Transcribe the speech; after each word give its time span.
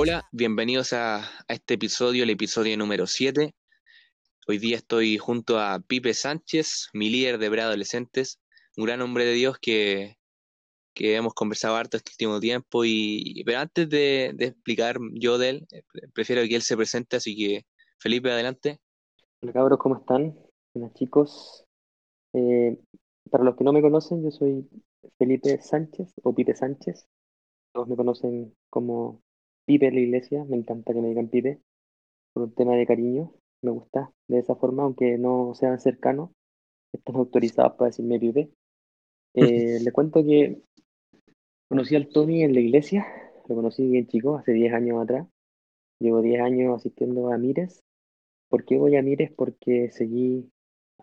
Hola, 0.00 0.28
bienvenidos 0.30 0.92
a, 0.92 1.24
este 1.48 1.74
episodio, 1.74 2.22
el 2.22 2.30
episodio 2.30 2.78
número 2.78 3.08
7. 3.08 3.52
Hoy 4.46 4.58
día 4.58 4.76
estoy 4.76 5.18
junto 5.18 5.58
a 5.58 5.80
Pipe 5.80 6.14
Sánchez, 6.14 6.90
mi 6.92 7.10
líder 7.10 7.38
de 7.38 7.50
preadolescentes, 7.50 8.40
un 8.76 8.84
gran 8.84 9.00
hombre 9.00 9.24
de 9.24 9.32
Dios 9.32 9.58
que, 9.60 10.14
que 10.94 11.16
hemos 11.16 11.34
conversado 11.34 11.74
harto 11.74 11.96
este 11.96 12.12
último 12.12 12.38
tiempo. 12.38 12.84
Y, 12.84 13.42
pero 13.44 13.58
antes 13.58 13.88
de, 13.88 14.34
de 14.36 14.44
explicar 14.44 14.98
yo 15.14 15.36
de 15.36 15.48
él, 15.48 15.66
eh, 15.72 15.82
prefiero 16.14 16.42
que 16.42 16.54
él 16.54 16.62
se 16.62 16.76
presente, 16.76 17.16
así 17.16 17.36
que 17.36 17.62
Felipe, 17.98 18.30
adelante. 18.30 18.78
Hola 19.42 19.52
cabros, 19.52 19.80
¿cómo 19.80 19.96
están? 19.96 20.38
Hola 20.74 20.92
chicos. 20.94 21.66
Eh, 22.34 22.78
para 23.32 23.42
los 23.42 23.56
que 23.56 23.64
no 23.64 23.72
me 23.72 23.82
conocen, 23.82 24.22
yo 24.22 24.30
soy 24.30 24.64
Felipe 25.18 25.60
Sánchez 25.60 26.14
o 26.22 26.32
Pipe 26.32 26.54
Sánchez. 26.54 27.08
Todos 27.72 27.88
me 27.88 27.96
conocen 27.96 28.54
como 28.70 29.24
Pipe 29.68 29.86
en 29.88 29.94
la 29.96 30.00
iglesia. 30.00 30.44
Me 30.46 30.56
encanta 30.56 30.94
que 30.94 31.00
me 31.02 31.08
digan 31.08 31.28
Pipe 31.28 31.60
por 32.32 32.44
un 32.44 32.54
tema 32.54 32.74
de 32.74 32.86
cariño. 32.86 33.34
Me 33.62 33.70
gusta 33.70 34.10
de 34.26 34.38
esa 34.38 34.56
forma, 34.56 34.84
aunque 34.84 35.18
no 35.18 35.52
sean 35.54 35.78
cercanos. 35.78 36.30
Están 36.94 37.16
autorizados 37.16 37.74
para 37.74 37.90
decirme 37.90 38.18
Pipe. 38.18 38.50
Eh, 39.34 39.78
le 39.84 39.92
cuento 39.92 40.24
que 40.24 40.62
conocí 41.68 41.94
al 41.94 42.08
Tommy 42.08 42.42
en 42.42 42.54
la 42.54 42.60
iglesia. 42.60 43.06
Lo 43.46 43.54
conocí 43.54 43.86
bien 43.86 44.06
chico, 44.08 44.36
hace 44.36 44.52
10 44.52 44.72
años 44.72 45.02
atrás. 45.02 45.28
Llevo 46.00 46.22
10 46.22 46.40
años 46.40 46.74
asistiendo 46.74 47.30
a 47.30 47.38
Mires. 47.38 47.84
¿Por 48.48 48.64
qué 48.64 48.78
voy 48.78 48.96
a 48.96 49.02
Mires? 49.02 49.30
Porque 49.36 49.90
seguí 49.90 50.50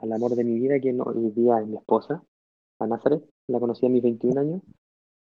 al 0.01 0.11
amor 0.11 0.35
de 0.35 0.43
mi 0.43 0.59
vida, 0.59 0.79
que 0.81 0.91
no, 0.91 1.03
hoy 1.03 1.31
día 1.31 1.59
es 1.61 1.67
mi 1.67 1.77
esposa, 1.77 2.25
a 2.79 2.87
Nazaret. 2.87 3.23
La 3.47 3.59
conocí 3.59 3.85
a 3.85 3.89
mis 3.89 4.01
21 4.01 4.41
años 4.41 4.61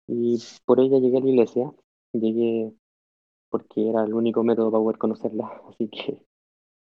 y 0.08 0.38
por 0.66 0.82
ella 0.82 1.00
llegué 1.00 1.18
a 1.18 1.22
la 1.22 1.30
iglesia. 1.30 1.74
Llegué 2.14 2.74
porque 3.50 3.90
era 3.90 4.04
el 4.04 4.14
único 4.14 4.44
método 4.44 4.72
para 4.72 4.84
poder 4.84 4.98
conocerla, 4.98 5.62
así 5.70 5.90
que 5.90 6.24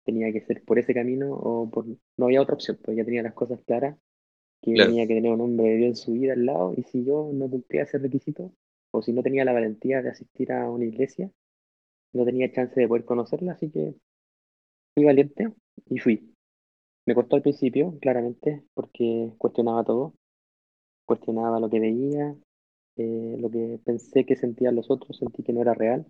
tenía 0.04 0.32
que 0.32 0.42
ser 0.42 0.64
por 0.64 0.78
ese 0.78 0.94
camino 0.94 1.34
o 1.34 1.70
por... 1.70 1.86
no 1.86 2.26
había 2.26 2.42
otra 2.42 2.54
opción, 2.56 2.78
pues 2.84 2.96
ya 2.96 3.04
tenía 3.04 3.22
las 3.22 3.34
cosas 3.34 3.60
claras, 3.66 3.98
que 4.62 4.72
Claro. 4.72 4.84
tenía 4.84 5.06
que 5.06 5.14
tener 5.14 5.32
un 5.32 5.42
hombre 5.42 5.68
de 5.70 5.76
Dios 5.78 5.88
en 5.90 5.96
su 5.96 6.12
vida 6.14 6.34
al 6.34 6.46
lado 6.46 6.74
y 6.76 6.84
si 6.84 7.04
yo 7.04 7.30
no 7.34 7.50
cumplía 7.50 7.84
ese 7.84 7.98
requisito 7.98 8.52
o 8.92 9.02
si 9.02 9.12
no 9.12 9.22
tenía 9.22 9.44
la 9.44 9.52
valentía 9.54 10.02
de 10.02 10.10
asistir 10.10 10.52
a 10.52 10.70
una 10.70 10.84
iglesia, 10.86 11.30
no 12.14 12.24
tenía 12.24 12.52
chance 12.52 12.80
de 12.80 12.88
poder 12.88 13.04
conocerla, 13.04 13.52
así 13.52 13.70
que 13.70 13.94
fui 14.94 15.04
valiente 15.04 15.52
y 15.88 15.98
fui. 15.98 16.34
Me 17.06 17.14
costó 17.14 17.36
al 17.36 17.42
principio, 17.42 17.98
claramente, 18.00 18.64
porque 18.74 19.32
cuestionaba 19.38 19.84
todo, 19.84 20.14
cuestionaba 21.06 21.60
lo 21.60 21.70
que 21.70 21.80
veía, 21.80 22.36
eh, 22.96 23.36
lo 23.40 23.50
que 23.50 23.80
pensé 23.84 24.26
que 24.26 24.36
sentían 24.36 24.76
los 24.76 24.90
otros, 24.90 25.18
sentí 25.18 25.42
que 25.42 25.52
no 25.52 25.62
era 25.62 25.74
real. 25.74 26.06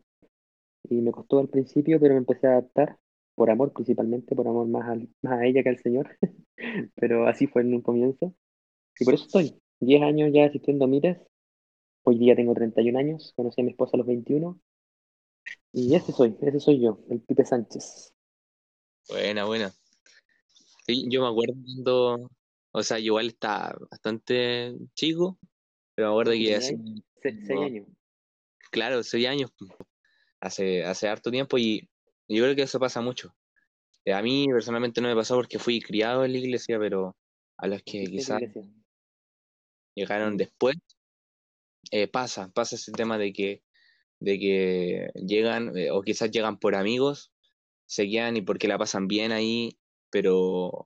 Y 0.89 0.97
me 1.01 1.13
costó 1.13 1.39
al 1.39 1.49
principio, 1.49 1.99
pero 2.01 2.15
me 2.15 2.19
empecé 2.19 2.47
a 2.47 2.53
adaptar, 2.53 2.99
por 3.35 3.51
amor 3.51 3.73
principalmente, 3.73 4.35
por 4.37 4.47
amor 4.49 4.67
más, 4.67 4.89
al- 4.89 5.09
más 5.23 5.41
a 5.41 5.47
ella 5.47 5.63
que 5.63 5.71
al 5.71 5.79
Señor. 5.79 6.17
Pero 6.97 7.27
así 7.27 7.47
fue 7.47 7.63
en 7.63 7.75
un 7.75 7.83
comienzo. 7.83 8.35
Y 9.01 9.05
por 9.05 9.15
eso 9.15 9.25
estoy, 9.25 9.61
10 9.81 10.03
años 10.03 10.31
ya 10.33 10.47
asistiendo 10.47 10.85
a 10.85 10.89
Mires. 10.89 11.19
Hoy 12.05 12.19
día 12.19 12.37
tengo 12.37 12.55
31 12.55 12.99
años, 12.99 13.33
conocí 13.37 13.61
a 13.61 13.65
mi 13.65 13.71
esposa 13.71 13.97
a 13.97 13.99
los 13.99 14.07
21. 14.07 14.61
Y 15.73 15.95
ese 15.95 16.13
soy, 16.13 16.37
ese 16.41 16.61
soy 16.61 16.81
yo, 16.81 17.01
el 17.11 17.21
Pipe 17.21 17.45
Sánchez. 17.45 18.15
Buena, 19.09 19.45
buena. 19.45 19.73
Sí, 20.87 21.07
yo 21.11 21.23
me 21.23 21.29
acuerdo 21.29 21.55
cuando, 21.65 22.31
o 22.73 22.83
sea, 22.83 22.99
yo 22.99 23.07
igual 23.07 23.27
estaba 23.29 23.75
bastante 23.91 24.75
chico, 24.95 25.39
pero 25.95 26.09
me 26.09 26.13
acuerdo 26.13 26.33
que. 26.33 26.61
Se- 26.61 26.79
seis 27.23 27.51
años. 27.51 27.87
claro, 28.71 29.03
seis 29.03 29.27
años, 29.27 29.51
hace, 30.45 30.85
hace 30.85 31.09
harto 31.09 31.31
tiempo 31.31 31.59
y 31.59 31.89
yo 32.29 32.45
creo 32.45 32.55
que 32.55 32.63
eso 32.63 32.79
pasa 32.79 33.01
mucho. 33.01 33.35
Eh, 34.05 34.13
A 34.13 34.23
mí 34.23 34.47
personalmente 34.49 35.01
no 35.01 35.09
me 35.09 35.17
pasó 35.17 35.35
porque 35.37 35.59
fui 35.59 35.81
criado 35.81 36.25
en 36.25 36.33
la 36.33 36.39
iglesia, 36.39 36.79
pero 36.79 37.17
a 37.57 37.67
los 37.67 37.83
que 37.83 38.03
¿Asististe 38.03 38.33
a 38.33 38.41
la 38.41 38.47
quizás 38.47 38.65
llegaron 39.95 40.35
Mm, 40.35 40.37
después, 40.37 40.77
eh, 41.91 42.09
pasa, 42.09 42.51
pasa 42.53 42.77
ese 42.77 42.93
tema 42.93 43.17
de 43.17 43.33
que, 43.33 43.63
de 44.21 44.39
que 44.39 45.11
llegan, 45.15 45.77
eh, 45.79 45.91
o 45.91 46.03
quizás 46.03 46.31
llegan 46.31 46.59
por 46.59 46.75
amigos, 46.75 47.33
se 47.87 48.09
quedan 48.09 48.37
y 48.37 48.43
porque 48.43 48.69
la 48.69 48.79
pasan 48.79 49.09
bien 49.09 49.33
ahí, 49.33 49.79
pero, 50.11 50.85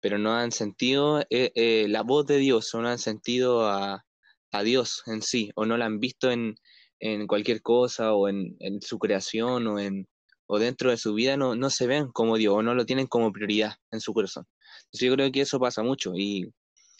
pero 0.00 0.18
no 0.18 0.32
han 0.34 0.52
sentido 0.52 1.22
eh, 1.30 1.86
la 1.88 2.02
voz 2.02 2.26
de 2.26 2.38
Dios, 2.38 2.74
o 2.74 2.80
no 2.80 2.88
han 2.88 2.98
sentido 2.98 3.66
a, 3.68 4.04
a 4.50 4.62
Dios 4.62 5.02
en 5.06 5.22
sí, 5.22 5.50
o 5.54 5.64
no 5.66 5.76
la 5.76 5.86
han 5.86 6.00
visto 6.00 6.30
en, 6.30 6.56
en 7.00 7.26
cualquier 7.26 7.62
cosa, 7.62 8.14
o 8.14 8.28
en, 8.28 8.56
en 8.60 8.80
su 8.82 8.98
creación, 8.98 9.66
o 9.66 9.78
en 9.78 10.06
o 10.46 10.58
dentro 10.58 10.90
de 10.90 10.96
su 10.98 11.14
vida 11.14 11.36
no, 11.36 11.54
no 11.56 11.70
se 11.70 11.86
ven 11.86 12.08
como 12.12 12.36
Dios, 12.36 12.54
o 12.56 12.62
no 12.62 12.74
lo 12.74 12.84
tienen 12.86 13.06
como 13.06 13.32
prioridad 13.32 13.74
en 13.90 14.00
su 14.00 14.12
corazón. 14.12 14.46
Entonces 14.86 15.08
yo 15.08 15.14
creo 15.14 15.32
que 15.32 15.40
eso 15.42 15.58
pasa 15.60 15.82
mucho, 15.82 16.12
y, 16.16 16.52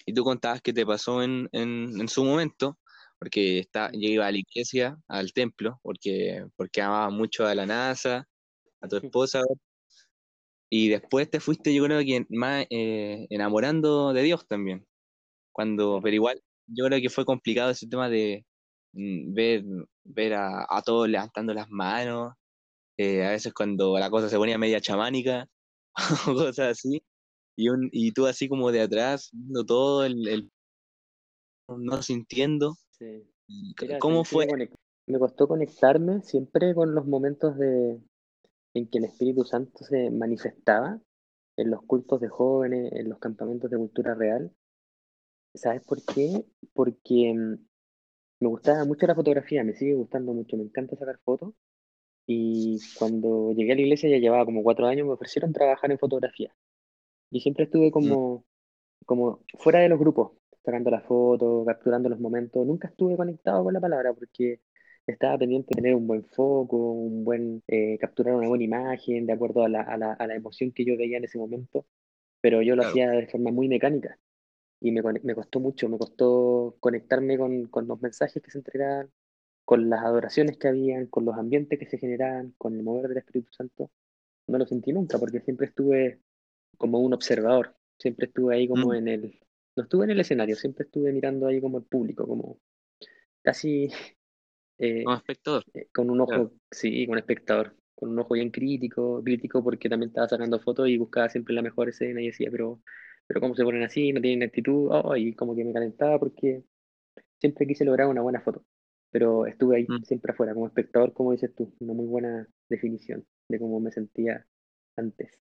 y 0.06 0.14
tú 0.14 0.24
contabas 0.24 0.62
que 0.62 0.72
te 0.72 0.86
pasó 0.86 1.22
en, 1.22 1.48
en, 1.52 2.00
en 2.00 2.08
su 2.08 2.24
momento, 2.24 2.78
porque 3.18 3.58
está, 3.60 3.90
yo 3.92 4.08
iba 4.08 4.26
a 4.26 4.32
la 4.32 4.38
iglesia, 4.38 4.98
al 5.08 5.32
templo, 5.32 5.78
porque, 5.82 6.46
porque 6.56 6.82
amaba 6.82 7.10
mucho 7.10 7.46
a 7.46 7.54
la 7.54 7.66
NASA, 7.66 8.26
a 8.80 8.88
tu 8.88 8.96
esposa, 8.96 9.42
y 10.70 10.88
después 10.88 11.30
te 11.30 11.40
fuiste, 11.40 11.72
yo 11.74 11.84
creo 11.84 12.00
que 12.00 12.26
más 12.30 12.66
eh, 12.70 13.26
enamorando 13.30 14.12
de 14.12 14.22
Dios 14.22 14.46
también. 14.48 14.86
Cuando, 15.52 16.00
pero 16.02 16.14
igual, 16.16 16.42
yo 16.66 16.86
creo 16.86 17.00
que 17.00 17.10
fue 17.10 17.24
complicado 17.24 17.70
ese 17.70 17.88
tema 17.88 18.08
de 18.10 18.44
ver, 18.94 19.64
ver 20.04 20.34
a, 20.34 20.66
a 20.68 20.82
todos 20.82 21.08
levantando 21.08 21.52
las 21.54 21.68
manos, 21.70 22.34
eh, 22.96 23.24
a 23.26 23.30
veces 23.30 23.52
cuando 23.52 23.98
la 23.98 24.10
cosa 24.10 24.28
se 24.28 24.36
ponía 24.36 24.58
media 24.58 24.80
chamánica, 24.80 25.48
o 26.28 26.34
cosas 26.34 26.70
así, 26.78 27.02
y, 27.56 27.68
un, 27.68 27.88
y 27.92 28.12
tú 28.12 28.26
así 28.26 28.48
como 28.48 28.72
de 28.72 28.82
atrás, 28.82 29.30
viendo 29.32 29.64
todo, 29.64 30.04
el, 30.04 30.26
el- 30.28 30.50
no 31.68 32.02
sintiendo. 32.02 32.74
Sí. 32.90 33.24
Mira, 33.80 33.98
¿Cómo 33.98 34.24
fue? 34.24 34.46
me 35.06 35.18
costó 35.18 35.46
conectarme 35.48 36.22
siempre 36.22 36.74
con 36.74 36.94
los 36.94 37.06
momentos 37.06 37.56
de, 37.58 38.00
en 38.74 38.88
que 38.88 38.98
el 38.98 39.04
Espíritu 39.04 39.44
Santo 39.44 39.84
se 39.84 40.10
manifestaba 40.10 41.00
en 41.56 41.70
los 41.70 41.82
cultos 41.82 42.20
de 42.20 42.28
jóvenes, 42.28 42.92
en 42.92 43.08
los 43.08 43.18
campamentos 43.18 43.70
de 43.70 43.76
cultura 43.76 44.14
real. 44.14 44.52
¿Sabes 45.54 45.82
por 45.86 46.02
qué? 46.04 46.44
Porque 46.72 47.32
mm, 47.34 47.66
me 48.40 48.48
gustaba 48.48 48.84
mucho 48.84 49.06
la 49.06 49.14
fotografía, 49.14 49.64
me 49.64 49.74
sigue 49.74 49.94
gustando 49.94 50.32
mucho, 50.32 50.56
me 50.56 50.64
encanta 50.64 50.96
sacar 50.96 51.18
fotos. 51.24 51.54
Y 52.26 52.90
cuando 52.94 53.52
llegué 53.54 53.72
a 53.72 53.74
la 53.76 53.82
iglesia, 53.82 54.10
ya 54.10 54.18
llevaba 54.18 54.44
como 54.46 54.62
cuatro 54.62 54.86
años, 54.86 55.06
me 55.06 55.14
ofrecieron 55.14 55.52
trabajar 55.52 55.90
en 55.92 55.98
fotografía. 55.98 56.54
Y 57.30 57.40
siempre 57.40 57.64
estuve 57.64 57.90
Mm, 58.02 58.14
como, 58.14 58.46
como 59.06 59.44
fuera 59.58 59.80
de 59.80 59.88
los 59.88 59.98
grupos, 59.98 60.32
sacando 60.64 60.90
las 60.90 61.04
fotos, 61.06 61.66
capturando 61.66 62.08
los 62.10 62.20
momentos. 62.20 62.66
Nunca 62.66 62.88
estuve 62.88 63.16
conectado 63.16 63.64
con 63.64 63.74
la 63.74 63.80
palabra 63.80 64.14
porque 64.14 64.60
estaba 65.06 65.38
pendiente 65.38 65.68
de 65.74 65.82
tener 65.82 65.94
un 65.96 66.06
buen 66.06 66.24
foco, 66.26 66.76
un 66.92 67.24
buen, 67.24 67.62
eh, 67.68 67.98
capturar 67.98 68.36
una 68.36 68.48
buena 68.48 68.64
imagen 68.64 69.26
de 69.26 69.32
acuerdo 69.34 69.64
a 69.64 69.68
la, 69.68 69.82
a 69.82 69.96
la, 69.98 70.12
a 70.14 70.26
la 70.26 70.34
emoción 70.36 70.72
que 70.72 70.84
yo 70.84 70.96
veía 70.96 71.18
en 71.18 71.24
ese 71.24 71.38
momento, 71.38 71.86
pero 72.40 72.62
yo 72.62 72.76
lo 72.76 72.82
claro. 72.82 72.84
hacía 72.84 73.10
de 73.10 73.28
forma 73.28 73.50
muy 73.52 73.68
mecánica 73.68 74.18
y 74.84 74.92
me, 74.92 75.02
me 75.02 75.34
costó 75.34 75.60
mucho, 75.60 75.88
me 75.88 75.98
costó 75.98 76.76
conectarme 76.80 77.38
con, 77.38 77.66
con 77.68 77.88
los 77.88 78.00
mensajes 78.02 78.42
que 78.42 78.50
se 78.50 78.58
entregaban, 78.58 79.10
con 79.64 79.90
las 79.90 80.02
adoraciones 80.04 80.58
que 80.58 80.68
habían, 80.68 81.06
con 81.08 81.24
los 81.24 81.36
ambientes 81.36 81.78
que 81.78 81.86
se 81.88 81.98
generaban, 81.98 82.54
con 82.58 82.74
el 82.76 82.82
mover 82.84 83.08
del 83.08 83.18
Espíritu 83.18 83.52
Santo. 83.52 83.90
No 84.48 84.58
lo 84.58 84.66
sentí 84.66 84.92
nunca 84.92 85.18
porque 85.18 85.40
siempre 85.40 85.68
estuve 85.68 86.22
como 86.78 87.00
un 87.00 87.14
observador, 87.14 87.76
siempre 87.98 88.26
estuve 88.28 88.56
ahí 88.56 88.68
como 88.68 88.92
Mm, 88.92 88.94
en 88.94 89.08
el, 89.08 89.40
no 89.76 89.84
estuve 89.84 90.04
en 90.06 90.12
el 90.12 90.20
escenario, 90.20 90.56
siempre 90.56 90.84
estuve 90.86 91.12
mirando 91.12 91.46
ahí 91.48 91.60
como 91.60 91.78
el 91.78 91.84
público, 91.84 92.26
como 92.28 92.60
casi 93.42 93.88
como 95.02 95.16
eh, 95.16 95.16
espectador, 95.16 95.64
eh, 95.74 95.88
con 95.92 96.10
un 96.10 96.20
claro. 96.26 96.44
ojo, 96.44 96.52
sí, 96.70 97.06
con 97.06 97.18
espectador, 97.18 97.76
con 97.94 98.10
un 98.10 98.18
ojo 98.18 98.34
bien 98.34 98.50
crítico, 98.50 99.22
crítico 99.24 99.62
porque 99.62 99.88
también 99.88 100.10
estaba 100.10 100.28
sacando 100.28 100.60
fotos 100.60 100.88
y 100.88 100.98
buscaba 100.98 101.28
siempre 101.28 101.54
la 101.54 101.62
mejor 101.62 101.88
escena 101.90 102.20
y 102.22 102.26
decía, 102.28 102.48
pero, 102.50 102.82
pero 103.26 103.40
¿cómo 103.40 103.54
se 103.54 103.64
ponen 103.64 103.82
así? 103.82 104.12
No 104.12 104.20
tienen 104.20 104.46
actitud, 104.48 104.88
oh, 104.90 105.16
y 105.16 105.34
como 105.34 105.54
que 105.54 105.64
me 105.64 105.72
calentaba 105.72 106.18
porque 106.18 106.64
siempre 107.40 107.66
quise 107.66 107.84
lograr 107.84 108.08
una 108.08 108.22
buena 108.22 108.40
foto, 108.40 108.64
pero 109.10 109.46
estuve 109.46 109.76
ahí 109.76 109.86
Mm. 109.88 110.02
siempre 110.04 110.32
afuera, 110.32 110.54
como 110.54 110.66
espectador, 110.66 111.12
como 111.12 111.32
dices 111.32 111.54
tú, 111.54 111.74
una 111.80 111.94
muy 111.94 112.06
buena 112.06 112.48
definición 112.68 113.26
de 113.48 113.58
cómo 113.58 113.80
me 113.80 113.92
sentía 113.92 114.46
antes. 114.96 115.38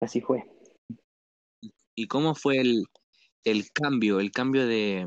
Así 0.00 0.20
fue. 0.20 0.44
¿Y 1.94 2.06
cómo 2.08 2.34
fue 2.34 2.58
el, 2.58 2.84
el 3.44 3.70
cambio, 3.72 4.20
el 4.20 4.32
cambio 4.32 4.66
de, 4.66 5.06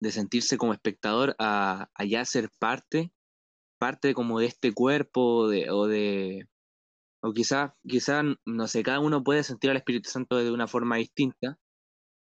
de 0.00 0.10
sentirse 0.10 0.56
como 0.56 0.72
espectador 0.72 1.36
a, 1.38 1.88
a 1.94 2.04
ya 2.04 2.24
ser 2.24 2.50
parte, 2.58 3.12
parte 3.78 4.14
como 4.14 4.40
de 4.40 4.46
este 4.46 4.72
cuerpo 4.72 5.48
de, 5.48 5.70
o 5.70 5.86
de, 5.86 6.48
o 7.20 7.32
quizás, 7.32 7.72
quizás, 7.86 8.24
no 8.44 8.68
sé, 8.68 8.82
cada 8.82 9.00
uno 9.00 9.22
puede 9.24 9.42
sentir 9.44 9.70
al 9.70 9.76
Espíritu 9.78 10.10
Santo 10.10 10.36
de 10.36 10.50
una 10.52 10.68
forma 10.68 10.96
distinta. 10.96 11.58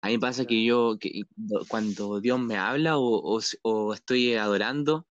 A 0.02 0.08
mí 0.08 0.18
pasa 0.18 0.44
que 0.46 0.64
yo, 0.64 0.96
que 1.00 1.22
cuando 1.68 2.20
Dios 2.20 2.38
me 2.40 2.56
habla 2.58 2.98
o, 2.98 3.36
o, 3.38 3.40
o 3.62 3.94
estoy 3.94 4.34
adorando, 4.34 5.06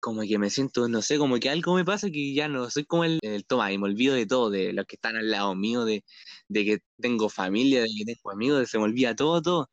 como 0.00 0.22
que 0.22 0.38
me 0.38 0.50
siento, 0.50 0.88
no 0.88 1.02
sé, 1.02 1.18
como 1.18 1.38
que 1.38 1.50
algo 1.50 1.74
me 1.74 1.84
pasa 1.84 2.10
que 2.10 2.34
ya 2.34 2.48
no 2.48 2.70
soy 2.70 2.84
como 2.86 3.04
el, 3.04 3.18
el 3.22 3.44
toma 3.46 3.72
y 3.72 3.78
me 3.78 3.84
olvido 3.86 4.14
de 4.14 4.26
todo, 4.26 4.50
de 4.50 4.72
los 4.72 4.86
que 4.86 4.96
están 4.96 5.16
al 5.16 5.30
lado 5.30 5.54
mío, 5.56 5.84
de, 5.84 6.04
de 6.48 6.64
que 6.64 6.78
tengo 7.00 7.28
familia, 7.28 7.82
de 7.82 7.88
que 7.98 8.04
tengo 8.14 8.30
amigos, 8.30 8.70
se 8.70 8.78
me 8.78 8.84
olvida 8.84 9.16
todo, 9.16 9.42
todo. 9.42 9.70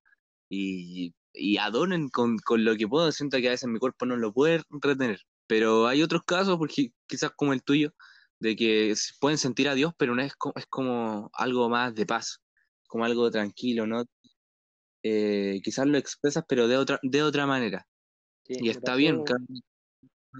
Y, 0.49 1.13
y 1.33 1.57
adoren 1.57 2.09
con, 2.09 2.37
con 2.39 2.65
lo 2.65 2.75
que 2.77 2.87
puedo, 2.87 3.11
siento 3.11 3.37
que 3.39 3.47
a 3.49 3.51
veces 3.51 3.69
mi 3.69 3.79
cuerpo 3.79 4.05
no 4.05 4.17
lo 4.17 4.33
puede 4.33 4.61
retener. 4.81 5.21
Pero 5.47 5.87
hay 5.87 6.01
otros 6.03 6.23
casos, 6.25 6.57
porque 6.57 6.91
quizás 7.07 7.31
como 7.35 7.53
el 7.53 7.63
tuyo, 7.63 7.91
de 8.39 8.55
que 8.55 8.93
pueden 9.19 9.37
sentir 9.37 9.69
a 9.69 9.75
Dios, 9.75 9.93
pero 9.97 10.15
no 10.15 10.21
es 10.21 10.35
como, 10.35 10.53
es 10.57 10.65
como 10.67 11.29
algo 11.33 11.69
más 11.69 11.95
de 11.95 12.05
paz, 12.05 12.41
como 12.87 13.05
algo 13.05 13.31
tranquilo, 13.31 13.87
¿no? 13.87 14.03
Eh, 15.03 15.61
quizás 15.63 15.85
lo 15.87 15.97
expresas, 15.97 16.43
pero 16.47 16.67
de 16.67 16.77
otra, 16.77 16.99
de 17.03 17.23
otra 17.23 17.45
manera. 17.45 17.87
Sí, 18.43 18.55
Y 18.59 18.69
está 18.69 18.95
bien, 18.95 19.23
cada 19.23 19.39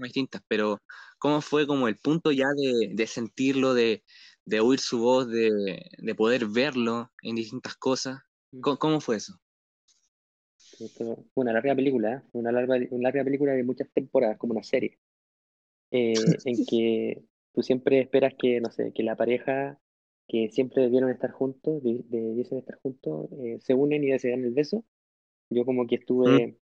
distintas, 0.02 0.42
pero 0.48 0.82
¿cómo 1.18 1.40
fue 1.40 1.66
como 1.66 1.88
el 1.88 1.96
punto 1.98 2.30
ya 2.32 2.46
de, 2.56 2.90
de 2.94 3.06
sentirlo, 3.06 3.74
de, 3.74 4.04
de 4.44 4.60
oír 4.60 4.78
su 4.80 4.98
voz, 5.00 5.28
de, 5.28 5.50
de 5.98 6.14
poder 6.14 6.46
verlo 6.46 7.10
en 7.22 7.36
distintas 7.36 7.76
cosas? 7.76 8.18
mm, 8.52 8.62
¿Cómo, 8.62 8.78
cómo 8.78 9.00
fue 9.00 9.16
eso? 9.16 9.34
una 11.34 11.52
larga 11.52 11.74
película, 11.74 12.14
¿eh? 12.16 12.22
Una 12.32 12.52
larga, 12.52 12.76
una 12.90 13.02
larga 13.08 13.24
película 13.24 13.52
de 13.52 13.64
muchas 13.64 13.88
temporadas, 13.92 14.38
como 14.38 14.52
una 14.52 14.62
serie, 14.62 14.98
eh, 15.90 16.40
en 16.44 16.64
que 16.66 17.24
tú 17.56 17.62
siempre 17.64 18.00
esperas 18.02 18.34
que, 18.38 18.60
no 18.62 18.70
sé, 18.72 18.92
que 18.94 19.04
la 19.04 19.16
pareja 19.16 19.80
que 20.28 20.50
siempre 20.50 20.84
debieron 20.84 21.10
estar 21.12 21.32
juntos, 21.32 21.82
de- 21.84 22.04
debiesen 22.08 22.60
estar 22.60 22.78
juntos, 22.82 23.30
eh, 23.44 23.58
se 23.62 23.74
unen 23.74 24.04
y 24.04 24.18
se 24.20 24.30
dan 24.30 24.44
el 24.44 24.52
beso. 24.54 24.84
Yo 25.50 25.64
como 25.66 25.86
que 25.86 25.96
Mm, 26.24 26.36
estuve 26.36 26.58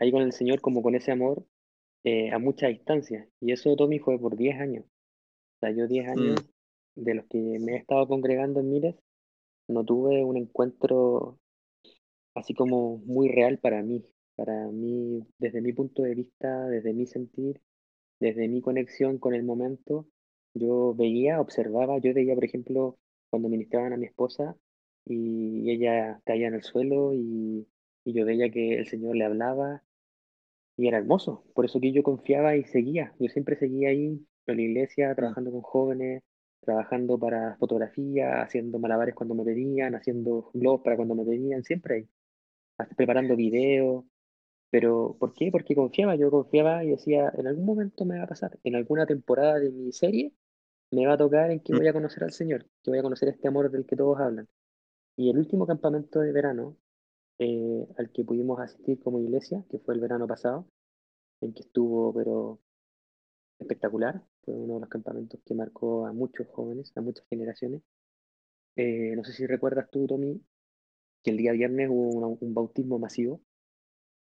ahí 0.00 0.12
con 0.12 0.22
el 0.22 0.32
Señor, 0.32 0.60
como 0.60 0.82
con 0.82 0.94
ese 0.96 1.12
amor, 1.12 1.46
eh, 2.04 2.32
a 2.32 2.38
mucha 2.38 2.68
distancia. 2.68 3.28
Y 3.40 3.52
eso, 3.52 3.76
Tommy, 3.76 3.98
fue 4.00 4.18
por 4.20 4.36
10 4.36 4.58
años. 4.60 4.84
O 4.86 5.60
sea, 5.60 5.70
yo 5.72 5.86
10 5.88 6.08
mm, 6.14 6.38
años 6.38 6.44
de 6.96 7.14
los 7.14 7.26
que 7.26 7.38
me 7.60 7.74
he 7.74 7.76
estado 7.78 8.08
congregando 8.08 8.60
en 8.60 8.70
Mires, 8.70 8.96
no 9.68 9.84
tuve 9.84 10.24
un 10.24 10.36
encuentro 10.38 11.38
así 12.34 12.54
como 12.54 12.98
muy 12.98 13.28
real 13.28 13.58
para 13.58 13.82
mí, 13.82 14.04
para 14.36 14.68
mí, 14.68 15.26
desde 15.38 15.60
mi 15.60 15.72
punto 15.72 16.02
de 16.02 16.14
vista, 16.14 16.66
desde 16.68 16.92
mi 16.94 17.06
sentir, 17.06 17.60
desde 18.20 18.48
mi 18.48 18.60
conexión 18.62 19.18
con 19.18 19.34
el 19.34 19.44
momento, 19.44 20.08
yo 20.58 20.94
veía, 20.94 21.40
observaba, 21.40 21.98
yo 21.98 22.14
veía, 22.14 22.34
por 22.34 22.44
ejemplo, 22.44 22.98
cuando 23.30 23.48
ministraban 23.48 23.92
a 23.92 23.96
mi 23.96 24.06
esposa 24.06 24.56
y 25.04 25.70
ella 25.70 26.20
caía 26.24 26.48
en 26.48 26.54
el 26.54 26.62
suelo 26.62 27.14
y, 27.14 27.66
y 28.04 28.12
yo 28.12 28.24
veía 28.26 28.50
que 28.50 28.78
el 28.78 28.86
Señor 28.86 29.16
le 29.16 29.24
hablaba 29.24 29.82
y 30.76 30.88
era 30.88 30.98
hermoso, 30.98 31.44
por 31.54 31.64
eso 31.64 31.80
que 31.80 31.92
yo 31.92 32.02
confiaba 32.02 32.56
y 32.56 32.64
seguía, 32.64 33.14
yo 33.18 33.28
siempre 33.28 33.56
seguía 33.56 33.90
ahí 33.90 34.24
en 34.46 34.56
la 34.56 34.62
iglesia, 34.62 35.12
mm, 35.12 35.16
trabajando 35.16 35.50
con 35.52 35.62
jóvenes, 35.62 36.22
trabajando 36.60 37.18
para 37.18 37.56
fotografía, 37.58 38.42
haciendo 38.42 38.78
malabares 38.78 39.14
cuando 39.14 39.34
me 39.34 39.44
pedían, 39.44 39.94
haciendo 39.94 40.50
globos 40.54 40.82
para 40.82 40.96
cuando 40.96 41.14
me 41.14 41.24
pedían, 41.24 41.64
siempre 41.64 41.94
ahí 41.96 42.08
hasta 42.78 42.94
preparando 42.94 43.36
videos, 43.36 44.04
pero 44.70 45.16
¿por 45.18 45.34
qué? 45.34 45.50
Porque 45.52 45.74
confiaba, 45.74 46.16
yo 46.16 46.30
confiaba 46.30 46.84
y 46.84 46.90
decía, 46.90 47.32
en 47.36 47.46
algún 47.46 47.66
momento 47.66 48.04
me 48.04 48.18
va 48.18 48.24
a 48.24 48.28
pasar, 48.28 48.58
en 48.64 48.76
alguna 48.76 49.06
temporada 49.06 49.58
de 49.60 49.70
mi 49.70 49.92
serie 49.92 50.32
me 50.90 51.06
va 51.06 51.14
a 51.14 51.18
tocar 51.18 51.50
en 51.50 51.60
que 51.60 51.74
mm, 51.74 51.78
voy 51.78 51.88
a 51.88 51.92
conocer 51.92 52.24
al 52.24 52.32
Señor, 52.32 52.64
que 52.82 52.90
voy 52.90 52.98
a 52.98 53.02
conocer 53.02 53.28
este 53.28 53.48
amor 53.48 53.70
del 53.70 53.86
que 53.86 53.96
todos 53.96 54.18
hablan. 54.20 54.48
Y 55.16 55.30
el 55.30 55.38
último 55.38 55.66
campamento 55.66 56.20
de 56.20 56.32
verano 56.32 56.76
eh, 57.38 57.86
al 57.98 58.10
que 58.12 58.24
pudimos 58.24 58.60
asistir 58.60 59.00
como 59.00 59.20
iglesia, 59.20 59.64
que 59.70 59.78
fue 59.80 59.94
el 59.94 60.00
verano 60.00 60.26
pasado, 60.26 60.68
en 61.40 61.52
que 61.54 61.62
estuvo, 61.62 62.14
pero 62.14 62.60
espectacular, 63.58 64.22
fue 64.44 64.54
uno 64.54 64.74
de 64.74 64.80
los 64.80 64.88
campamentos 64.88 65.40
que 65.44 65.54
marcó 65.54 66.06
a 66.06 66.12
muchos 66.12 66.46
jóvenes, 66.48 66.92
a 66.96 67.00
muchas 67.00 67.26
generaciones. 67.28 67.82
Eh, 68.76 69.14
no 69.16 69.24
sé 69.24 69.32
si 69.32 69.46
recuerdas 69.46 69.90
tú, 69.90 70.06
Tommy, 70.06 70.40
que 71.22 71.30
el 71.32 71.36
día 71.38 71.52
viernes 71.52 71.88
hubo 71.90 72.10
una- 72.10 72.28
un 72.28 72.54
bautismo 72.54 72.98
masivo 72.98 73.42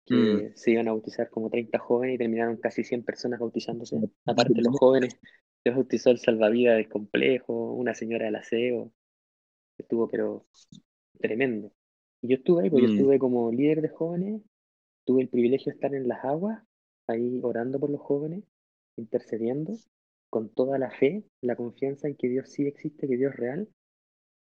mm. 0.09 0.37
que 0.37 0.51
se 0.55 0.71
iban 0.71 0.87
a 0.87 0.91
bautizar 0.91 1.29
como 1.29 1.49
30 1.49 1.79
jóvenes 1.79 2.15
y 2.15 2.17
terminaron 2.17 2.57
casi 2.57 2.83
100 2.83 3.03
personas 3.03 3.39
bautizándose. 3.39 3.97
Aparte, 4.25 4.61
los 4.61 4.77
jóvenes, 4.77 5.17
se 5.63 5.69
bautizó 5.69 6.09
el 6.11 6.19
salvavidas 6.19 6.77
del 6.77 6.89
complejo, 6.89 7.73
una 7.73 7.93
señora 7.93 8.25
del 8.25 8.35
aseo, 8.35 8.91
estuvo 9.77 10.07
pero 10.07 10.45
tremendo. 11.19 11.71
Y 12.21 12.29
yo 12.29 12.35
estuve 12.35 12.63
ahí, 12.63 12.69
pues 12.69 12.83
yo 12.83 12.89
Mm, 12.89 12.97
estuve 12.97 13.19
como 13.19 13.51
líder 13.51 13.81
de 13.81 13.89
jóvenes, 13.89 14.41
tuve 15.05 15.21
el 15.23 15.29
privilegio 15.29 15.71
de 15.71 15.75
estar 15.75 15.93
en 15.93 16.07
las 16.07 16.23
aguas, 16.23 16.63
ahí 17.07 17.39
orando 17.43 17.79
por 17.79 17.89
los 17.89 18.01
jóvenes, 18.01 18.43
intercediendo, 18.97 19.73
con 20.29 20.49
toda 20.49 20.77
la 20.77 20.91
fe, 20.91 21.23
la 21.41 21.55
confianza 21.55 22.07
en 22.07 22.15
que 22.15 22.29
Dios 22.29 22.49
sí 22.49 22.65
existe, 22.65 23.07
que 23.07 23.17
Dios 23.17 23.33
es 23.33 23.39
real, 23.39 23.67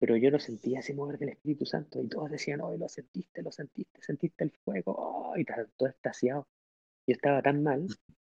pero 0.04 0.18
yo 0.18 0.32
no 0.32 0.38
sentía 0.38 0.82
ese 0.82 0.94
mover 0.94 1.18
del 1.18 1.30
Espíritu 1.30 1.66
Santo 1.66 2.02
y 2.04 2.10
todos 2.10 2.30
decían, 2.30 2.60
hoy 2.60 2.78
lo 2.78 2.90
sentiste, 2.90 3.42
lo 3.42 3.54
sentiste, 3.54 4.02
sentiste 4.02 4.44
el 4.44 4.52
fuego, 4.52 4.94
oh, 4.98 5.34
y 5.38 5.46
todo 5.46 5.88
extasiado. 5.88 6.46
Yo 7.08 7.14
estaba 7.14 7.42
tan 7.42 7.64
mal, 7.64 7.88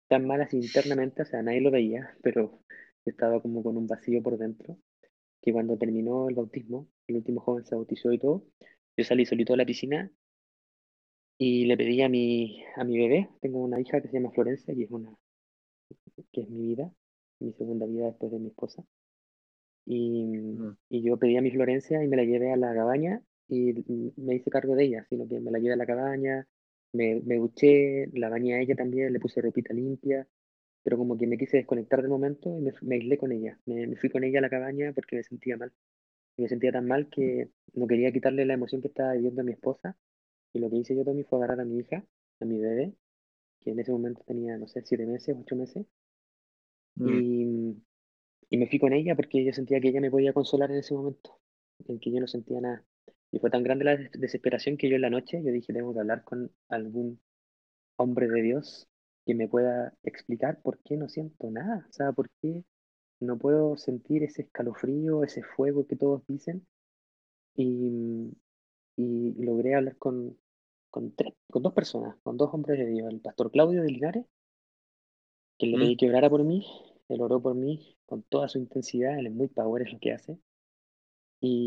tan 0.08 0.26
mal 0.26 0.40
así 0.40 0.56
internamente, 0.60 1.24
o 1.24 1.26
sea, 1.26 1.42
nadie 1.44 1.60
lo 1.60 1.70
veía, 1.70 2.18
pero 2.24 2.64
estaba 3.04 3.42
como 3.42 3.64
con 3.64 3.76
un 3.76 3.86
vacío 3.86 4.24
por 4.24 4.38
dentro, 4.38 4.78
que 5.42 5.52
cuando 5.52 5.78
terminó 5.78 6.30
el 6.30 6.36
bautismo, 6.36 6.88
el 7.06 7.18
último 7.18 7.42
joven 7.42 7.66
se 7.66 7.76
bautizó 7.76 8.14
y 8.14 8.20
todo, 8.20 8.46
yo 8.96 9.04
salí 9.04 9.26
solito 9.26 9.54
a 9.54 9.58
la 9.58 9.66
piscina 9.66 10.10
y 11.38 11.66
le 11.66 11.76
pedí 11.76 12.02
a 12.02 12.08
mi, 12.08 12.64
a 12.78 12.86
mi 12.86 12.98
bebé, 12.98 13.30
tengo 13.42 13.60
una 13.60 13.82
hija 13.82 14.00
que 14.00 14.08
se 14.08 14.14
llama 14.14 14.32
Florencia, 14.32 14.74
que 14.74 14.84
es, 14.84 14.92
una, 14.92 15.14
que 16.32 16.42
es 16.44 16.50
mi 16.50 16.66
vida, 16.66 16.90
mi 17.42 17.52
segunda 17.52 17.86
vida 17.86 18.06
después 18.06 18.32
de 18.32 18.40
mi 18.40 18.48
esposa, 18.48 18.86
y, 19.88 20.24
mm, 20.26 20.78
y 20.90 21.02
yo 21.04 21.18
pedí 21.18 21.38
a 21.38 21.42
mi 21.42 21.52
Florencia 21.52 22.04
y 22.04 22.08
me 22.08 22.18
la 22.18 22.24
llevé 22.26 22.52
a 22.52 22.58
la 22.58 22.74
cabaña 22.76 23.22
y 23.48 23.74
me 24.18 24.36
hice 24.36 24.50
cargo 24.50 24.76
de 24.76 24.86
ella, 24.86 25.06
sino 25.10 25.28
que 25.28 25.40
me 25.40 25.52
la 25.52 25.60
llevé 25.60 25.74
a 25.74 25.78
la 25.78 25.86
cabaña, 25.86 26.48
me, 26.94 27.22
me 27.26 27.38
duché, 27.38 28.08
la 28.14 28.30
bañé 28.30 28.56
a 28.56 28.62
ella 28.62 28.76
también, 28.76 29.14
le 29.14 29.20
puse 29.20 29.42
ropita 29.42 29.74
limpia, 29.74 30.28
pero 30.84 30.98
como 30.98 31.18
que 31.18 31.28
me 31.28 31.38
quise 31.38 31.58
desconectar 31.58 32.02
del 32.02 32.10
momento 32.10 32.58
y 32.58 32.62
me, 32.62 32.74
me 32.82 32.96
aislé 32.96 33.18
con 33.18 33.32
ella. 33.32 33.60
Me, 33.66 33.88
me 33.88 33.96
fui 33.96 34.10
con 34.10 34.24
ella 34.24 34.40
a 34.40 34.42
la 34.42 34.50
cabaña 34.50 34.94
porque 34.94 35.18
me 35.18 35.24
sentía 35.24 35.58
mal. 35.58 35.72
Y 36.38 36.44
me 36.44 36.50
sentía 36.50 36.72
tan 36.72 36.88
mal 36.88 37.10
que 37.10 37.50
no 37.74 37.88
quería 37.88 38.12
quitarle 38.12 38.46
la 38.46 38.54
emoción 38.54 38.82
que 38.82 38.90
estaba 38.90 39.14
viviendo 39.14 39.42
a 39.42 39.46
mi 39.46 39.54
esposa. 39.54 39.98
Y 40.54 40.60
lo 40.60 40.70
que 40.70 40.78
hice 40.78 40.96
yo 40.96 41.04
también 41.04 41.28
fue 41.28 41.40
agarrar 41.40 41.62
a 41.62 41.66
mi 41.66 41.80
hija, 41.80 42.06
a 42.40 42.46
mi 42.46 42.60
bebé, 42.60 42.94
que 43.62 43.72
en 43.72 43.80
ese 43.80 43.92
momento 43.92 44.24
tenía, 44.26 44.58
no 44.58 44.68
sé, 44.68 44.82
siete 44.86 45.06
meses, 45.06 45.36
ocho 45.40 45.56
meses, 45.56 45.86
mm, 46.96 47.20
y, 47.20 47.78
y 48.50 48.58
me 48.58 48.68
fui 48.68 48.80
con 48.80 48.94
ella 48.94 49.16
porque 49.16 49.44
yo 49.46 49.54
sentía 49.54 49.80
que 49.82 49.90
ella 49.90 50.02
me 50.02 50.12
podía 50.12 50.34
consolar 50.34 50.72
en 50.72 50.78
ese 50.80 50.94
momento, 50.96 51.40
en 51.88 52.00
que 52.00 52.12
yo 52.12 52.20
no 52.22 52.28
sentía 52.28 52.62
nada. 52.62 52.86
Y 53.32 53.40
fue 53.40 53.50
tan 53.50 53.64
grande 53.64 53.86
la 53.86 53.98
des- 53.98 54.12
desesperación 54.14 54.78
que 54.78 54.90
yo 54.90 54.96
en 54.96 55.02
la 55.02 55.10
noche, 55.10 55.42
yo 55.44 55.52
dije, 55.52 55.74
tengo 55.74 55.94
que 55.94 56.00
hablar 56.00 56.24
con 56.24 56.52
algún 56.70 57.20
hombre 57.98 58.28
de 58.30 58.42
Dios 58.42 58.88
que 59.26 59.36
me 59.36 59.48
pueda 59.48 59.94
explicar 60.04 60.62
por 60.62 60.80
qué 60.84 60.98
no 60.98 61.10
siento 61.10 61.52
nada, 61.52 61.86
o 61.90 61.94
sea, 61.94 62.12
por 62.14 62.30
qué 62.42 62.64
no 63.22 63.38
puedo 63.40 63.78
sentir 63.78 64.24
ese 64.24 64.44
escalofrío, 64.44 65.24
ese 65.24 65.44
fuego 65.44 65.88
que 65.88 65.96
todos 65.98 66.24
dicen. 66.28 66.68
Y, 67.56 68.34
y 68.98 69.34
logré 69.44 69.76
hablar 69.76 69.98
con, 69.98 70.38
con, 70.92 71.14
tres- 71.16 71.36
con 71.52 71.64
dos 71.64 71.74
personas, 71.74 72.18
con 72.24 72.38
dos 72.38 72.54
hombres 72.54 72.80
de 72.80 72.88
Dios, 72.88 73.10
el 73.12 73.22
pastor 73.22 73.52
Claudio 73.52 73.84
de 73.84 73.90
Linares, 73.92 74.26
que 75.60 75.68
le 75.68 75.78
mm, 75.78 75.88
pedí 75.88 75.96
que 75.98 76.10
orara 76.10 76.30
por 76.32 76.44
mí, 76.44 76.66
él 77.10 77.22
oró 77.22 77.42
por 77.42 77.56
mí 77.56 77.98
con 78.06 78.24
toda 78.24 78.48
su 78.50 78.60
intensidad, 78.60 79.18
él 79.20 79.28
es 79.28 79.34
muy 79.34 79.48
power, 79.50 79.84
es 79.88 79.94
lo 79.94 80.00
que 80.00 80.14
hace. 80.14 80.40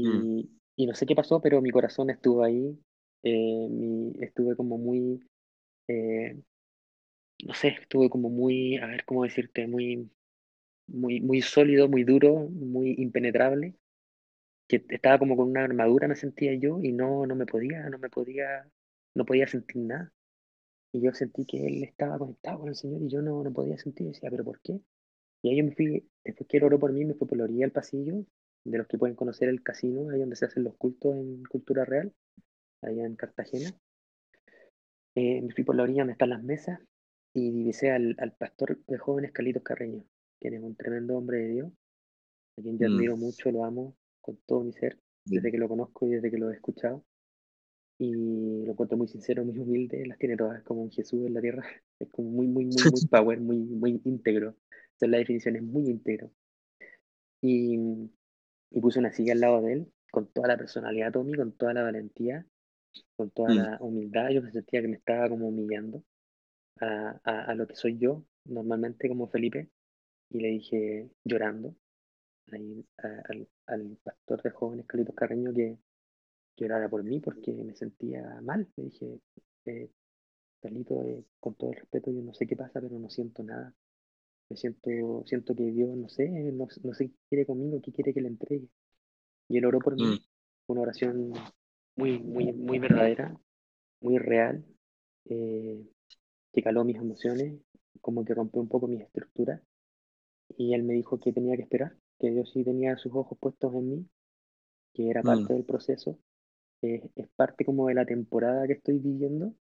mm, 0.02 0.20
Y, 0.22 0.50
y 0.76 0.86
no 0.86 0.94
sé 0.94 1.06
qué 1.06 1.14
pasó, 1.14 1.40
pero 1.40 1.60
mi 1.62 1.70
corazón 1.70 2.10
estuvo 2.10 2.42
ahí, 2.44 2.78
eh, 3.22 3.68
mi, 3.70 4.12
estuve 4.20 4.56
como 4.56 4.78
muy, 4.78 5.20
eh, 5.88 6.40
no 7.44 7.54
sé, 7.54 7.68
estuve 7.68 8.10
como 8.10 8.28
muy, 8.30 8.76
a 8.78 8.86
ver 8.86 9.04
cómo 9.04 9.24
decirte, 9.24 9.66
muy, 9.66 10.10
muy, 10.88 11.20
muy 11.20 11.42
sólido, 11.42 11.88
muy 11.88 12.04
duro, 12.04 12.48
muy 12.50 12.94
impenetrable, 12.98 13.76
que 14.68 14.84
estaba 14.90 15.18
como 15.18 15.36
con 15.36 15.50
una 15.50 15.64
armadura, 15.64 16.08
me 16.08 16.16
sentía 16.16 16.54
yo, 16.54 16.80
y 16.82 16.92
no, 16.92 17.26
no 17.26 17.36
me 17.36 17.46
podía, 17.46 17.88
no 17.90 17.98
me 17.98 18.10
podía, 18.10 18.70
no 19.14 19.24
podía 19.26 19.46
sentir 19.48 19.78
nada. 19.82 20.12
Y 20.92 21.02
yo 21.02 21.12
sentí 21.14 21.46
que 21.46 21.66
él 21.66 21.84
estaba 21.84 22.18
conectado 22.18 22.60
con 22.60 22.68
el 22.70 22.76
Señor 22.76 23.02
y 23.02 23.08
yo 23.10 23.22
no, 23.22 23.44
no 23.44 23.52
podía 23.52 23.78
sentir, 23.78 24.08
decía, 24.08 24.30
pero 24.30 24.44
¿por 24.44 24.60
qué? 24.62 24.80
Y 25.42 25.50
ahí 25.50 25.56
yo 25.58 25.64
me 25.64 25.72
fui, 25.72 26.08
después 26.24 26.48
que 26.48 26.56
él 26.58 26.64
oró 26.64 26.78
por 26.78 26.92
mí, 26.92 27.04
me 27.04 27.14
fui 27.14 27.26
por 27.26 27.38
la 27.38 27.44
orilla 27.44 27.60
del 27.60 27.72
pasillo, 27.72 28.24
de 28.64 28.78
los 28.78 28.86
que 28.86 28.98
pueden 28.98 29.16
conocer 29.16 29.48
el 29.48 29.62
casino, 29.62 30.10
ahí 30.10 30.20
donde 30.20 30.36
se 30.36 30.44
hacen 30.44 30.64
los 30.64 30.76
cultos 30.76 31.16
en 31.16 31.42
cultura 31.44 31.84
real, 31.84 32.12
allá 32.82 33.06
en 33.06 33.16
Cartagena. 33.16 33.70
Eh, 35.14 35.42
me 35.42 35.52
fui 35.52 35.64
por 35.64 35.76
la 35.76 35.82
orilla 35.82 36.02
donde 36.02 36.12
están 36.12 36.30
las 36.30 36.42
mesas 36.42 36.80
y 37.34 37.50
divisé 37.50 37.90
al, 37.90 38.14
al 38.18 38.32
pastor 38.32 38.78
de 38.86 38.98
jóvenes 38.98 39.32
Carlitos 39.32 39.62
Carreño, 39.62 40.04
quien 40.40 40.54
es 40.54 40.62
un 40.62 40.76
tremendo 40.76 41.16
hombre 41.16 41.38
de 41.38 41.48
Dios, 41.48 41.72
a 42.58 42.62
quien 42.62 42.78
yo 42.78 42.88
mm. 42.88 42.92
admiro 42.92 43.16
mucho, 43.16 43.50
lo 43.50 43.64
amo 43.64 43.96
con 44.20 44.36
todo 44.46 44.62
mi 44.62 44.72
ser, 44.72 44.98
Sí. 45.26 45.36
desde 45.36 45.50
que 45.50 45.58
lo 45.58 45.68
conozco 45.68 46.06
y 46.06 46.12
desde 46.12 46.30
que 46.30 46.38
lo 46.38 46.50
he 46.50 46.54
escuchado. 46.54 47.04
y 48.02 48.64
lo 48.64 48.72
encuentro 48.72 48.96
muy 48.96 49.08
sincero, 49.08 49.44
muy 49.44 49.58
humilde, 49.58 50.06
las 50.06 50.18
tiene 50.18 50.34
todas 50.34 50.62
como 50.62 50.82
un 50.82 50.90
Jesús 50.90 51.26
en 51.26 51.34
la 51.34 51.42
tierra, 51.42 51.62
es 52.00 52.08
como 52.10 52.30
muy, 52.30 52.46
muy, 52.46 52.64
muy, 52.64 52.74
muy 52.74 52.74
power, 53.10 53.40
muy, 53.40 53.58
muy 53.58 54.00
íntegro. 54.04 54.56
Esa 55.00 55.06
es 55.06 55.10
la 55.10 55.18
definición, 55.18 55.56
es 55.56 55.64
muy 55.64 55.88
íntegro. 55.90 56.30
Y, 57.42 57.78
y 58.70 58.80
puse 58.80 58.98
una 58.98 59.12
silla 59.12 59.32
al 59.34 59.40
lado 59.40 59.62
de 59.62 59.72
él, 59.74 59.92
con 60.10 60.28
toda 60.32 60.48
la 60.48 60.56
personalidad 60.58 61.12
Tommy, 61.12 61.34
con 61.34 61.52
toda 61.52 61.74
la 61.74 61.82
valentía, 61.82 62.46
con 63.16 63.30
toda 63.30 63.54
Mm. 63.54 63.54
la 63.54 63.78
humildad. 63.80 64.30
Yo 64.30 64.42
me 64.42 64.52
sentía 64.52 64.82
que 64.82 64.88
me 64.88 64.96
estaba 64.96 65.28
como 65.28 65.48
humillando 65.48 66.04
a, 66.80 67.20
a, 67.24 67.44
a 67.46 67.54
lo 67.54 67.66
que 67.68 67.76
soy 67.76 67.98
yo, 67.98 68.24
normalmente 68.46 69.08
como 69.08 69.28
Felipe, 69.28 69.70
y 70.30 70.40
le 70.40 70.48
dije 70.50 71.10
llorando 71.24 71.76
ahí, 72.52 72.86
a- 72.98 73.22
al, 73.30 73.48
al 73.66 73.98
pastor 74.02 74.42
de 74.42 74.50
jóvenes 74.50 74.86
Carlitos 74.86 75.14
Carreño 75.16 75.54
que 75.54 75.78
llorara 76.56 76.88
por 76.90 77.04
mí 77.04 77.20
porque 77.20 77.52
me 77.52 77.74
sentía 77.76 78.40
mal. 78.42 78.68
Le 78.76 78.84
dije, 78.84 79.20
eh, 79.66 79.90
Carlito, 80.62 81.02
eh, 81.04 81.24
con 81.40 81.54
todo 81.56 81.70
el 81.72 81.78
respeto, 81.78 82.12
yo 82.12 82.22
no 82.22 82.34
sé 82.34 82.46
qué 82.46 82.56
pasa, 82.56 82.80
pero 82.80 82.98
no 82.98 83.10
siento 83.10 83.42
nada. 83.44 83.74
Me 84.50 84.56
siento, 84.56 85.24
siento 85.26 85.54
que 85.54 85.64
Dios, 85.64 85.96
no 85.96 86.08
sé, 86.08 86.28
no, 86.28 86.66
no 86.82 86.94
sé 86.94 87.08
qué 87.08 87.14
quiere 87.28 87.46
conmigo, 87.46 87.80
qué 87.82 87.92
quiere 87.92 88.12
que 88.12 88.20
le 88.20 88.28
entregue. 88.28 88.68
Y 89.48 89.58
él 89.58 89.64
oró 89.66 89.78
por 89.80 89.96
mí, 89.96 90.04
Mm. 90.06 90.18
una 90.66 90.80
oración 90.82 91.32
muy, 91.96 92.18
muy, 92.18 92.52
muy 92.52 92.78
verdadera, 92.78 93.38
muy 94.00 94.18
real, 94.18 94.64
eh, 95.26 95.86
que 96.52 96.62
caló 96.62 96.84
mis 96.84 96.96
emociones, 96.96 97.60
como 98.00 98.24
que 98.24 98.34
rompió 98.34 98.60
un 98.60 98.68
poco 98.68 98.88
mis 98.88 99.02
estructuras. 99.02 99.62
Y 100.56 100.74
él 100.74 100.82
me 100.82 100.94
dijo 100.94 101.18
que 101.20 101.32
tenía 101.32 101.56
que 101.56 101.62
esperar, 101.62 101.96
que 102.18 102.30
Dios 102.30 102.50
sí 102.52 102.64
tenía 102.64 102.96
sus 102.96 103.14
ojos 103.14 103.38
puestos 103.38 103.74
en 103.74 103.90
mí, 103.90 104.06
que 104.94 105.10
era 105.10 105.22
Mm. 105.22 105.26
parte 105.26 105.54
del 105.54 105.64
proceso, 105.64 106.18
es 106.82 107.28
parte 107.36 107.64
como 107.64 107.88
de 107.88 107.94
la 107.94 108.06
temporada 108.06 108.66
que 108.66 108.74
estoy 108.74 108.98
viviendo, 108.98 109.54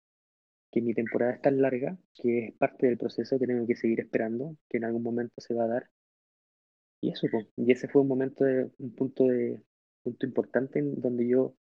que 0.70 0.82
mi 0.82 0.94
temporada 0.94 1.32
es 1.34 1.40
tan 1.42 1.60
larga, 1.60 1.96
que 2.14 2.48
es 2.48 2.54
parte 2.56 2.86
del 2.86 2.98
proceso 2.98 3.38
que 3.38 3.46
tengo 3.46 3.66
que 3.66 3.76
seguir 3.76 4.00
esperando, 4.00 4.56
que 4.68 4.78
en 4.78 4.84
algún 4.84 5.02
momento 5.02 5.40
se 5.40 5.54
va 5.54 5.64
a 5.64 5.68
dar. 5.68 5.90
Y 7.00 7.10
eso, 7.10 7.26
y 7.56 7.72
ese 7.72 7.88
fue 7.88 8.02
un 8.02 8.08
momento 8.08 8.44
de, 8.44 8.70
un 8.78 8.94
punto 8.94 9.24
de, 9.24 9.62
punto 10.02 10.26
importante 10.26 10.78
en 10.78 11.00
donde 11.00 11.28
yo 11.28 11.54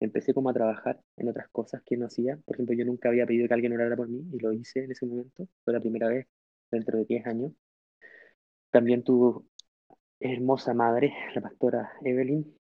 empecé 0.00 0.34
como 0.34 0.50
a 0.50 0.54
trabajar 0.54 1.00
en 1.16 1.28
otras 1.28 1.48
cosas 1.50 1.82
que 1.84 1.96
no 1.96 2.06
hacía. 2.06 2.36
Por 2.44 2.56
ejemplo, 2.56 2.74
yo 2.76 2.84
nunca 2.84 3.08
había 3.08 3.26
pedido 3.26 3.48
que 3.48 3.54
alguien 3.54 3.72
orara 3.72 3.96
por 3.96 4.08
mí 4.08 4.24
y 4.32 4.38
lo 4.38 4.52
hice 4.52 4.84
en 4.84 4.92
ese 4.92 5.06
momento. 5.06 5.48
Fue 5.64 5.72
la 5.72 5.80
primera 5.80 6.08
vez 6.08 6.26
dentro 6.70 6.98
de 6.98 7.04
10 7.04 7.26
años. 7.26 7.52
También 8.70 9.04
tu 9.04 9.46
hermosa 10.20 10.74
madre, 10.74 11.12
la 11.34 11.42
pastora 11.42 11.92
Evelyn, 12.04 12.56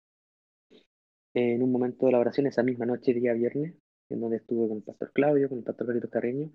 en 1.34 1.62
un 1.62 1.70
momento 1.70 2.06
de 2.06 2.12
la 2.12 2.18
oración, 2.18 2.46
esa 2.46 2.62
misma 2.62 2.86
noche, 2.86 3.12
día 3.12 3.34
viernes, 3.34 3.74
en 4.08 4.20
donde 4.20 4.36
estuve 4.36 4.68
con 4.68 4.78
el 4.78 4.82
pastor 4.82 5.12
Claudio, 5.12 5.48
con 5.48 5.58
el 5.58 5.64
pastor 5.64 5.86
Carlitos 5.86 6.10
Carreño, 6.10 6.50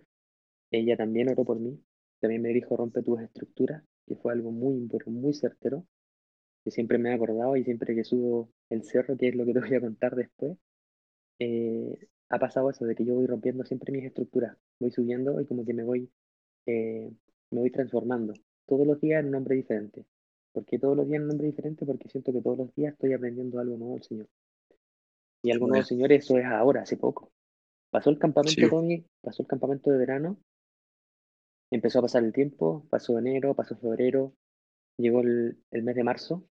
ella 0.72 0.96
también 0.98 1.30
oró 1.30 1.44
por 1.44 1.60
mí. 1.60 1.80
También 2.20 2.42
me 2.42 2.50
dijo, 2.50 2.78
rompe 2.78 3.02
tus 3.02 3.20
estructuras, 3.20 3.84
que 4.06 4.16
fue 4.16 4.34
algo 4.34 4.52
muy, 4.52 4.88
pero 4.88 5.10
muy 5.12 5.34
certero, 5.34 5.86
que 6.64 6.72
siempre 6.72 6.98
me 6.98 7.10
he 7.10 7.14
acordado 7.14 7.58
y 7.58 7.64
siempre 7.64 7.96
que 7.96 8.04
subo 8.04 8.52
el 8.70 8.84
cerro, 8.84 9.18
que 9.18 9.30
es 9.30 9.36
lo 9.36 9.46
que 9.46 9.54
te 9.54 9.60
voy 9.60 9.74
a 9.74 9.82
contar 9.82 10.16
después, 10.16 10.58
eh, 11.40 12.08
ha 12.30 12.40
pasado 12.40 12.70
eso, 12.70 12.86
de 12.86 12.96
que 12.96 13.04
yo 13.04 13.16
voy 13.16 13.26
rompiendo 13.26 13.66
siempre 13.66 13.92
mis 13.92 14.06
estructuras, 14.06 14.56
voy 14.80 14.92
subiendo 14.92 15.42
y 15.42 15.46
como 15.46 15.66
que 15.66 15.74
me 15.74 15.84
voy, 15.84 16.10
eh, 16.68 17.12
me 17.50 17.60
voy 17.60 17.72
transformando. 17.72 18.34
Todos 18.68 18.86
los 18.88 19.02
días 19.02 19.22
en 19.22 19.30
un 19.30 19.36
hombre 19.36 19.56
diferente. 19.56 20.06
¿Por 20.54 20.66
qué 20.66 20.80
todos 20.80 20.96
los 20.96 21.08
días 21.08 21.18
en 21.18 21.26
un 21.26 21.32
hombre 21.32 21.48
diferente? 21.48 21.86
Porque 21.86 22.08
siento 22.08 22.32
que 22.32 22.42
todos 22.42 22.58
los 22.58 22.76
días 22.76 22.94
estoy 22.94 23.14
aprendiendo 23.14 23.60
algo 23.60 23.78
nuevo 23.78 23.96
del 23.96 24.04
Señor. 24.04 24.28
Y 25.42 25.52
algo 25.52 25.68
nuevo, 25.68 25.84
Señor, 25.84 26.12
eso 26.12 26.38
es 26.38 26.46
ahora, 26.46 26.84
hace 26.84 26.98
poco. 26.98 27.32
Pasó 27.92 28.10
el 28.10 28.20
campamento, 28.20 28.68
sí. 28.68 28.82
Pasó 29.22 29.44
el 29.44 29.48
campamento 29.48 29.92
de 29.92 29.98
verano, 30.00 30.38
empezó 31.72 32.00
a 32.00 32.04
pasar 32.04 32.24
el 32.24 32.34
tiempo, 32.34 32.88
pasó 32.90 33.18
enero, 33.20 33.56
pasó 33.56 33.78
febrero, 33.78 34.36
llegó 34.98 35.22
el, 35.22 35.64
el 35.72 35.84
mes 35.84 35.96
de 35.96 36.04
marzo, 36.04 36.48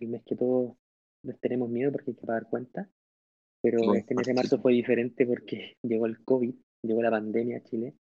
el 0.00 0.08
mes 0.08 0.22
que 0.24 0.36
todos 0.36 0.76
les 1.22 1.40
tenemos 1.40 1.70
miedo 1.70 1.92
porque 1.92 2.12
hay 2.12 2.16
que 2.16 2.26
pagar 2.26 2.48
cuentas, 2.48 2.88
pero 3.62 3.80
Bueno, 3.82 3.94
este 3.94 4.14
mes 4.14 4.26
de 4.26 4.34
sí. 4.34 4.34
marzo 4.34 4.60
fue 4.60 4.72
diferente 4.74 5.26
porque 5.26 5.76
llegó 5.82 6.06
el 6.06 6.24
COVID, 6.24 6.54
llegó 6.82 7.02
la 7.02 7.10
pandemia 7.12 7.58
a 7.58 7.64
Chile, 7.64 7.96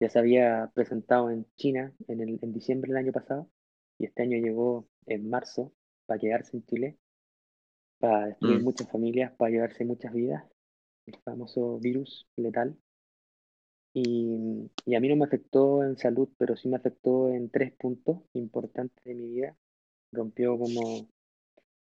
ya 0.00 0.08
se 0.08 0.18
había 0.18 0.70
presentado 0.74 1.30
en 1.30 1.46
China 1.56 1.94
en, 2.08 2.20
el, 2.20 2.38
en 2.42 2.52
diciembre 2.52 2.88
del 2.92 2.98
año 3.04 3.12
pasado 3.12 3.50
y 3.98 4.06
este 4.06 4.22
año 4.22 4.38
llegó 4.38 4.88
en 5.06 5.28
marzo 5.30 5.72
para 6.06 6.20
quedarse 6.20 6.56
en 6.56 6.64
Chile, 6.66 6.98
para 8.00 8.26
destruir 8.26 8.60
Mm. 8.60 8.64
muchas 8.64 8.90
familias, 8.90 9.32
para 9.36 9.50
llevarse 9.52 9.84
muchas 9.84 10.12
vidas, 10.12 10.44
el 11.10 11.22
famoso 11.22 11.78
virus 11.78 12.26
letal. 12.36 12.76
Y, 13.92 14.70
y 14.86 14.94
a 14.94 15.00
mí 15.00 15.08
no 15.08 15.16
me 15.16 15.24
afectó 15.24 15.82
en 15.82 15.96
salud, 15.98 16.28
pero 16.38 16.56
sí 16.56 16.68
me 16.68 16.76
afectó 16.76 17.28
en 17.28 17.50
tres 17.50 17.72
puntos 17.72 18.18
importantes 18.34 19.02
de 19.04 19.14
mi 19.14 19.26
vida. 19.28 19.56
Rompió 20.12 20.58
como, 20.58 21.08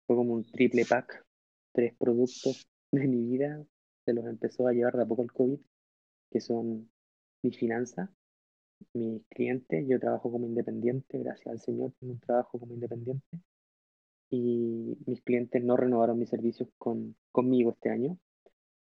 fue 0.08 0.16
como 0.16 0.34
un 0.34 0.46
triple 0.46 0.86
pack, 0.86 1.26
tres 1.74 1.94
productos 1.98 2.68
de 2.92 3.08
mi 3.08 3.24
vida, 3.26 3.64
se 4.06 4.14
los 4.14 4.26
empezó 4.26 4.68
a 4.68 4.74
llevar 4.74 4.96
de 4.96 5.04
a 5.04 5.06
poco 5.06 5.24
el 5.24 5.32
COVID, 5.32 5.60
que 6.32 6.42
son 6.42 6.90
mis 7.44 7.58
finanzas, 7.58 8.10
mis 8.94 9.24
clientes, 9.28 9.86
yo 9.88 10.00
trabajo 10.00 10.32
como 10.32 10.48
independiente, 10.48 11.20
gracias 11.20 11.48
al 11.48 11.60
Señor, 11.60 11.94
tengo 12.00 12.14
un 12.14 12.20
trabajo 12.20 12.60
como 12.60 12.74
independiente, 12.74 13.40
y 14.32 14.98
mis 15.06 15.22
clientes 15.22 15.64
no 15.64 15.78
renovaron 15.78 16.20
mis 16.20 16.30
servicios 16.30 16.70
con, 16.78 17.16
conmigo 17.32 17.72
este 17.72 17.90
año, 17.90 18.18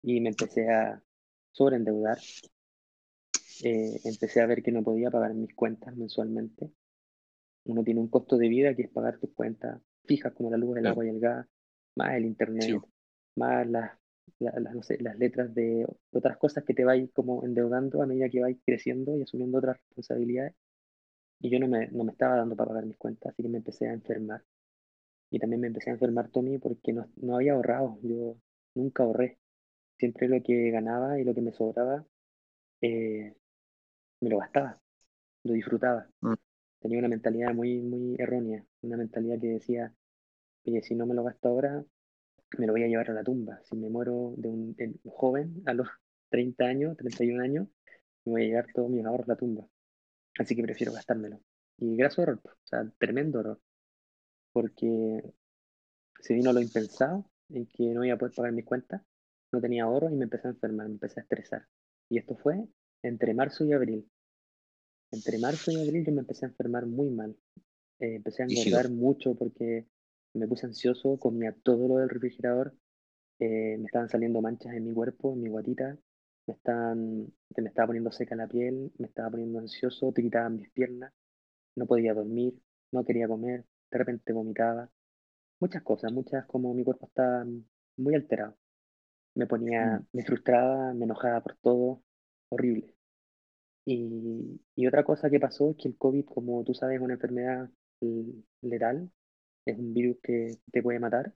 y 0.01 0.21
me 0.21 0.29
empecé 0.29 0.69
a 0.69 1.01
sobreendeudar, 1.51 2.17
eh, 3.63 3.99
empecé 4.05 4.41
a 4.41 4.45
ver 4.45 4.63
que 4.63 4.71
no 4.71 4.83
podía 4.83 5.11
pagar 5.11 5.33
mis 5.33 5.53
cuentas 5.53 5.95
mensualmente. 5.95 6.71
Uno 7.65 7.83
tiene 7.83 7.99
un 7.99 8.07
costo 8.07 8.37
de 8.37 8.47
vida 8.47 8.75
que 8.75 8.83
es 8.83 8.89
pagar 8.89 9.19
tus 9.19 9.31
cuentas 9.33 9.81
fijas 10.05 10.33
como 10.33 10.49
la 10.49 10.57
luz, 10.57 10.77
el 10.77 10.85
Sí. 10.85 10.89
agua 10.89 11.05
y 11.05 11.09
el 11.09 11.19
gas, 11.19 11.45
más 11.95 12.13
el 12.15 12.23
Sí. 12.23 12.27
internet, 12.29 12.81
más 13.35 13.67
las, 13.67 13.91
la- 14.39 14.59
las, 14.59 14.73
no 14.73 14.81
sé, 14.83 14.97
las 15.01 15.17
letras 15.19 15.53
de 15.53 15.85
otras 16.11 16.37
cosas 16.37 16.63
que 16.63 16.73
te 16.73 16.83
vais 16.83 17.11
como 17.13 17.43
endeudando 17.45 18.01
a 18.01 18.07
medida 18.07 18.29
que 18.29 18.41
vais 18.41 18.57
creciendo 18.65 19.15
y 19.17 19.21
asumiendo 19.21 19.59
otras 19.59 19.77
responsabilidades. 19.77 20.55
Y 21.41 21.49
yo 21.51 21.59
no 21.59 21.67
me, 21.67 21.87
no 21.89 22.03
me 22.03 22.11
estaba 22.11 22.37
dando 22.37 22.55
para 22.55 22.69
pagar 22.69 22.85
mis 22.85 22.97
cuentas, 22.97 23.33
así 23.33 23.43
que 23.43 23.49
me 23.49 23.59
empecé 23.59 23.87
a 23.87 23.93
enfermar. 23.93 24.43
Y 25.29 25.39
también 25.39 25.61
me 25.61 25.67
empecé 25.67 25.91
a 25.91 25.93
enfermar, 25.93 26.29
Tommy, 26.29 26.57
porque 26.57 26.91
no, 26.91 27.07
no 27.17 27.35
había 27.35 27.53
ahorrado. 27.53 27.99
Yo 28.01 28.37
nunca 28.75 29.03
ahorré. 29.03 29.37
Siempre 29.99 30.29
lo 30.29 30.41
que 30.41 30.71
ganaba 30.71 31.19
y 31.19 31.25
lo 31.25 31.35
que 31.35 31.41
me 31.41 31.51
sobraba, 31.51 32.05
eh, 32.81 33.35
me 34.21 34.29
lo 34.29 34.39
gastaba, 34.39 34.79
lo 35.43 35.53
disfrutaba. 35.53 36.09
Mm. 36.21 36.33
Tenía 36.79 36.99
una 36.99 37.09
mentalidad 37.09 37.53
muy, 37.53 37.81
muy 37.81 38.15
errónea, 38.17 38.65
una 38.81 38.97
mentalidad 38.97 39.39
que 39.39 39.47
decía, 39.47 39.93
oye, 40.65 40.81
si 40.81 40.95
no 40.95 41.05
me 41.05 41.13
lo 41.13 41.23
gasto 41.23 41.49
ahora, 41.49 41.83
me 42.57 42.65
lo 42.65 42.73
voy 42.73 42.83
a 42.83 42.87
llevar 42.87 43.11
a 43.11 43.13
la 43.13 43.23
tumba. 43.23 43.59
Si 43.63 43.75
me 43.75 43.89
muero 43.89 44.33
de 44.37 44.47
un, 44.47 44.73
de 44.75 44.87
un 45.03 45.11
joven 45.11 45.61
a 45.65 45.73
los 45.73 45.87
30 46.29 46.65
años, 46.65 46.97
31 46.97 47.43
años, 47.43 47.67
me 48.25 48.31
voy 48.31 48.43
a 48.43 48.47
llevar 48.47 48.67
todos 48.73 48.89
mis 48.89 49.05
ahorros 49.05 49.27
a 49.27 49.33
la 49.33 49.37
tumba. 49.37 49.67
Así 50.37 50.55
que 50.55 50.63
prefiero 50.63 50.93
gastármelo. 50.93 51.41
Y 51.77 51.97
graso 51.97 52.21
error, 52.21 52.39
o 52.45 52.67
sea, 52.67 52.89
tremendo 52.97 53.41
error. 53.41 53.59
Porque 54.53 55.33
se 56.21 56.33
vino 56.33 56.53
lo 56.53 56.61
impensado, 56.61 57.29
en 57.49 57.65
que 57.65 57.93
no 57.93 58.05
iba 58.05 58.15
a 58.15 58.17
poder 58.17 58.33
pagar 58.33 58.53
mis 58.53 58.65
cuentas, 58.65 59.01
no 59.51 59.61
tenía 59.61 59.83
ahorro 59.83 60.09
y 60.09 60.15
me 60.15 60.25
empecé 60.25 60.47
a 60.47 60.51
enfermar, 60.51 60.87
me 60.87 60.93
empecé 60.93 61.19
a 61.19 61.23
estresar. 61.23 61.65
Y 62.09 62.17
esto 62.17 62.35
fue 62.35 62.67
entre 63.03 63.33
marzo 63.33 63.65
y 63.65 63.73
abril. 63.73 64.09
Entre 65.11 65.37
marzo 65.39 65.71
y 65.71 65.81
abril 65.81 66.05
yo 66.05 66.11
me 66.11 66.21
empecé 66.21 66.45
a 66.45 66.49
enfermar 66.49 66.85
muy 66.85 67.09
mal. 67.09 67.35
Eh, 67.99 68.15
empecé 68.15 68.43
a 68.43 68.45
engordar 68.45 68.89
mucho 68.89 69.35
porque 69.35 69.87
me 70.33 70.47
puse 70.47 70.65
ansioso, 70.65 71.17
comía 71.17 71.55
todo 71.63 71.87
lo 71.87 71.97
del 71.97 72.09
refrigerador, 72.09 72.75
eh, 73.39 73.77
me 73.77 73.85
estaban 73.85 74.09
saliendo 74.09 74.41
manchas 74.41 74.73
en 74.73 74.85
mi 74.85 74.93
cuerpo, 74.93 75.33
en 75.33 75.41
mi 75.41 75.49
guatita, 75.49 75.97
me, 76.45 76.53
estaban, 76.53 77.33
me 77.55 77.67
estaba 77.67 77.87
poniendo 77.87 78.11
seca 78.11 78.35
la 78.35 78.47
piel, 78.47 78.91
me 78.97 79.07
estaba 79.07 79.31
poniendo 79.31 79.59
ansioso, 79.59 80.11
tiritaban 80.11 80.55
mis 80.55 80.69
piernas, 80.71 81.13
no 81.75 81.85
podía 81.87 82.13
dormir, 82.13 82.59
no 82.91 83.05
quería 83.05 83.27
comer, 83.27 83.65
de 83.91 83.97
repente 83.97 84.33
vomitaba, 84.33 84.89
muchas 85.59 85.83
cosas, 85.83 86.11
muchas 86.11 86.45
como 86.45 86.73
mi 86.73 86.83
cuerpo 86.83 87.07
estaba 87.07 87.45
muy 87.97 88.15
alterado. 88.15 88.55
Me 89.39 89.47
ponía, 89.47 90.03
me 90.13 90.25
frustraba, 90.25 90.93
me 90.95 91.05
enojaba 91.05 91.41
por 91.43 91.55
todo, 91.57 92.03
horrible. 92.49 92.95
Y, 93.85 94.61
y 94.75 94.87
otra 94.87 95.03
cosa 95.03 95.29
que 95.29 95.39
pasó 95.39 95.71
es 95.71 95.77
que 95.77 95.87
el 95.89 95.97
COVID, 95.97 96.25
como 96.25 96.63
tú 96.63 96.73
sabes, 96.73 96.97
es 96.97 97.01
una 97.01 97.15
enfermedad 97.15 97.69
l- 98.01 98.43
letal, 98.61 99.11
es 99.65 99.77
un 99.79 99.93
virus 99.93 100.17
que 100.23 100.59
te 100.71 100.83
puede 100.83 100.99
matar. 100.99 101.33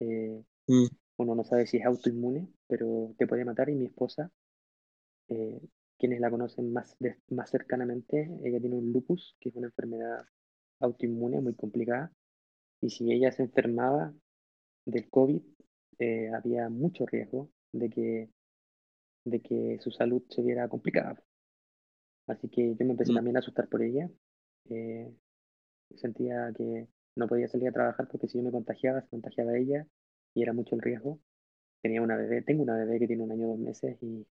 eh, 0.00 0.42
Mm. 0.68 0.90
uno 1.18 1.34
no 1.36 1.44
sabe 1.44 1.66
si 1.66 1.78
es 1.78 1.86
autoinmune, 1.86 2.48
pero 2.68 3.14
te 3.18 3.26
puede 3.28 3.44
matar. 3.46 3.70
Y 3.70 3.74
mi 3.76 3.86
esposa, 3.86 4.30
eh, 5.28 5.60
quienes 5.98 6.20
la 6.20 6.30
conocen 6.30 6.72
más, 6.72 6.96
de- 6.98 7.18
más 7.30 7.50
cercanamente, 7.50 8.30
ella 8.44 8.60
tiene 8.60 8.76
un 8.76 8.92
lupus, 8.92 9.36
que 9.40 9.48
es 9.50 9.56
una 9.56 9.68
enfermedad 9.68 10.24
autoinmune 10.80 11.40
muy 11.40 11.54
complicada. 11.54 12.12
Y 12.82 12.90
si 12.90 13.12
ella 13.12 13.32
se 13.32 13.44
enfermaba 13.44 14.14
del 14.86 15.10
COVID, 15.10 15.42
eh, 16.00 16.30
había 16.34 16.68
mucho 16.70 17.06
riesgo 17.06 17.50
de 17.72 17.90
que, 17.90 18.30
de 19.24 19.40
que 19.42 19.78
su 19.80 19.90
salud 19.90 20.22
se 20.30 20.42
viera 20.42 20.68
complicada. 20.68 21.22
Así 22.26 22.48
que 22.48 22.74
yo 22.76 22.84
me 22.86 22.92
empecé 22.92 23.12
Mm. 23.12 23.16
también 23.16 23.36
a 23.36 23.40
asustar 23.40 23.68
por 23.68 23.82
ella. 23.82 24.08
Eh, 24.70 25.12
sentía 25.96 26.52
que 26.56 26.88
no 27.16 27.28
podía 27.28 27.48
salir 27.48 27.68
a 27.68 27.72
trabajar 27.72 28.08
porque 28.08 28.28
si 28.28 28.38
yo 28.38 28.44
me 28.44 28.52
contagiaba, 28.52 29.02
se 29.02 29.08
contagiaba 29.08 29.56
ella 29.58 29.86
y 30.34 30.42
era 30.42 30.52
mucho 30.52 30.74
el 30.76 30.82
riesgo. 30.82 31.20
Tenía 31.82 32.02
una 32.02 32.16
bebé, 32.16 32.42
tengo 32.42 32.62
una 32.64 32.76
bebé 32.76 32.98
que 33.00 33.06
tiene 33.08 33.22
un 33.24 33.32
año 33.32 33.48
dos 33.48 33.58
meses 33.58 33.98
y, 34.02 34.26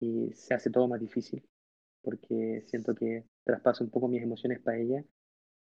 y 0.00 0.32
se 0.34 0.54
hace 0.54 0.70
todo 0.70 0.88
más 0.88 1.00
difícil 1.00 1.46
porque 2.02 2.64
siento 2.66 2.94
que 2.94 3.24
traspaso 3.44 3.84
un 3.84 3.90
poco 3.90 4.08
mis 4.08 4.22
emociones 4.22 4.60
para 4.60 4.78
ella. 4.78 5.04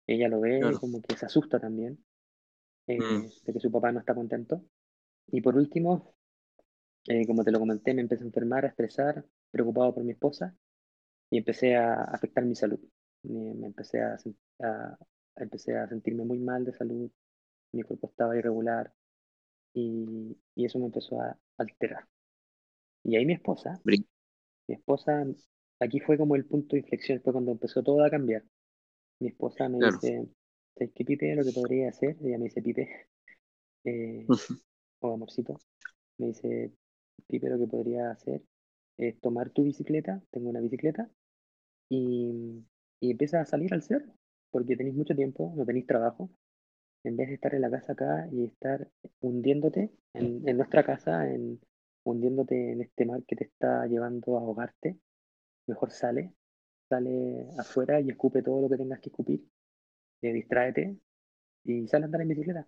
Ella 0.07 0.29
lo 0.29 0.41
ve 0.41 0.61
Claro. 0.61 0.79
como 0.81 1.03
que 1.03 1.17
se 1.17 1.27
asusta 1.27 1.61
también 1.61 1.99
eh, 2.89 2.99
Mm. 3.01 3.47
de 3.47 3.53
que 3.53 3.61
su 3.61 3.71
papá 3.73 3.93
no 3.93 4.01
está 4.01 4.15
contento. 4.15 4.63
Y 5.29 5.41
por 5.41 5.57
último, 5.57 6.15
eh, 7.09 7.27
como 7.27 7.45
te 7.45 7.53
lo 7.53 7.59
comenté, 7.61 7.95
me 7.95 8.03
empecé 8.03 8.25
a 8.25 8.27
enfermar, 8.27 8.65
a 8.65 8.69
estresar, 8.69 9.25
preocupado 9.51 9.95
por 9.95 10.05
mi 10.05 10.13
esposa 10.13 10.57
y 11.31 11.39
empecé 11.39 11.77
a 11.77 12.05
afectar 12.05 12.45
mi 12.45 12.55
salud. 12.57 12.81
Me, 13.25 13.67
empecé, 13.67 14.03
a, 14.03 14.17
a- 14.63 14.99
empecé 15.37 15.77
a 15.79 15.89
sentirme 15.89 16.25
muy 16.25 16.39
mal 16.39 16.65
de 16.65 16.73
salud, 16.75 17.11
mi 17.73 17.83
cuerpo 17.83 18.09
estaba 18.11 18.37
irregular 18.39 18.93
y, 19.75 20.39
y 20.57 20.65
eso 20.67 20.79
me 20.79 20.87
empezó 20.87 21.21
a 21.21 21.39
alterar. 21.59 22.09
Y 23.05 23.17
ahí 23.17 23.27
mi 23.27 23.35
esposa, 23.35 23.83
Brin- 23.85 24.07
mi 24.69 24.75
esposa, 24.77 25.27
aquí 25.81 26.01
fue 26.01 26.19
como 26.19 26.37
el 26.37 26.47
punto 26.47 26.77
de 26.77 26.81
inflexión, 26.83 27.21
fue 27.23 27.33
cuando 27.33 27.53
empezó 27.53 27.83
todo 27.83 28.05
a 28.05 28.11
cambiar. 28.11 28.45
Mi 29.21 29.29
esposa 29.29 29.69
me 29.69 29.79
Claro. 29.79 30.01
dice, 30.01 30.29
¿sabes 30.77 30.93
qué, 30.95 31.05
Pipe? 31.05 31.35
Lo 31.37 31.45
que 31.45 31.53
podría 31.53 31.91
hacer, 31.91 32.17
ella 32.23 32.39
me 32.39 32.45
dice, 32.47 32.63
Pipe, 32.63 33.09
eh, 33.85 34.31
o 35.09 35.15
amorcito, 35.15 35.59
me 36.19 36.29
dice, 36.29 36.73
Pipe, 37.27 37.49
lo 37.49 37.59
que 37.59 37.67
podría 37.67 38.11
hacer 38.11 38.43
es 38.99 39.21
tomar 39.21 39.51
tu 39.51 39.65
bicicleta, 39.65 40.23
tengo 40.31 40.51
una 40.51 40.61
bicicleta, 40.61 41.11
y, 41.89 42.65
y 43.01 43.11
empieza 43.11 43.41
a 43.41 43.47
salir 43.47 43.73
al 43.75 43.83
cerro, 43.83 44.13
porque 44.51 44.77
tenéis 44.77 44.97
mucho 44.97 45.15
tiempo, 45.15 45.53
no 45.57 45.65
tenéis 45.67 45.87
trabajo, 45.87 46.31
en 47.05 47.17
vez 47.17 47.29
de 47.29 47.35
estar 47.35 47.55
en 47.55 47.61
la 47.61 47.71
casa 47.71 47.93
acá 47.93 48.29
y 48.33 48.45
estar 48.45 48.89
hundiéndote 49.21 49.93
en, 50.13 50.57
nuestra 50.57 50.85
casa, 50.85 51.31
en, 51.31 51.61
hundiéndote 52.05 52.73
en 52.73 52.83
este 52.83 53.07
mar 53.07 53.23
que 53.27 53.37
te 53.37 53.45
está 53.45 53.87
llevando 53.87 54.37
a 54.37 54.41
ahogarte, 54.41 54.99
mejor 55.67 55.93
sale, 55.93 56.35
sale 56.89 57.49
afuera 57.59 58.01
y 58.01 58.11
escupe 58.11 58.43
todo 58.43 58.61
lo 58.63 58.69
que 58.69 58.77
tengas 58.77 59.01
que 59.01 59.11
escupir, 59.11 59.45
eh, 60.23 60.33
distráete 60.33 60.99
y 61.65 61.87
sale 61.87 62.05
a 62.05 62.07
andar 62.07 62.23
en 62.23 62.29
bicicleta. 62.29 62.67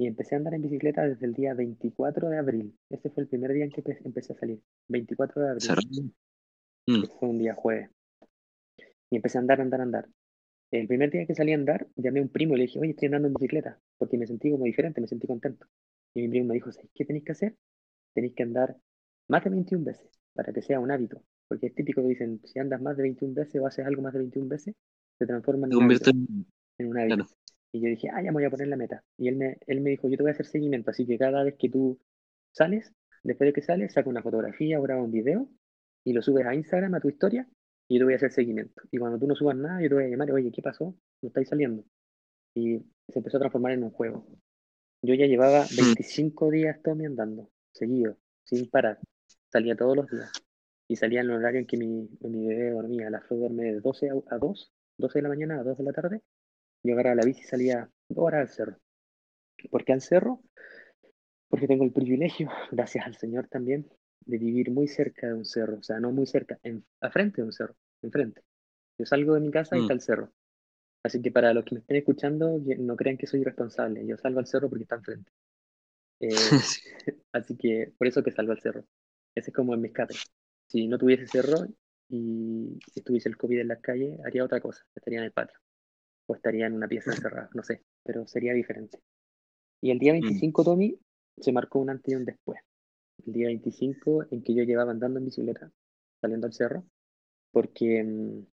Y 0.00 0.06
empecé 0.06 0.34
a 0.34 0.38
andar 0.38 0.54
en 0.54 0.62
bicicleta 0.62 1.06
desde 1.06 1.26
el 1.26 1.34
día 1.34 1.52
24 1.52 2.30
de 2.30 2.38
abril. 2.38 2.74
Ese 2.88 3.10
fue 3.10 3.22
el 3.24 3.28
primer 3.28 3.52
día 3.52 3.64
en 3.66 3.70
que 3.70 3.84
empe- 3.84 4.00
empecé 4.02 4.32
a 4.32 4.36
salir. 4.36 4.58
24 4.88 5.42
de 5.42 5.48
abril. 5.50 5.62
Mm. 6.86 7.02
que 7.02 7.08
fue 7.18 7.28
un 7.28 7.38
día 7.38 7.54
jueves. 7.54 7.90
Y 9.10 9.16
empecé 9.16 9.36
a 9.36 9.42
andar, 9.42 9.60
andar, 9.60 9.82
andar. 9.82 10.08
El 10.70 10.86
primer 10.86 11.10
día 11.10 11.26
que 11.26 11.34
salí 11.34 11.52
a 11.52 11.56
andar, 11.56 11.86
llamé 11.96 12.20
a 12.20 12.22
un 12.22 12.30
primo 12.30 12.54
y 12.54 12.58
le 12.58 12.62
dije, 12.62 12.78
oye, 12.78 12.92
estoy 12.92 13.06
andando 13.06 13.28
en 13.28 13.34
bicicleta, 13.34 13.78
porque 13.98 14.16
me 14.16 14.26
sentí 14.26 14.50
como 14.50 14.64
diferente, 14.64 15.00
me 15.02 15.06
sentí 15.06 15.26
contento. 15.26 15.66
Y 16.14 16.22
mi 16.22 16.28
primo 16.28 16.46
me 16.48 16.54
dijo, 16.54 16.72
¿sabes 16.72 16.88
qué 16.94 17.04
tenéis 17.04 17.24
que 17.26 17.32
hacer? 17.32 17.54
Tenéis 18.14 18.34
que 18.34 18.42
andar 18.44 18.76
más 19.28 19.44
de 19.44 19.50
21 19.50 19.84
veces 19.84 20.08
para 20.32 20.50
que 20.52 20.62
sea 20.62 20.80
un 20.80 20.90
hábito. 20.90 21.22
Porque 21.46 21.66
es 21.66 21.74
típico 21.74 22.00
que 22.00 22.08
dicen, 22.08 22.40
si 22.44 22.58
andas 22.58 22.80
más 22.80 22.96
de 22.96 23.02
21 23.02 23.34
veces 23.34 23.60
o 23.60 23.66
haces 23.66 23.84
algo 23.84 24.00
más 24.00 24.12
de 24.14 24.20
21 24.20 24.48
veces, 24.48 24.74
se 25.18 25.26
transforma 25.26 25.66
en 25.66 25.72
un 25.76 25.82
hábito. 25.96 26.10
en 26.78 26.86
un 26.88 26.98
hábito. 26.98 27.16
Claro. 27.16 27.30
Y 27.72 27.80
yo 27.80 27.88
dije, 27.88 28.08
ah, 28.12 28.22
ya 28.22 28.30
me 28.30 28.38
voy 28.38 28.44
a 28.44 28.50
poner 28.50 28.68
la 28.68 28.76
meta. 28.76 29.04
Y 29.16 29.28
él 29.28 29.36
me, 29.36 29.58
él 29.66 29.80
me 29.80 29.90
dijo, 29.90 30.08
yo 30.08 30.16
te 30.16 30.22
voy 30.22 30.30
a 30.30 30.32
hacer 30.32 30.46
seguimiento, 30.46 30.90
así 30.90 31.06
que 31.06 31.18
cada 31.18 31.44
vez 31.44 31.54
que 31.58 31.68
tú 31.68 32.00
sales, 32.52 32.92
después 33.22 33.48
de 33.48 33.52
que 33.52 33.62
sales, 33.62 33.92
saca 33.92 34.08
una 34.08 34.22
fotografía 34.22 34.78
o 34.78 34.82
graba 34.82 35.02
un 35.02 35.12
video 35.12 35.48
y 36.04 36.12
lo 36.12 36.22
subes 36.22 36.46
a 36.46 36.54
Instagram, 36.54 36.94
a 36.94 37.00
tu 37.00 37.08
historia, 37.08 37.46
y 37.88 37.94
yo 37.94 38.00
te 38.00 38.04
voy 38.04 38.12
a 38.14 38.16
hacer 38.16 38.32
seguimiento. 38.32 38.82
Y 38.90 38.98
cuando 38.98 39.18
tú 39.18 39.26
no 39.26 39.34
subas 39.34 39.56
nada, 39.56 39.80
yo 39.82 39.88
te 39.88 39.94
voy 39.94 40.04
a 40.04 40.08
llamar, 40.08 40.30
oye, 40.32 40.50
¿qué 40.52 40.62
pasó? 40.62 40.96
No 41.22 41.28
estáis 41.28 41.48
saliendo. 41.48 41.84
Y 42.54 42.78
se 43.08 43.18
empezó 43.18 43.36
a 43.36 43.40
transformar 43.40 43.72
en 43.72 43.84
un 43.84 43.90
juego. 43.90 44.26
Yo 45.02 45.14
ya 45.14 45.26
llevaba 45.26 45.64
25 45.76 46.50
días 46.50 46.80
Tommy 46.82 47.06
andando, 47.06 47.50
seguido, 47.72 48.16
sin 48.44 48.68
parar. 48.68 48.98
Salía 49.48 49.76
todos 49.76 49.96
los 49.96 50.10
días. 50.10 50.30
Y 50.88 50.96
salía 50.96 51.20
en 51.20 51.30
el 51.30 51.36
horario 51.36 51.60
en 51.60 51.66
que 51.66 51.76
mi, 51.76 52.08
mi 52.20 52.46
bebé 52.46 52.70
dormía. 52.70 53.10
La 53.10 53.20
Flo 53.20 53.36
duerme 53.36 53.64
de 53.64 53.80
12 53.80 54.10
a, 54.10 54.34
a 54.34 54.38
2, 54.38 54.72
12 54.98 55.18
de 55.18 55.22
la 55.22 55.28
mañana 55.28 55.60
a 55.60 55.62
2 55.62 55.78
de 55.78 55.84
la 55.84 55.92
tarde. 55.92 56.22
Yo 56.82 56.94
agarraba 56.94 57.16
la 57.16 57.24
bici 57.24 57.42
y 57.42 57.44
salía 57.44 57.90
dos 58.08 58.24
horas 58.24 58.40
al 58.42 58.48
cerro. 58.48 58.76
¿Por 59.70 59.84
qué 59.84 59.92
al 59.92 60.00
cerro? 60.00 60.42
Porque 61.48 61.66
tengo 61.66 61.84
el 61.84 61.92
privilegio, 61.92 62.48
gracias 62.70 63.06
al 63.06 63.16
Señor 63.16 63.48
también, 63.48 63.88
de 64.26 64.38
vivir 64.38 64.70
muy 64.70 64.88
cerca 64.88 65.26
de 65.28 65.34
un 65.34 65.44
cerro. 65.44 65.78
O 65.78 65.82
sea, 65.82 66.00
no 66.00 66.12
muy 66.12 66.26
cerca, 66.26 66.58
en, 66.62 66.84
a 67.00 67.10
frente 67.10 67.42
de 67.42 67.46
un 67.46 67.52
cerro, 67.52 67.76
enfrente. 68.02 68.42
Yo 68.98 69.06
salgo 69.06 69.34
de 69.34 69.40
mi 69.40 69.50
casa 69.50 69.76
y 69.76 69.80
Mm. 69.80 69.82
está 69.82 69.94
el 69.94 70.00
cerro. 70.00 70.32
Así 71.02 71.22
que 71.22 71.30
para 71.30 71.54
los 71.54 71.64
que 71.64 71.74
me 71.74 71.80
estén 71.80 71.96
escuchando, 71.98 72.60
no 72.78 72.96
crean 72.96 73.16
que 73.16 73.26
soy 73.26 73.40
irresponsable. 73.40 74.06
Yo 74.06 74.16
salgo 74.18 74.38
al 74.40 74.46
cerro 74.46 74.68
porque 74.68 74.84
está 74.84 74.96
enfrente. 74.96 75.30
Eh, 76.20 76.28
Sí. 76.62 76.80
así 77.32 77.56
que 77.56 77.92
por 77.98 78.06
eso 78.06 78.22
que 78.22 78.32
salgo 78.32 78.52
al 78.52 78.60
cerro. 78.60 78.84
Ese 79.34 79.50
es 79.50 79.56
como 79.56 79.74
en 79.74 79.80
mi 79.80 79.88
escape. 79.88 80.14
Si 80.68 80.86
no 80.88 80.98
tuviese 80.98 81.26
cerro 81.26 81.66
y 82.08 82.78
estuviese 82.94 83.28
el 83.28 83.36
COVID 83.36 83.60
en 83.60 83.68
las 83.68 83.80
calles, 83.80 84.18
haría 84.24 84.44
otra 84.44 84.60
cosa. 84.60 84.84
Estaría 84.94 85.20
en 85.20 85.26
el 85.26 85.32
patio. 85.32 85.58
O 86.30 86.36
estaría 86.36 86.66
en 86.66 86.74
una 86.74 86.86
pieza 86.86 87.10
encerrada, 87.10 87.50
no 87.54 87.64
sé. 87.64 87.82
Pero 88.04 88.24
sería 88.24 88.52
diferente. 88.52 89.00
Y 89.80 89.90
el 89.90 89.98
día 89.98 90.12
25, 90.12 90.62
Tommy, 90.62 90.96
se 91.40 91.50
marcó 91.50 91.80
un 91.80 91.90
antes 91.90 92.12
y 92.12 92.14
un 92.14 92.24
después. 92.24 92.60
El 93.26 93.32
día 93.32 93.48
25 93.48 94.26
en 94.30 94.44
que 94.44 94.54
yo 94.54 94.62
llevaba 94.62 94.92
andando 94.92 95.18
en 95.18 95.24
bicicleta, 95.24 95.72
saliendo 96.20 96.46
al 96.46 96.52
cerro, 96.52 96.84
porque 97.50 98.04
mm, 98.04 98.46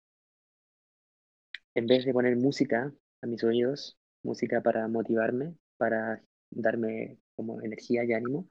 en 1.76 1.86
vez 1.86 2.06
de 2.06 2.14
poner 2.14 2.38
música 2.38 2.94
a 3.22 3.28
mis 3.28 3.44
oídos, 3.44 3.98
música 4.24 4.62
para 4.62 4.88
motivarme, 4.88 5.54
para 5.76 6.24
darme 6.52 7.18
como 7.36 7.62
energía 7.62 8.06
y 8.06 8.14
ánimo, 8.14 8.48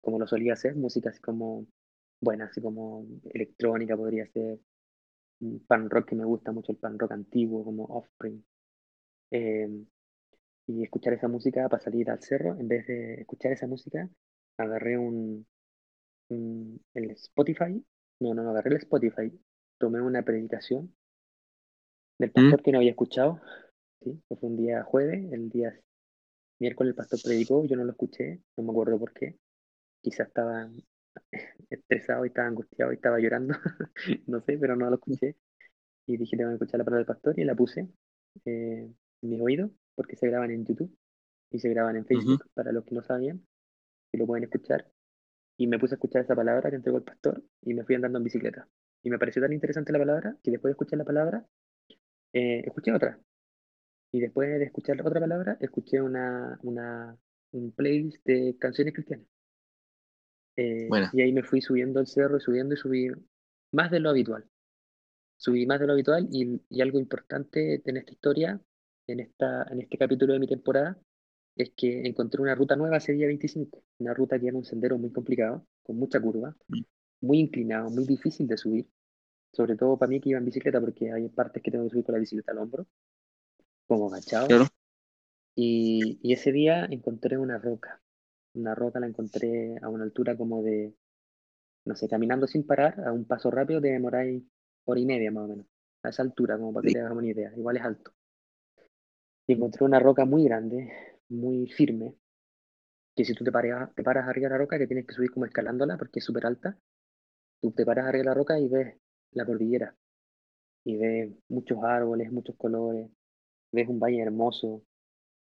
como 0.00 0.18
lo 0.18 0.26
solía 0.26 0.54
hacer, 0.54 0.74
música 0.74 1.10
así 1.10 1.20
como 1.20 1.64
buena, 2.20 2.46
así 2.46 2.60
como 2.60 3.06
electrónica 3.32 3.96
podría 3.96 4.26
ser, 4.26 4.58
pan 5.66 5.88
rock 5.90 6.08
que 6.10 6.16
me 6.16 6.24
gusta 6.24 6.52
mucho, 6.52 6.72
el 6.72 6.78
pan 6.78 6.98
rock 6.98 7.12
antiguo, 7.12 7.64
como 7.64 7.84
Offspring. 7.86 8.44
Eh, 9.32 9.68
y 10.66 10.84
escuchar 10.84 11.14
esa 11.14 11.28
música 11.28 11.68
para 11.68 11.82
salir 11.82 12.10
al 12.10 12.22
cerro, 12.22 12.56
en 12.58 12.68
vez 12.68 12.86
de 12.86 13.14
escuchar 13.22 13.52
esa 13.52 13.66
música, 13.66 14.08
agarré 14.58 14.98
un, 14.98 15.46
un- 16.30 16.84
el 16.94 17.10
Spotify, 17.12 17.84
no, 18.20 18.34
no, 18.34 18.42
no, 18.44 18.50
agarré 18.50 18.70
el 18.72 18.78
Spotify, 18.78 19.32
tomé 19.78 20.00
una 20.02 20.24
predicación 20.24 20.94
del 22.18 22.30
pastor 22.32 22.62
que 22.62 22.72
no 22.72 22.78
había 22.78 22.90
escuchado, 22.90 23.40
¿sí? 24.02 24.22
Fue 24.28 24.38
un 24.48 24.56
día 24.56 24.82
jueves, 24.84 25.32
el 25.32 25.48
día 25.50 25.74
miércoles 26.60 26.92
el 26.92 26.96
pastor 26.96 27.20
predicó, 27.22 27.64
yo 27.66 27.76
no 27.76 27.84
lo 27.84 27.92
escuché, 27.92 28.42
no 28.56 28.64
me 28.64 28.70
acuerdo 28.72 28.98
por 28.98 29.12
qué, 29.14 29.38
quizás 30.02 30.28
estaba 30.28 30.70
estresado 31.70 32.24
y 32.24 32.28
estaba 32.28 32.48
angustiado 32.48 32.92
y 32.92 32.96
estaba 32.96 33.18
llorando, 33.18 33.54
no 34.26 34.40
sé, 34.40 34.58
pero 34.58 34.76
no 34.76 34.88
lo 34.88 34.96
escuché, 34.96 35.36
y 36.08 36.16
dije, 36.16 36.36
tengo 36.36 36.50
que 36.50 36.54
escuchar 36.54 36.78
la 36.78 36.84
palabra 36.84 37.04
del 37.04 37.14
pastor 37.14 37.38
y 37.38 37.44
la 37.44 37.54
puse 37.54 37.88
eh, 38.46 38.90
en 39.22 39.28
mis 39.28 39.40
oídos, 39.40 39.70
porque 39.94 40.16
se 40.16 40.26
graban 40.28 40.50
en 40.50 40.64
YouTube 40.64 40.96
y 41.50 41.58
se 41.58 41.68
graban 41.68 41.96
en 41.96 42.06
Facebook, 42.06 42.44
para 42.54 42.72
los 42.72 42.84
que 42.84 42.94
no 42.94 43.02
sabían, 43.02 43.46
y 44.12 44.18
lo 44.18 44.26
pueden 44.26 44.44
escuchar. 44.44 44.90
Y 45.58 45.66
me 45.66 45.78
puse 45.78 45.94
a 45.94 45.96
escuchar 45.96 46.22
esa 46.22 46.34
palabra 46.34 46.70
que 46.70 46.76
entregó 46.76 46.98
el 46.98 47.04
pastor 47.04 47.42
y 47.62 47.74
me 47.74 47.84
fui 47.84 47.94
andando 47.94 48.18
en 48.18 48.24
bicicleta. 48.24 48.68
Y 49.02 49.10
me 49.10 49.18
pareció 49.18 49.42
tan 49.42 49.52
interesante 49.52 49.92
la 49.92 49.98
palabra 49.98 50.36
que 50.42 50.50
después 50.50 50.70
de 50.70 50.72
escuchar 50.72 50.98
la 50.98 51.04
palabra, 51.04 51.46
eh, 52.32 52.62
escuché 52.64 52.92
otra. 52.92 53.20
Y 54.12 54.20
después 54.20 54.48
de 54.58 54.64
escuchar 54.64 55.00
otra 55.00 55.20
palabra, 55.20 55.58
escuché 55.60 56.00
una, 56.00 56.58
una, 56.62 57.16
un 57.52 57.72
playlist 57.72 58.24
de 58.24 58.56
canciones 58.58 58.94
cristianas. 58.94 59.26
Eh, 60.60 60.86
Buena. 60.88 61.10
y 61.12 61.22
ahí 61.22 61.32
me 61.32 61.44
fui 61.44 61.60
subiendo 61.60 62.00
el 62.00 62.06
cerro 62.08 62.38
y 62.38 62.40
subiendo 62.40 62.74
y 62.74 62.76
subí 62.76 63.08
más 63.72 63.90
de 63.92 64.00
lo 64.00 64.10
habitual. 64.10 64.44
Subí 65.36 65.66
más 65.66 65.78
de 65.78 65.86
lo 65.86 65.92
habitual 65.92 66.26
y, 66.32 66.60
y 66.68 66.80
algo 66.80 66.98
importante 66.98 67.80
en 67.84 67.96
esta 67.96 68.10
historia, 68.12 68.60
en, 69.06 69.20
esta, 69.20 69.62
en 69.70 69.80
este 69.82 69.96
capítulo 69.96 70.32
de 70.32 70.40
mi 70.40 70.48
temporada, 70.48 70.98
es 71.54 71.70
que 71.76 72.02
encontré 72.06 72.42
una 72.42 72.56
ruta 72.56 72.74
nueva 72.74 72.96
ese 72.96 73.12
día 73.12 73.28
25, 73.28 73.84
una 73.98 74.14
ruta 74.14 74.38
que 74.40 74.48
era 74.48 74.56
un 74.56 74.64
sendero 74.64 74.98
muy 74.98 75.12
complicado, 75.12 75.64
con 75.84 75.96
mucha 75.96 76.20
curva, 76.20 76.56
Mm. 76.66 76.80
muy 77.20 77.38
inclinado, 77.38 77.88
muy 77.90 78.04
difícil 78.04 78.48
de 78.48 78.56
subir, 78.56 78.88
sobre 79.52 79.76
todo 79.76 79.96
para 79.96 80.10
mí 80.10 80.20
que 80.20 80.30
iba 80.30 80.38
en 80.40 80.44
bicicleta, 80.44 80.80
porque 80.80 81.12
hay 81.12 81.28
partes 81.28 81.62
que 81.62 81.70
tengo 81.70 81.84
que 81.84 81.90
subir 81.90 82.04
con 82.04 82.14
la 82.14 82.18
bicicleta 82.20 82.50
al 82.52 82.58
hombro, 82.58 82.86
como 83.86 84.08
agachado. 84.12 84.48
Claro. 84.48 84.66
Y, 85.54 86.18
y 86.22 86.32
ese 86.32 86.50
día 86.52 86.84
encontré 86.84 87.38
una 87.38 87.58
roca, 87.58 88.00
una 88.58 88.74
roca 88.74 89.00
la 89.00 89.06
encontré 89.06 89.76
a 89.80 89.88
una 89.88 90.04
altura 90.04 90.36
como 90.36 90.62
de, 90.62 90.94
no 91.84 91.94
sé, 91.94 92.08
caminando 92.08 92.46
sin 92.46 92.66
parar, 92.66 93.00
a 93.06 93.12
un 93.12 93.24
paso 93.24 93.50
rápido 93.50 93.80
te 93.80 93.88
demoráis 93.88 94.42
hora 94.84 95.00
y 95.00 95.06
media 95.06 95.30
más 95.30 95.44
o 95.44 95.48
menos, 95.48 95.66
a 96.02 96.08
esa 96.10 96.22
altura, 96.22 96.56
como 96.58 96.72
para 96.72 96.86
que 96.86 96.94
te 96.94 97.00
hagas 97.00 97.12
una 97.12 97.26
idea, 97.26 97.52
igual 97.56 97.76
es 97.76 97.82
alto. 97.82 98.12
Y 99.46 99.54
encontré 99.54 99.84
una 99.84 100.00
roca 100.00 100.24
muy 100.24 100.44
grande, 100.44 100.92
muy 101.28 101.66
firme, 101.68 102.14
que 103.16 103.24
si 103.24 103.34
tú 103.34 103.44
te, 103.44 103.50
paras, 103.50 103.94
te 103.94 104.02
paras 104.02 104.28
arriba 104.28 104.48
de 104.48 104.52
la 104.52 104.58
roca, 104.58 104.78
que 104.78 104.86
tienes 104.86 105.06
que 105.06 105.14
subir 105.14 105.30
como 105.30 105.46
escalándola 105.46 105.96
porque 105.96 106.20
es 106.20 106.24
súper 106.24 106.46
alta, 106.46 106.78
tú 107.60 107.72
te 107.72 107.84
paras 107.84 108.06
arriba 108.06 108.22
de 108.22 108.28
la 108.28 108.34
roca 108.34 108.58
y 108.58 108.68
ves 108.68 108.96
la 109.32 109.44
cordillera. 109.44 109.96
Y 110.84 110.96
ves 110.96 111.32
muchos 111.48 111.82
árboles, 111.82 112.30
muchos 112.30 112.56
colores, 112.56 113.10
ves 113.72 113.88
un 113.88 113.98
valle 113.98 114.20
hermoso, 114.20 114.84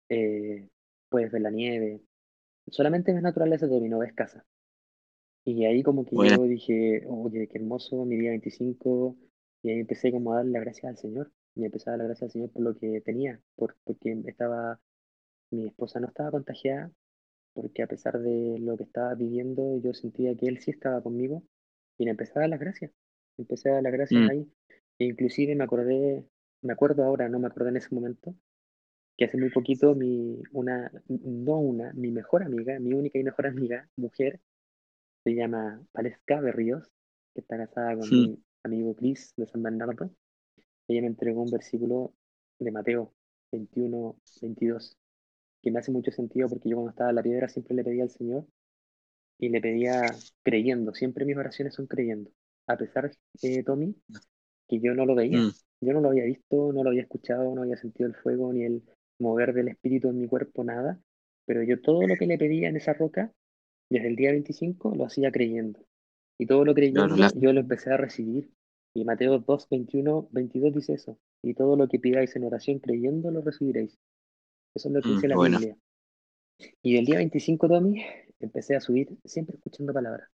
eh, 0.09 0.68
puedes 1.09 1.31
ver 1.31 1.42
la 1.42 1.50
nieve. 1.50 2.00
Solamente 2.70 3.12
ves 3.12 3.22
naturaleza, 3.22 3.66
de 3.66 3.88
no 3.88 3.98
ves 3.98 4.12
casa. 4.12 4.44
Y 5.44 5.64
ahí 5.64 5.83
como 5.83 6.05
que 6.05 6.16
yo 6.16 6.42
dije, 6.42 7.05
oye, 7.07 7.46
qué 7.46 7.59
hermoso, 7.59 8.05
mi 8.05 8.16
día 8.16 8.31
25, 8.31 9.16
y 9.62 9.70
ahí 9.70 9.81
empecé 9.81 10.11
como 10.11 10.33
a 10.33 10.37
darle 10.37 10.52
las 10.52 10.62
gracias 10.62 10.90
al 10.90 10.96
Señor, 10.96 11.33
y 11.55 11.64
empecé 11.64 11.88
a 11.88 11.92
darle 11.92 12.02
las 12.02 12.09
gracias 12.09 12.29
al 12.29 12.33
Señor 12.33 12.50
por 12.50 12.62
lo 12.62 12.76
que 12.76 13.00
tenía, 13.00 13.40
por, 13.55 13.76
porque 13.85 14.20
estaba, 14.26 14.81
mi 15.52 15.68
esposa 15.68 16.00
no 16.00 16.09
estaba 16.09 16.33
contagiada, 16.33 16.90
porque 17.52 17.85
a 17.85 17.87
pesar 17.87 18.18
de 18.18 18.59
lo 18.59 18.76
que 18.76 18.83
estaba 18.83 19.14
viviendo, 19.14 19.79
yo 19.79 19.94
sentía 19.94 20.37
que 20.37 20.46
Él 20.46 20.59
sí 20.59 20.72
estaba 20.72 21.00
conmigo, 21.00 21.44
y 21.96 22.05
le 22.05 22.11
empecé 22.11 22.33
a 22.37 22.40
dar 22.40 22.50
las 22.50 22.61
gracias, 22.61 22.90
empecé 23.38 23.70
a 23.70 23.74
dar 23.74 23.83
las 23.85 23.92
gracias 23.92 24.20
mm. 24.20 24.31
ahí, 24.31 24.52
e 24.98 25.05
inclusive 25.05 25.55
me 25.55 25.62
acordé, 25.62 26.24
me 26.61 26.72
acuerdo 26.72 27.05
ahora, 27.05 27.29
no 27.29 27.38
me 27.38 27.46
acordé 27.46 27.68
en 27.68 27.76
ese 27.76 27.94
momento, 27.94 28.35
que 29.16 29.24
hace 29.24 29.38
muy 29.38 29.50
poquito 29.50 29.94
mi, 29.94 30.42
una, 30.52 30.90
no 31.09 31.59
una, 31.59 31.92
mi 31.94 32.11
mejor 32.11 32.42
amiga, 32.42 32.79
mi 32.79 32.92
única 32.92 33.18
y 33.18 33.24
mejor 33.24 33.46
amiga, 33.46 33.88
mujer, 33.96 34.40
se 35.24 35.35
llama 35.35 35.83
Valesca 35.94 36.40
Berríos, 36.40 36.87
que 37.35 37.40
está 37.40 37.57
casada 37.57 37.96
con 37.96 38.11
mi 38.11 38.38
amigo 38.62 38.94
Chris 38.94 39.33
de 39.37 39.46
San 39.46 39.62
Bernardo. 39.62 40.11
Ella 40.88 41.00
me 41.00 41.09
entregó 41.09 41.42
un 41.42 41.50
versículo 41.50 42.12
de 42.59 42.70
Mateo 42.70 43.12
21, 43.52 44.16
22, 44.42 44.96
que 45.62 45.70
me 45.70 45.79
hace 45.79 45.90
mucho 45.90 46.11
sentido 46.11 46.48
porque 46.48 46.68
yo 46.68 46.76
cuando 46.76 46.90
estaba 46.90 47.11
en 47.11 47.16
la 47.16 47.22
piedra 47.22 47.48
siempre 47.48 47.74
le 47.74 47.85
pedía 47.85 48.05
al 48.05 48.11
Señor 48.11 48.46
y 49.38 49.48
le 49.48 49.61
pedía 49.61 50.02
creyendo, 50.42 50.94
siempre 50.94 51.24
mis 51.24 51.37
oraciones 51.37 51.74
son 51.74 51.87
creyendo, 51.87 52.31
a 52.66 52.76
pesar 52.76 53.11
de 53.42 53.62
Tommy, 53.62 53.94
que 54.68 54.81
yo 54.81 54.94
no 54.94 55.07
lo 55.07 55.14
veía, 55.14 55.38
mm. 55.38 55.52
yo 55.81 55.92
no 55.92 56.00
lo 56.00 56.11
había 56.11 56.24
visto, 56.24 56.72
no 56.72 56.83
lo 56.83 56.90
había 56.90 57.02
escuchado, 57.02 57.55
no 57.55 57.62
había 57.62 57.76
sentido 57.76 58.09
el 58.09 58.14
fuego 58.14 58.52
ni 58.52 58.64
el 58.64 58.83
mover 59.18 59.52
del 59.52 59.68
espíritu 59.68 60.09
en 60.09 60.18
mi 60.18 60.26
cuerpo, 60.26 60.64
nada, 60.64 61.00
pero 61.46 61.62
yo 61.62 61.81
todo 61.81 62.07
lo 62.07 62.16
que 62.16 62.26
le 62.26 62.38
pedía 62.38 62.68
en 62.68 62.76
esa 62.76 62.92
roca 62.92 63.33
desde 63.90 64.09
el 64.09 64.16
día 64.16 64.33
25 64.33 64.94
lo 64.94 65.05
hacía 65.05 65.31
creyendo. 65.31 65.81
Y 66.38 66.46
todo 66.46 66.64
lo 66.64 66.74
creyendo 66.74 67.16
yo 67.35 67.52
lo 67.52 67.61
empecé 67.61 67.92
a 67.92 67.96
recibir. 67.96 68.50
Y 68.94 69.05
Mateo 69.05 69.38
2, 69.38 69.68
21, 69.70 70.29
22 70.33 70.74
dice 70.74 70.94
eso. 70.94 71.18
Y 71.42 71.55
todo 71.55 71.76
lo 71.76 71.88
que 71.88 71.98
pidáis 71.98 72.35
en 72.37 72.44
oración 72.44 72.79
creyendo 72.79 73.31
lo 73.31 73.42
recibiréis. 73.42 73.98
Eso 74.74 74.88
es 74.88 74.94
lo 74.94 75.00
que 75.00 75.11
dice 75.11 75.29
mm, 75.29 75.31
la 75.31 75.48
Biblia. 75.48 75.76
Y 76.83 76.96
el 76.96 77.05
día 77.05 77.16
25, 77.16 77.68
Tommy, 77.68 78.02
empecé 78.40 78.74
a 78.76 78.81
subir 78.81 79.16
siempre 79.24 79.57
escuchando 79.57 79.92
palabras. 79.92 80.29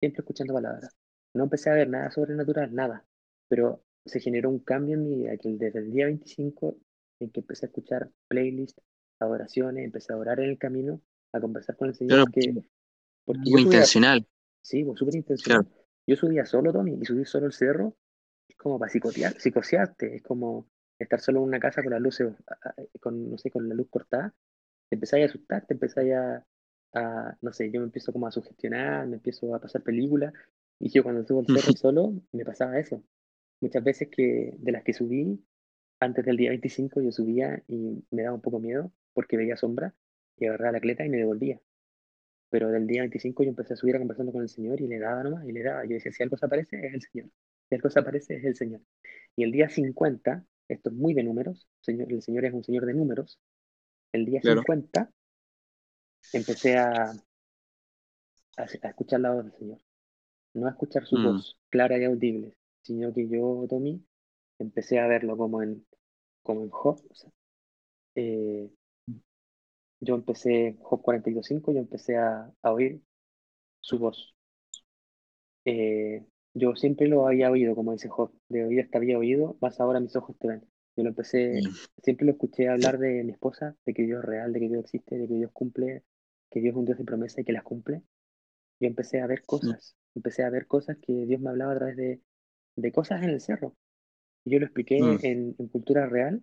Siempre 0.00 0.20
escuchando 0.20 0.54
palabras. 0.54 0.94
No 1.34 1.44
empecé 1.44 1.70
a 1.70 1.74
ver 1.74 1.88
nada 1.88 2.10
sobrenatural, 2.10 2.74
nada. 2.74 3.06
Pero 3.48 3.82
se 4.04 4.20
generó 4.20 4.50
un 4.50 4.58
cambio 4.58 4.94
en 4.94 5.04
mi 5.04 5.14
vida, 5.16 5.36
que 5.36 5.50
desde 5.50 5.78
el 5.78 5.92
día 5.92 6.06
25, 6.06 6.76
en 7.24 7.30
que 7.30 7.40
empecé 7.40 7.66
a 7.66 7.68
escuchar 7.68 8.10
playlists, 8.28 8.80
adoraciones, 9.18 9.84
empecé 9.84 10.12
a 10.12 10.16
orar 10.16 10.40
en 10.40 10.50
el 10.50 10.58
camino, 10.58 11.00
a 11.32 11.40
conversar 11.40 11.76
con 11.76 11.88
el 11.88 11.94
Señor. 11.94 12.24
porque 13.24 13.50
muy 13.50 13.62
intencional. 13.62 14.26
sí, 14.60 14.84
pues, 14.84 14.98
súper 14.98 15.16
intencional. 15.16 15.66
Yo 16.06 16.16
subía 16.16 16.44
solo, 16.44 16.72
Tommy, 16.72 16.98
y 17.00 17.04
subir 17.04 17.26
solo 17.26 17.46
el 17.46 17.52
cerro 17.52 17.96
es 18.48 18.56
como 18.56 18.78
para 18.78 18.90
psicotear, 18.90 19.40
psicosearte, 19.40 20.16
es 20.16 20.22
como 20.22 20.66
estar 20.98 21.20
solo 21.20 21.40
en 21.40 21.46
una 21.46 21.60
casa 21.60 21.82
con 21.82 21.92
las 21.92 22.00
luces, 22.00 22.32
con, 23.00 23.30
no 23.30 23.38
sé, 23.38 23.50
con 23.50 23.68
la 23.68 23.74
luz 23.74 23.88
cortada, 23.88 24.34
te 24.88 24.96
empezáis 24.96 25.26
a 25.26 25.28
asustar, 25.30 25.66
te 25.66 25.74
empezáis 25.74 26.12
a, 26.12 26.46
a, 26.94 27.36
no 27.40 27.52
sé, 27.52 27.70
yo 27.70 27.80
me 27.80 27.86
empiezo 27.86 28.12
como 28.12 28.26
a 28.26 28.32
sugestionar, 28.32 29.06
me 29.06 29.16
empiezo 29.16 29.54
a 29.54 29.60
pasar 29.60 29.82
películas, 29.82 30.32
y 30.78 30.90
yo 30.90 31.02
cuando 31.02 31.24
subo 31.24 31.40
el 31.40 31.46
cerro 31.46 31.72
solo, 31.76 32.12
me 32.32 32.44
pasaba 32.44 32.78
eso. 32.78 33.02
Muchas 33.60 33.84
veces 33.84 34.08
que 34.10 34.54
de 34.58 34.72
las 34.72 34.82
que 34.82 34.92
subí, 34.92 35.40
antes 36.02 36.24
del 36.24 36.36
día 36.36 36.50
25 36.50 37.00
yo 37.00 37.12
subía 37.12 37.62
y 37.68 38.04
me 38.10 38.22
daba 38.22 38.34
un 38.34 38.40
poco 38.42 38.58
miedo 38.58 38.92
porque 39.12 39.36
veía 39.36 39.56
sombra, 39.56 39.94
y 40.36 40.46
agarraba 40.46 40.72
la 40.72 40.80
cleta 40.80 41.04
y 41.04 41.08
me 41.08 41.18
devolvía. 41.18 41.60
Pero 42.50 42.68
del 42.70 42.86
día 42.86 43.02
25 43.02 43.44
yo 43.44 43.50
empecé 43.50 43.74
a 43.74 43.76
subir 43.76 43.96
a 43.96 43.98
conversando 43.98 44.32
con 44.32 44.42
el 44.42 44.48
Señor 44.48 44.80
y 44.80 44.88
le 44.88 44.98
daba 44.98 45.22
nomás, 45.22 45.46
y 45.46 45.52
le 45.52 45.62
daba. 45.62 45.84
Yo 45.84 45.94
decía, 45.94 46.12
si 46.12 46.22
algo 46.22 46.36
se 46.36 46.46
aparece, 46.46 46.86
es 46.86 46.94
el 46.94 47.02
Señor. 47.02 47.30
Si 47.68 47.74
algo 47.74 47.90
se 47.90 48.00
aparece, 48.00 48.36
es 48.36 48.44
el 48.44 48.56
Señor. 48.56 48.80
Y 49.36 49.44
el 49.44 49.52
día 49.52 49.68
50, 49.68 50.44
esto 50.68 50.90
es 50.90 50.94
muy 50.94 51.14
de 51.14 51.22
números, 51.22 51.68
señor, 51.80 52.12
el 52.12 52.22
Señor 52.22 52.44
es 52.46 52.52
un 52.52 52.64
Señor 52.64 52.86
de 52.86 52.94
números. 52.94 53.38
El 54.12 54.26
día 54.26 54.40
50 54.42 55.10
empecé 56.32 56.76
a, 56.76 57.12
a, 58.56 58.64
escuchar 58.64 59.20
la 59.20 59.32
voz 59.32 59.44
del 59.44 59.54
Señor. 59.54 59.78
No 60.54 60.66
a 60.66 60.70
escuchar 60.70 61.06
su 61.06 61.16
mm. 61.16 61.24
voz 61.24 61.58
clara 61.70 61.98
y 61.98 62.04
audible, 62.04 62.56
sino 62.82 63.12
que 63.12 63.28
yo, 63.28 63.66
Tommy, 63.68 64.04
empecé 64.58 64.98
a 64.98 65.06
verlo 65.06 65.36
como 65.36 65.62
en, 65.62 65.86
como 66.42 66.62
en 66.62 66.70
Job. 66.70 67.00
eh, 68.14 68.70
yo 70.00 70.16
empecé, 70.16 70.76
Job 70.80 71.00
42.5, 71.02 71.72
yo 71.72 71.78
empecé 71.78 72.16
a, 72.16 72.52
oír 72.62 73.00
su 73.80 73.98
voz. 73.98 74.34
Eh, 75.64 76.24
yo 76.54 76.74
siempre 76.74 77.06
lo 77.06 77.26
había 77.26 77.50
oído, 77.50 77.76
como 77.76 77.92
dice 77.92 78.08
Job, 78.08 78.32
de 78.48 78.64
oír 78.64 78.80
hasta 78.80 78.98
había 78.98 79.16
oído, 79.16 79.56
más 79.60 79.80
ahora 79.80 80.00
mis 80.00 80.16
ojos 80.16 80.36
te 80.38 80.48
ven. 80.48 80.66
Yo 80.96 81.04
lo 81.04 81.10
empecé, 81.10 81.60
siempre 82.02 82.26
lo 82.26 82.32
escuché 82.32 82.68
hablar 82.68 82.98
de 82.98 83.22
mi 83.24 83.32
esposa, 83.32 83.76
de 83.86 83.94
que 83.94 84.02
Dios 84.02 84.18
es 84.20 84.24
real, 84.26 84.52
de 84.52 84.60
que 84.60 84.68
Dios 84.68 84.80
existe, 84.80 85.16
de 85.16 85.28
que 85.28 85.34
Dios 85.34 85.50
cumple, 85.52 86.02
que 86.50 86.60
Dios 86.60 86.72
es 86.72 86.76
un 86.76 86.84
Dios 86.84 86.98
de 86.98 87.04
promesa 87.04 87.40
y 87.40 87.44
que 87.44 87.52
las 87.52 87.62
cumple. 87.62 88.02
Yo 88.80 88.88
empecé 88.88 89.20
a 89.20 89.26
ver 89.26 89.42
cosas, 89.44 89.96
empecé 90.14 90.42
a 90.42 90.50
ver 90.50 90.66
cosas 90.66 90.98
que 90.98 91.26
Dios 91.26 91.40
me 91.40 91.50
hablaba 91.50 91.72
a 91.72 91.76
través 91.76 91.96
de, 91.96 92.20
de 92.76 92.92
cosas 92.92 93.22
en 93.22 93.30
el 93.30 93.40
cerro. 93.40 93.76
Yo 94.44 94.58
lo 94.58 94.66
expliqué 94.66 95.00
mm. 95.00 95.18
en, 95.22 95.52
cultura 95.68 96.06
real, 96.06 96.42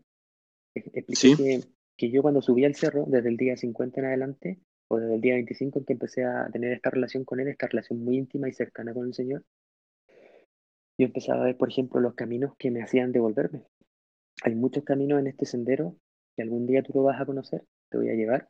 expliqué 0.74 1.36
que 1.36 1.62
que 2.00 2.10
yo 2.10 2.22
cuando 2.22 2.42
subí 2.42 2.64
al 2.64 2.76
cerro, 2.76 3.06
desde 3.08 3.28
el 3.28 3.36
día 3.36 3.58
50 3.58 4.00
en 4.00 4.06
adelante, 4.06 4.60
o 4.88 4.98
desde 5.00 5.16
el 5.16 5.22
día 5.22 5.34
25 5.34 5.80
en 5.80 5.86
que 5.86 5.94
empecé 5.94 6.24
a 6.24 6.50
tener 6.50 6.72
esta 6.72 6.90
relación 6.90 7.26
con 7.26 7.42
Él, 7.42 7.50
esta 7.50 7.68
relación 7.68 8.02
muy 8.02 8.18
íntima 8.18 8.48
y 8.48 8.54
cercana 8.54 8.94
con 8.94 9.06
el 9.06 9.14
Señor, 9.14 9.44
yo 10.98 11.06
empezaba 11.06 11.42
a 11.42 11.46
ver, 11.46 11.58
por 11.58 11.70
ejemplo, 11.70 12.00
los 12.00 12.16
caminos 12.16 12.56
que 12.58 12.72
me 12.72 12.82
hacían 12.82 13.12
devolverme. 13.12 13.66
Hay 14.44 14.56
muchos 14.56 14.86
caminos 14.86 15.20
en 15.20 15.28
este 15.28 15.46
sendero 15.46 15.98
que 16.36 16.42
algún 16.42 16.66
día 16.66 16.82
tú 16.84 16.94
lo 16.96 17.04
vas 17.04 17.20
a 17.20 17.26
conocer, 17.26 17.66
te 17.90 17.98
voy 17.98 18.10
a 18.10 18.16
llevar 18.16 18.50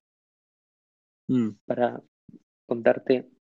mm. 1.27 1.49
para 1.65 2.03
contarte 2.67 3.31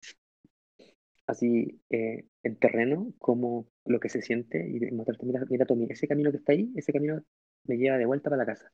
así 1.28 1.80
eh, 1.90 2.26
en 2.42 2.56
terreno 2.56 3.12
cómo 3.18 3.68
lo 3.84 4.00
que 4.00 4.08
se 4.08 4.22
siente 4.22 4.66
y 4.66 4.80
mostrarte, 4.92 5.26
mira, 5.26 5.44
mira 5.48 5.66
Tommy, 5.66 5.86
ese 5.90 6.08
camino 6.08 6.30
que 6.30 6.38
está 6.38 6.52
ahí, 6.52 6.72
ese 6.74 6.92
camino 6.92 7.22
me 7.64 7.76
lleva 7.76 7.98
de 7.98 8.06
vuelta 8.06 8.30
para 8.30 8.44
la 8.44 8.46
casa. 8.46 8.72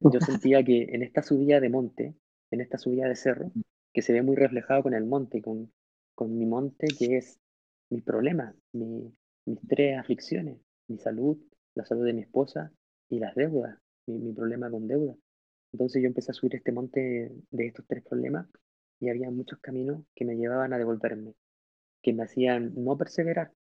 Yo 0.00 0.20
sentía 0.20 0.64
que 0.64 0.88
en 0.90 1.02
esta 1.02 1.22
subida 1.22 1.60
de 1.60 1.68
monte, 1.68 2.14
en 2.50 2.60
esta 2.62 2.78
subida 2.78 3.06
de 3.06 3.16
cerro, 3.16 3.52
que 3.92 4.02
se 4.02 4.14
ve 4.14 4.22
muy 4.22 4.34
reflejado 4.34 4.82
con 4.82 4.94
el 4.94 5.04
monte, 5.04 5.42
con, 5.42 5.70
con 6.14 6.36
mi 6.38 6.46
monte, 6.46 6.86
que 6.98 7.18
es 7.18 7.38
mi 7.90 8.00
problema, 8.00 8.54
mi, 8.72 9.12
mis 9.44 9.60
tres 9.68 9.98
aflicciones, 9.98 10.58
mi 10.88 10.98
salud, 10.98 11.38
la 11.74 11.84
salud 11.84 12.06
de 12.06 12.14
mi 12.14 12.22
esposa 12.22 12.72
y 13.10 13.18
las 13.18 13.34
deudas, 13.34 13.78
mi, 14.06 14.18
mi 14.18 14.32
problema 14.32 14.70
con 14.70 14.88
deuda. 14.88 15.14
Entonces 15.72 16.02
yo 16.02 16.08
empecé 16.08 16.30
a 16.30 16.34
subir 16.34 16.56
este 16.56 16.72
monte 16.72 17.30
de 17.50 17.66
estos 17.66 17.86
tres 17.86 18.02
problemas 18.04 18.48
y 19.00 19.08
había 19.08 19.30
muchos 19.30 19.58
caminos 19.60 20.04
que 20.14 20.24
me 20.24 20.36
llevaban 20.36 20.72
a 20.72 20.78
devolverme, 20.78 21.34
que 22.02 22.12
me 22.12 22.22
hacían 22.22 22.72
no 22.76 22.96
perseverar. 22.96 23.52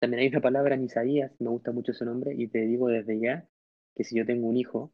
También 0.00 0.22
hay 0.22 0.28
una 0.28 0.40
palabra 0.40 0.74
en 0.74 0.84
Isaías, 0.84 1.32
me 1.38 1.48
gusta 1.48 1.72
mucho 1.72 1.92
ese 1.92 2.04
nombre, 2.04 2.34
y 2.36 2.48
te 2.48 2.66
digo 2.66 2.88
desde 2.88 3.18
ya 3.20 3.48
que 3.94 4.04
si 4.04 4.16
yo 4.16 4.26
tengo 4.26 4.48
un 4.48 4.56
hijo, 4.56 4.92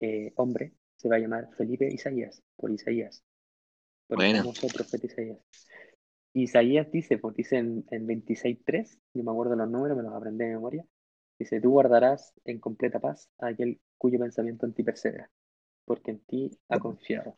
eh, 0.00 0.32
hombre 0.36 0.72
se 0.96 1.08
va 1.08 1.16
a 1.16 1.18
llamar 1.18 1.50
Felipe 1.56 1.88
Isaías, 1.92 2.42
por 2.56 2.70
Isaías, 2.70 3.24
por 4.06 4.22
el 4.22 4.36
famoso 4.36 4.68
profeta 4.68 5.06
Isaías. 5.06 5.38
Isaías 6.34 6.90
dice, 6.90 7.18
pues 7.18 7.34
dice 7.36 7.58
en, 7.58 7.84
en 7.90 8.06
26.3, 8.06 8.98
yo 9.14 9.24
me 9.24 9.30
acuerdo 9.30 9.56
los 9.56 9.70
números, 9.70 9.96
me 9.96 10.02
los 10.02 10.12
aprendí 10.12 10.44
de 10.44 10.54
memoria, 10.54 10.84
dice, 11.38 11.60
tú 11.60 11.70
guardarás 11.70 12.32
en 12.44 12.60
completa 12.60 13.00
paz 13.00 13.28
a 13.38 13.48
aquel 13.48 13.80
cuyo 13.98 14.18
pensamiento 14.18 14.66
en 14.66 14.74
ti 14.74 14.82
persevera, 14.82 15.30
porque 15.84 16.12
en 16.12 16.20
ti 16.20 16.50
ha 16.68 16.78
confiado. 16.78 17.36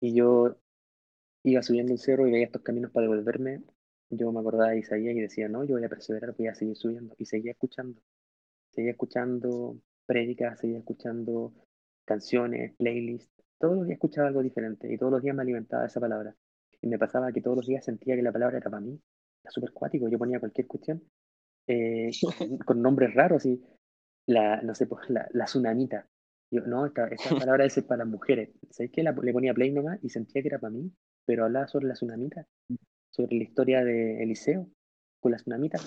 Y 0.00 0.14
yo 0.14 0.56
iba 1.44 1.62
subiendo 1.62 1.92
el 1.92 1.98
cerro 1.98 2.26
y 2.26 2.32
veía 2.32 2.46
estos 2.46 2.62
caminos 2.62 2.90
para 2.92 3.04
devolverme, 3.08 3.62
yo 4.10 4.32
me 4.32 4.40
acordaba 4.40 4.70
de 4.70 4.78
Isaías 4.78 5.14
y 5.14 5.20
decía, 5.20 5.48
no, 5.48 5.64
yo 5.64 5.74
voy 5.74 5.84
a 5.84 5.88
perseverar, 5.88 6.34
voy 6.36 6.48
a 6.48 6.54
seguir 6.54 6.76
subiendo. 6.76 7.14
Y 7.18 7.26
seguía 7.26 7.52
escuchando, 7.52 8.00
seguía 8.70 8.92
escuchando 8.92 9.78
prédicas, 10.06 10.60
seguía 10.60 10.78
escuchando 10.78 11.52
canciones, 12.04 12.74
playlists. 12.76 13.30
Todos 13.58 13.76
los 13.76 13.86
días 13.86 13.96
escuchaba 13.96 14.28
algo 14.28 14.42
diferente 14.42 14.92
y 14.92 14.96
todos 14.96 15.12
los 15.12 15.22
días 15.22 15.36
me 15.36 15.42
alimentaba 15.42 15.86
esa 15.86 16.00
palabra. 16.00 16.34
Y 16.80 16.86
me 16.86 16.98
pasaba 16.98 17.32
que 17.32 17.40
todos 17.42 17.56
los 17.56 17.66
días 17.66 17.84
sentía 17.84 18.16
que 18.16 18.22
la 18.22 18.32
palabra 18.32 18.58
era 18.58 18.70
para 18.70 18.80
mí. 18.80 18.98
Era 19.42 19.50
súper 19.50 19.72
cuático. 19.72 20.08
Yo 20.08 20.18
ponía 20.18 20.40
cualquier 20.40 20.66
cuestión 20.66 21.02
eh, 21.66 22.10
con 22.66 22.80
nombres 22.82 23.14
raros 23.14 23.44
y 23.46 23.62
la, 24.26 24.62
no 24.62 24.74
sé, 24.74 24.86
pues, 24.86 25.10
la, 25.10 25.28
la 25.32 25.44
tsunamita. 25.44 26.08
Yo, 26.50 26.62
no, 26.62 26.86
esta, 26.86 27.06
esta 27.08 27.30
palabra 27.46 27.64
es 27.64 27.82
para 27.84 27.98
las 27.98 28.08
mujeres. 28.08 28.50
¿Sabéis 28.70 28.92
que 28.92 29.02
le 29.02 29.32
ponía 29.32 29.54
play 29.54 29.70
nomás 29.70 29.98
y 30.02 30.08
sentía 30.08 30.42
que 30.42 30.48
era 30.48 30.58
para 30.58 30.70
mí? 30.70 30.90
Pero 31.26 31.44
hablaba 31.44 31.66
sobre 31.68 31.86
la 31.86 31.94
tsunamita, 31.94 32.46
sobre 33.10 33.36
la 33.36 33.42
historia 33.44 33.84
de 33.84 34.22
Eliseo 34.22 34.68
con 35.20 35.32
la 35.32 35.38
tsunamita. 35.38 35.78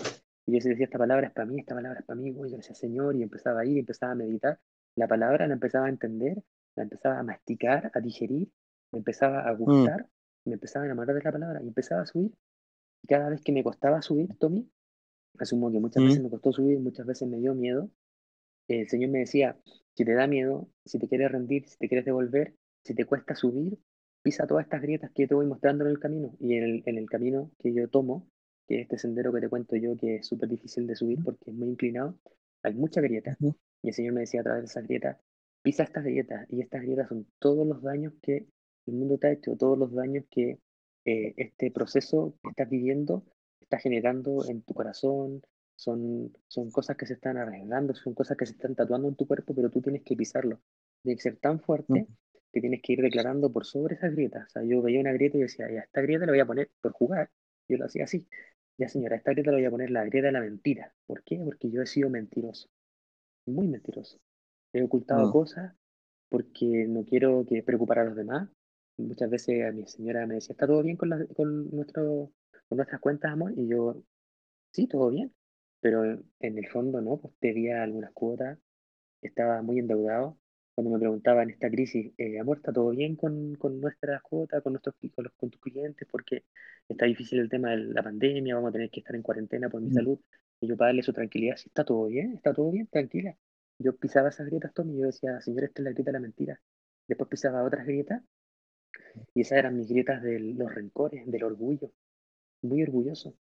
Y 0.45 0.60
yo 0.60 0.69
decía, 0.69 0.86
esta 0.86 0.97
palabra 0.97 1.28
es 1.28 1.34
para 1.34 1.45
mí, 1.45 1.60
esta 1.60 1.76
palabra 1.76 2.00
es 2.00 2.06
para 2.06 2.19
mí. 2.19 2.30
Y 2.30 2.34
yo 2.34 2.58
decía, 2.58 2.76
Señor, 2.76 3.15
y 3.15 3.24
empezaba 3.24 3.62
a 3.62 3.65
ir, 3.65 3.80
empezaba 3.80 4.12
a 4.12 4.15
meditar. 4.15 4.60
La 4.95 5.08
palabra 5.08 5.47
la 5.47 5.54
empezaba 5.54 5.88
a 5.88 5.89
entender, 5.89 6.43
la 6.76 6.84
empezaba 6.84 7.19
a 7.19 7.24
masticar, 7.24 7.91
a 7.93 8.00
digerir, 8.00 8.50
me 8.91 9.00
empezaba 9.00 9.47
a 9.47 9.54
mm. 9.54 9.58
gustar, 9.58 10.08
me 10.45 10.54
empezaba 10.54 10.84
a 10.84 10.88
enamorar 10.88 11.15
de 11.15 11.24
la 11.24 11.32
palabra 11.32 11.63
y 11.63 11.67
empezaba 11.67 12.02
a 12.02 12.06
subir. 12.06 12.34
Y 13.04 13.08
cada 13.08 13.30
vez 13.30 13.41
que 13.41 13.52
me 13.52 13.63
costaba 13.63 14.02
subir, 14.02 14.38
Tommy, 14.38 14.69
asumo 15.39 15.71
que 15.71 15.80
muchas 15.80 16.04
veces 16.04 16.19
mm. 16.19 16.24
me 16.24 16.30
costó 16.30 16.52
subir, 16.52 16.80
muchas 16.80 17.06
veces 17.06 17.28
me 17.28 17.38
dio 17.38 17.56
miedo, 17.56 17.89
el 18.67 18.88
Señor 18.89 19.10
me 19.12 19.19
decía, 19.19 19.58
si 19.95 20.06
te 20.06 20.13
da 20.13 20.27
miedo, 20.27 20.69
si 20.86 20.99
te 20.99 21.08
quieres 21.08 21.32
rendir, 21.32 21.67
si 21.67 21.77
te 21.77 21.88
quieres 21.88 22.06
devolver, 22.06 22.56
si 22.84 22.95
te 22.95 23.06
cuesta 23.06 23.36
subir, 23.36 23.77
pisa 24.21 24.47
todas 24.47 24.65
estas 24.65 24.82
grietas 24.82 25.12
que 25.12 25.27
te 25.27 25.36
voy 25.36 25.45
mostrando 25.45 25.86
en 25.86 25.91
el 25.91 25.99
camino. 25.99 26.36
Y 26.39 26.56
en 26.56 26.63
el, 26.63 26.84
en 26.86 26.97
el 26.97 27.10
camino 27.10 27.51
que 27.60 27.73
yo 27.73 27.88
tomo, 27.89 28.27
que 28.67 28.75
es 28.75 28.82
este 28.84 28.97
sendero 28.97 29.34
que 29.34 29.41
te 29.41 29.49
cuento 29.49 29.75
yo, 29.75 29.97
que 29.97 30.17
es 30.17 30.27
súper 30.27 30.49
difícil 30.49 30.88
de 30.88 30.95
subir 30.95 31.19
porque 31.23 31.51
es 31.51 31.56
muy 31.56 31.69
inclinado, 31.69 32.17
hay 32.63 32.73
muchas 32.73 33.04
grietas. 33.04 33.38
Y 33.82 33.88
el 33.89 33.93
Señor 33.93 34.13
me 34.13 34.21
decía 34.21 34.41
a 34.41 34.43
través 34.43 34.63
de 34.63 34.67
esas 34.67 34.88
grietas, 34.88 35.17
pisa 35.62 35.84
estas 35.84 36.04
grietas. 36.04 36.47
Y 36.49 36.62
estas 36.62 36.82
grietas 36.82 37.10
son 37.10 37.27
todos 37.39 37.67
los 37.67 37.82
daños 37.82 38.13
que 38.21 38.47
el 38.86 38.93
mundo 38.93 39.17
te 39.17 39.27
ha 39.27 39.32
hecho, 39.32 39.56
todos 39.58 39.77
los 39.77 39.93
daños 39.93 40.25
que 40.30 40.60
eh, 41.06 41.34
este 41.38 41.71
proceso 41.71 42.36
que 42.43 42.49
estás 42.49 42.69
viviendo 42.69 43.25
está 43.60 43.80
generando 43.80 44.45
en 44.47 44.62
tu 44.62 44.73
corazón, 44.73 45.41
son, 45.81 46.31
son 46.47 46.69
cosas 46.69 46.95
que 46.95 47.07
se 47.07 47.13
están 47.13 47.37
arreglando, 47.37 47.95
son 47.95 48.13
cosas 48.13 48.37
que 48.37 48.45
se 48.45 48.51
están 48.51 48.75
tatuando 48.75 49.07
en 49.07 49.15
tu 49.15 49.25
cuerpo, 49.25 49.55
pero 49.55 49.71
tú 49.71 49.81
tienes 49.81 50.03
que 50.03 50.15
pisarlo. 50.15 50.61
Tiene 51.01 51.15
que 51.15 51.23
ser 51.23 51.37
tan 51.37 51.59
fuerte 51.59 52.05
que 52.53 52.61
tienes 52.61 52.83
que 52.83 52.93
ir 52.93 53.01
declarando 53.01 53.51
por 53.51 53.65
sobre 53.65 53.95
esas 53.95 54.11
grietas. 54.13 54.45
O 54.45 54.49
sea, 54.49 54.63
yo 54.63 54.83
veía 54.83 54.99
una 54.99 55.11
grieta 55.11 55.39
y 55.39 55.41
decía, 55.41 55.67
ya, 55.71 55.79
esta 55.79 56.01
grieta 56.01 56.27
la 56.27 56.33
voy 56.33 56.39
a 56.39 56.45
poner 56.45 56.69
por 56.81 56.91
jugar. 56.91 57.31
Yo 57.67 57.77
lo 57.77 57.85
hacía 57.85 58.03
así. 58.03 58.27
Ya, 58.77 58.89
señora, 58.89 59.15
esta 59.15 59.31
grieta 59.31 59.49
la 59.49 59.57
voy 59.57 59.65
a 59.65 59.71
poner 59.71 59.89
la 59.89 60.05
grieta 60.05 60.27
de 60.27 60.33
la 60.33 60.41
mentira. 60.41 60.93
¿Por 61.07 61.23
qué? 61.23 61.41
Porque 61.43 61.71
yo 61.71 61.81
he 61.81 61.87
sido 61.87 62.11
mentiroso. 62.11 62.69
Muy 63.47 63.67
mentiroso. 63.67 64.19
He 64.73 64.83
ocultado 64.83 65.31
cosas 65.31 65.73
porque 66.29 66.85
no 66.87 67.05
quiero 67.05 67.43
que 67.49 67.63
preocupar 67.63 67.99
a 67.99 68.05
los 68.05 68.15
demás. 68.15 68.47
Muchas 68.97 69.31
veces 69.31 69.65
a 69.65 69.71
mi 69.71 69.87
señora 69.87 70.27
me 70.27 70.35
decía, 70.35 70.53
¿está 70.53 70.67
todo 70.67 70.83
bien 70.83 70.95
con, 70.95 71.09
la, 71.09 71.25
con, 71.35 71.71
nuestro, 71.71 72.31
con 72.69 72.75
nuestras 72.75 73.01
cuentas, 73.01 73.31
amor? 73.31 73.51
Y 73.57 73.67
yo, 73.67 74.03
sí, 74.71 74.85
todo 74.85 75.09
bien. 75.09 75.33
Pero 75.81 76.05
en 76.05 76.57
el 76.57 76.67
fondo 76.67 77.01
no, 77.01 77.17
pues 77.17 77.33
debía 77.41 77.83
algunas 77.83 78.11
cuotas, 78.13 78.59
estaba 79.21 79.61
muy 79.61 79.79
endeudado. 79.79 80.37
Cuando 80.73 80.91
me 80.91 80.99
preguntaba 80.99 81.43
en 81.43 81.49
esta 81.49 81.69
crisis, 81.69 82.13
eh, 82.17 82.39
amor, 82.39 82.57
¿está 82.57 82.71
todo 82.71 82.91
bien 82.91 83.15
con, 83.15 83.55
con 83.55 83.81
nuestras 83.81 84.21
cuotas, 84.21 84.63
con, 84.63 84.73
nuestros, 84.73 84.95
con, 85.13 85.25
los, 85.25 85.33
con 85.33 85.49
tus 85.49 85.59
clientes? 85.59 86.07
Porque 86.09 86.45
está 86.87 87.05
difícil 87.05 87.39
el 87.39 87.49
tema 87.49 87.71
de 87.71 87.77
la 87.77 88.03
pandemia, 88.03 88.55
vamos 88.55 88.69
a 88.69 88.73
tener 88.73 88.89
que 88.89 89.01
estar 89.01 89.15
en 89.15 89.21
cuarentena 89.21 89.69
por 89.69 89.81
mi 89.81 89.89
mm. 89.89 89.93
salud. 89.93 90.19
Y 90.61 90.67
yo 90.67 90.77
para 90.77 90.89
darle 90.89 91.03
su 91.03 91.11
tranquilidad, 91.13 91.57
sí, 91.57 91.67
está 91.67 91.83
todo 91.83 92.05
bien, 92.05 92.33
está 92.33 92.53
todo 92.53 92.71
bien, 92.71 92.87
tranquila. 92.87 93.35
Yo 93.79 93.95
pisaba 93.97 94.29
esas 94.29 94.45
grietas, 94.45 94.73
Tommy, 94.73 94.95
y 94.95 94.99
yo 95.01 95.07
decía, 95.07 95.41
señor, 95.41 95.65
esta 95.65 95.81
es 95.81 95.85
la 95.85 95.91
grieta 95.91 96.11
de 96.11 96.13
la 96.13 96.19
mentira. 96.19 96.61
Después 97.07 97.29
pisaba 97.29 97.63
otras 97.63 97.85
grietas, 97.85 98.23
y 99.33 99.41
esas 99.41 99.57
eran 99.57 99.77
mis 99.77 99.89
grietas 99.89 100.21
de 100.21 100.39
los 100.39 100.73
rencores, 100.73 101.29
del 101.29 101.43
orgullo. 101.43 101.91
Muy 102.61 102.83
orgulloso. 102.83 103.35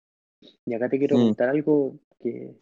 Y 0.64 0.74
acá 0.74 0.88
te 0.88 0.98
quiero 0.98 1.16
contar 1.16 1.50
algo 1.50 1.98
que, 2.20 2.56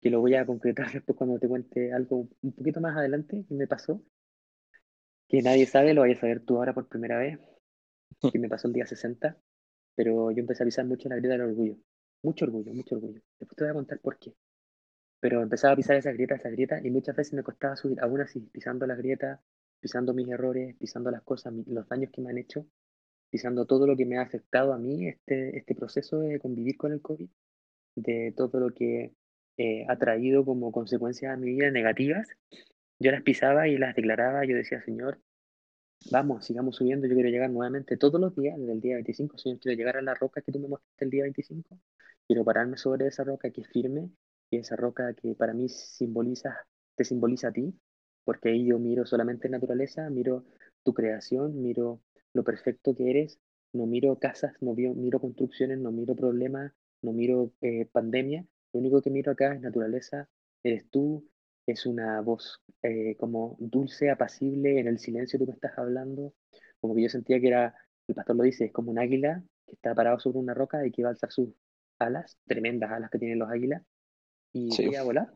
que 0.00 0.10
lo 0.10 0.20
voy 0.20 0.34
a 0.34 0.44
concretar 0.44 0.90
después 0.92 1.16
cuando 1.16 1.38
te 1.38 1.48
cuente 1.48 1.92
algo 1.92 2.28
un 2.42 2.52
poquito 2.52 2.80
más 2.80 2.96
adelante 2.96 3.44
que 3.48 3.54
me 3.54 3.66
pasó, 3.66 4.02
que 5.28 5.40
nadie 5.40 5.66
sabe, 5.66 5.94
lo 5.94 6.02
vayas 6.02 6.18
a 6.18 6.22
saber 6.22 6.44
tú 6.44 6.56
ahora 6.56 6.74
por 6.74 6.88
primera 6.88 7.18
vez, 7.18 7.38
que 8.30 8.38
me 8.38 8.48
pasó 8.48 8.68
el 8.68 8.74
día 8.74 8.86
60, 8.86 9.38
pero 9.94 10.30
yo 10.30 10.40
empecé 10.40 10.62
a 10.62 10.66
pisar 10.66 10.84
mucho 10.84 11.08
la 11.08 11.16
grieta 11.16 11.34
del 11.34 11.48
orgullo, 11.48 11.76
mucho 12.22 12.44
orgullo, 12.44 12.74
mucho 12.74 12.96
orgullo. 12.96 13.22
Después 13.38 13.56
te 13.56 13.64
voy 13.64 13.70
a 13.70 13.74
contar 13.74 13.98
por 14.00 14.18
qué. 14.18 14.34
Pero 15.20 15.40
empezaba 15.40 15.72
a 15.72 15.76
pisar 15.76 15.96
esa 15.96 16.12
grieta, 16.12 16.34
esa 16.34 16.50
grieta, 16.50 16.80
y 16.84 16.90
muchas 16.90 17.16
veces 17.16 17.32
me 17.32 17.42
costaba 17.42 17.76
subir, 17.76 18.00
aún 18.00 18.20
así, 18.20 18.40
pisando 18.40 18.86
las 18.86 18.98
grietas, 18.98 19.40
pisando 19.80 20.12
mis 20.14 20.28
errores, 20.28 20.76
pisando 20.76 21.10
las 21.10 21.22
cosas, 21.22 21.52
los 21.66 21.88
daños 21.88 22.10
que 22.12 22.20
me 22.20 22.30
han 22.30 22.38
hecho, 22.38 22.66
pisando 23.30 23.64
todo 23.64 23.86
lo 23.86 23.96
que 23.96 24.04
me 24.04 24.18
ha 24.18 24.22
afectado 24.22 24.72
a 24.72 24.78
mí 24.78 25.08
este, 25.08 25.56
este 25.56 25.74
proceso 25.74 26.18
de 26.18 26.38
convivir 26.38 26.76
con 26.76 26.92
el 26.92 27.00
COVID, 27.00 27.30
de 27.94 28.32
todo 28.36 28.60
lo 28.60 28.70
que 28.74 29.12
eh, 29.58 29.86
ha 29.88 29.96
traído 29.98 30.44
como 30.44 30.72
consecuencias 30.72 31.32
a 31.32 31.36
mi 31.36 31.52
vida 31.54 31.70
negativas, 31.70 32.28
yo 32.98 33.10
las 33.10 33.22
pisaba 33.22 33.68
y 33.68 33.78
las 33.78 33.94
declaraba, 33.96 34.44
yo 34.44 34.56
decía, 34.56 34.82
Señor, 34.82 35.20
vamos, 36.10 36.46
sigamos 36.46 36.76
subiendo, 36.76 37.06
yo 37.06 37.14
quiero 37.14 37.30
llegar 37.30 37.50
nuevamente 37.50 37.96
todos 37.96 38.20
los 38.20 38.34
días, 38.36 38.58
desde 38.58 38.80
día 38.80 38.94
25, 38.96 39.38
Señor, 39.38 39.58
quiero 39.60 39.76
llegar 39.76 39.96
a 39.96 40.02
la 40.02 40.14
roca 40.14 40.40
que 40.42 40.52
tú 40.52 40.58
me 40.60 40.68
mostraste 40.68 41.04
el 41.04 41.10
día 41.10 41.22
25, 41.24 41.78
quiero 42.26 42.44
pararme 42.44 42.76
sobre 42.76 43.06
esa 43.06 43.24
roca 43.24 43.50
que 43.50 43.62
es 43.62 43.68
firme, 43.68 44.10
y 44.52 44.58
esa 44.58 44.76
roca 44.76 45.14
que 45.14 45.34
para 45.34 45.54
mí 45.54 45.68
simboliza, 45.68 46.54
te 46.94 47.04
simboliza 47.04 47.48
a 47.48 47.52
ti, 47.52 47.74
porque 48.24 48.50
ahí 48.50 48.66
yo 48.66 48.78
miro 48.78 49.06
solamente 49.06 49.48
naturaleza, 49.48 50.08
miro 50.10 50.44
tu 50.82 50.92
creación, 50.92 51.62
miro 51.62 52.00
lo 52.34 52.44
perfecto 52.44 52.94
que 52.94 53.10
eres, 53.10 53.38
no 53.72 53.86
miro 53.86 54.18
casas, 54.18 54.54
no 54.60 54.74
miro, 54.74 55.20
construcciones, 55.20 55.78
no 55.78 55.90
miro 55.90 56.14
problemas, 56.14 56.72
no 57.02 57.12
miro 57.12 57.52
eh, 57.60 57.86
pandemia, 57.86 58.46
lo 58.72 58.80
único 58.80 59.02
que 59.02 59.10
miro 59.10 59.32
acá 59.32 59.54
es 59.54 59.60
naturaleza, 59.60 60.28
eres 60.62 60.88
tú, 60.90 61.28
es 61.66 61.86
una 61.86 62.20
voz 62.20 62.62
eh, 62.82 63.16
como 63.16 63.56
dulce, 63.60 64.10
apacible, 64.10 64.80
en 64.80 64.88
el 64.88 64.98
silencio 64.98 65.38
tú 65.38 65.46
me 65.46 65.52
estás 65.52 65.76
hablando, 65.78 66.34
como 66.80 66.94
que 66.94 67.02
yo 67.02 67.08
sentía 67.08 67.40
que 67.40 67.48
era, 67.48 67.74
el 68.08 68.14
pastor 68.14 68.36
lo 68.36 68.44
dice, 68.44 68.66
es 68.66 68.72
como 68.72 68.90
un 68.90 68.98
águila 68.98 69.42
que 69.66 69.74
está 69.74 69.94
parado 69.94 70.18
sobre 70.18 70.38
una 70.38 70.54
roca 70.54 70.86
y 70.86 70.90
que 70.90 71.02
va 71.02 71.10
a 71.10 71.12
alzar 71.12 71.30
sus 71.30 71.50
alas, 71.98 72.38
tremendas 72.46 72.90
alas 72.90 73.10
que 73.10 73.18
tienen 73.18 73.38
los 73.38 73.50
águilas, 73.50 73.82
y 74.52 74.68
iba 74.82 75.00
a 75.00 75.04
volar. 75.04 75.32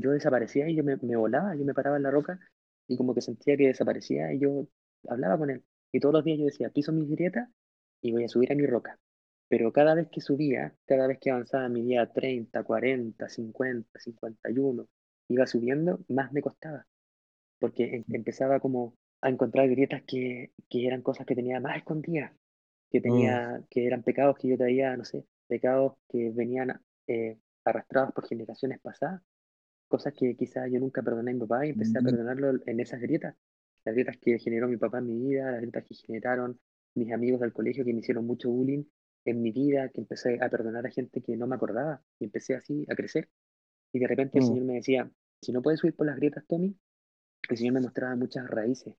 Yo 0.00 0.10
desaparecía 0.10 0.68
y 0.68 0.76
yo 0.76 0.84
me, 0.84 0.96
me 0.96 1.16
volaba, 1.16 1.54
yo 1.54 1.64
me 1.64 1.74
paraba 1.74 1.96
en 1.96 2.02
la 2.02 2.10
roca 2.10 2.38
y 2.86 2.96
como 2.96 3.14
que 3.14 3.20
sentía 3.20 3.56
que 3.56 3.66
desaparecía 3.66 4.32
y 4.32 4.40
yo 4.40 4.68
hablaba 5.08 5.38
con 5.38 5.50
él. 5.50 5.64
Y 5.92 6.00
todos 6.00 6.14
los 6.14 6.24
días 6.24 6.38
yo 6.38 6.44
decía, 6.46 6.70
piso 6.70 6.92
mis 6.92 7.08
grietas 7.08 7.48
y 8.00 8.12
voy 8.12 8.24
a 8.24 8.28
subir 8.28 8.52
a 8.52 8.54
mi 8.54 8.66
roca. 8.66 8.98
Pero 9.48 9.72
cada 9.72 9.94
vez 9.94 10.08
que 10.10 10.20
subía, 10.20 10.74
cada 10.86 11.06
vez 11.06 11.18
que 11.20 11.30
avanzaba 11.30 11.68
mi 11.68 11.82
día 11.82 12.10
30, 12.12 12.62
40, 12.62 13.28
50, 13.28 14.00
51, 14.00 14.86
iba 15.28 15.46
subiendo, 15.46 16.00
más 16.08 16.32
me 16.32 16.42
costaba. 16.42 16.86
Porque 17.58 17.96
em, 17.96 18.04
empezaba 18.12 18.60
como 18.60 18.96
a 19.20 19.28
encontrar 19.28 19.68
grietas 19.68 20.02
que, 20.06 20.52
que 20.68 20.86
eran 20.86 21.02
cosas 21.02 21.26
que 21.26 21.34
tenía 21.34 21.60
más 21.60 21.76
escondidas, 21.76 22.32
que, 22.90 23.00
tenía, 23.00 23.58
mm. 23.60 23.66
que 23.70 23.86
eran 23.86 24.02
pecados 24.02 24.36
que 24.38 24.48
yo 24.48 24.56
traía, 24.56 24.96
no 24.96 25.04
sé, 25.04 25.24
pecados 25.46 25.94
que 26.08 26.30
venían 26.30 26.80
eh, 27.06 27.38
arrastrados 27.64 28.12
por 28.12 28.26
generaciones 28.26 28.80
pasadas, 28.80 29.22
cosas 29.88 30.12
que 30.14 30.36
quizás 30.36 30.70
yo 30.70 30.80
nunca 30.80 31.02
perdoné 31.02 31.30
a 31.30 31.34
mi 31.34 31.40
papá 31.40 31.66
y 31.66 31.70
empecé 31.70 31.98
a 31.98 32.02
mm. 32.02 32.04
perdonarlo 32.04 32.60
en 32.66 32.80
esas 32.80 33.00
grietas 33.00 33.34
las 33.84 33.94
grietas 33.94 34.16
que 34.16 34.38
generó 34.38 34.68
mi 34.68 34.76
papá 34.76 34.98
en 34.98 35.06
mi 35.06 35.18
vida, 35.18 35.50
las 35.50 35.60
grietas 35.60 35.84
que 35.84 35.94
generaron 35.94 36.58
mis 36.94 37.12
amigos 37.12 37.40
del 37.40 37.52
colegio 37.52 37.84
que 37.84 37.92
me 37.92 38.00
hicieron 38.00 38.26
mucho 38.26 38.50
bullying 38.50 38.84
en 39.24 39.42
mi 39.42 39.52
vida, 39.52 39.88
que 39.88 40.00
empecé 40.00 40.38
a 40.42 40.48
perdonar 40.48 40.86
a 40.86 40.90
gente 40.90 41.22
que 41.22 41.36
no 41.36 41.46
me 41.46 41.56
acordaba 41.56 42.02
y 42.18 42.24
empecé 42.24 42.54
así 42.54 42.86
a 42.90 42.94
crecer. 42.94 43.28
Y 43.92 43.98
de 43.98 44.06
repente 44.06 44.38
el 44.38 44.44
mm. 44.44 44.48
Señor 44.48 44.64
me 44.64 44.74
decía, 44.74 45.10
si 45.40 45.52
no 45.52 45.62
puedes 45.62 45.80
subir 45.80 45.94
por 45.94 46.06
las 46.06 46.16
grietas, 46.16 46.44
Tommy, 46.46 46.76
el 47.48 47.56
Señor 47.56 47.74
me 47.74 47.80
mostraba 47.80 48.16
muchas 48.16 48.48
raíces. 48.48 48.96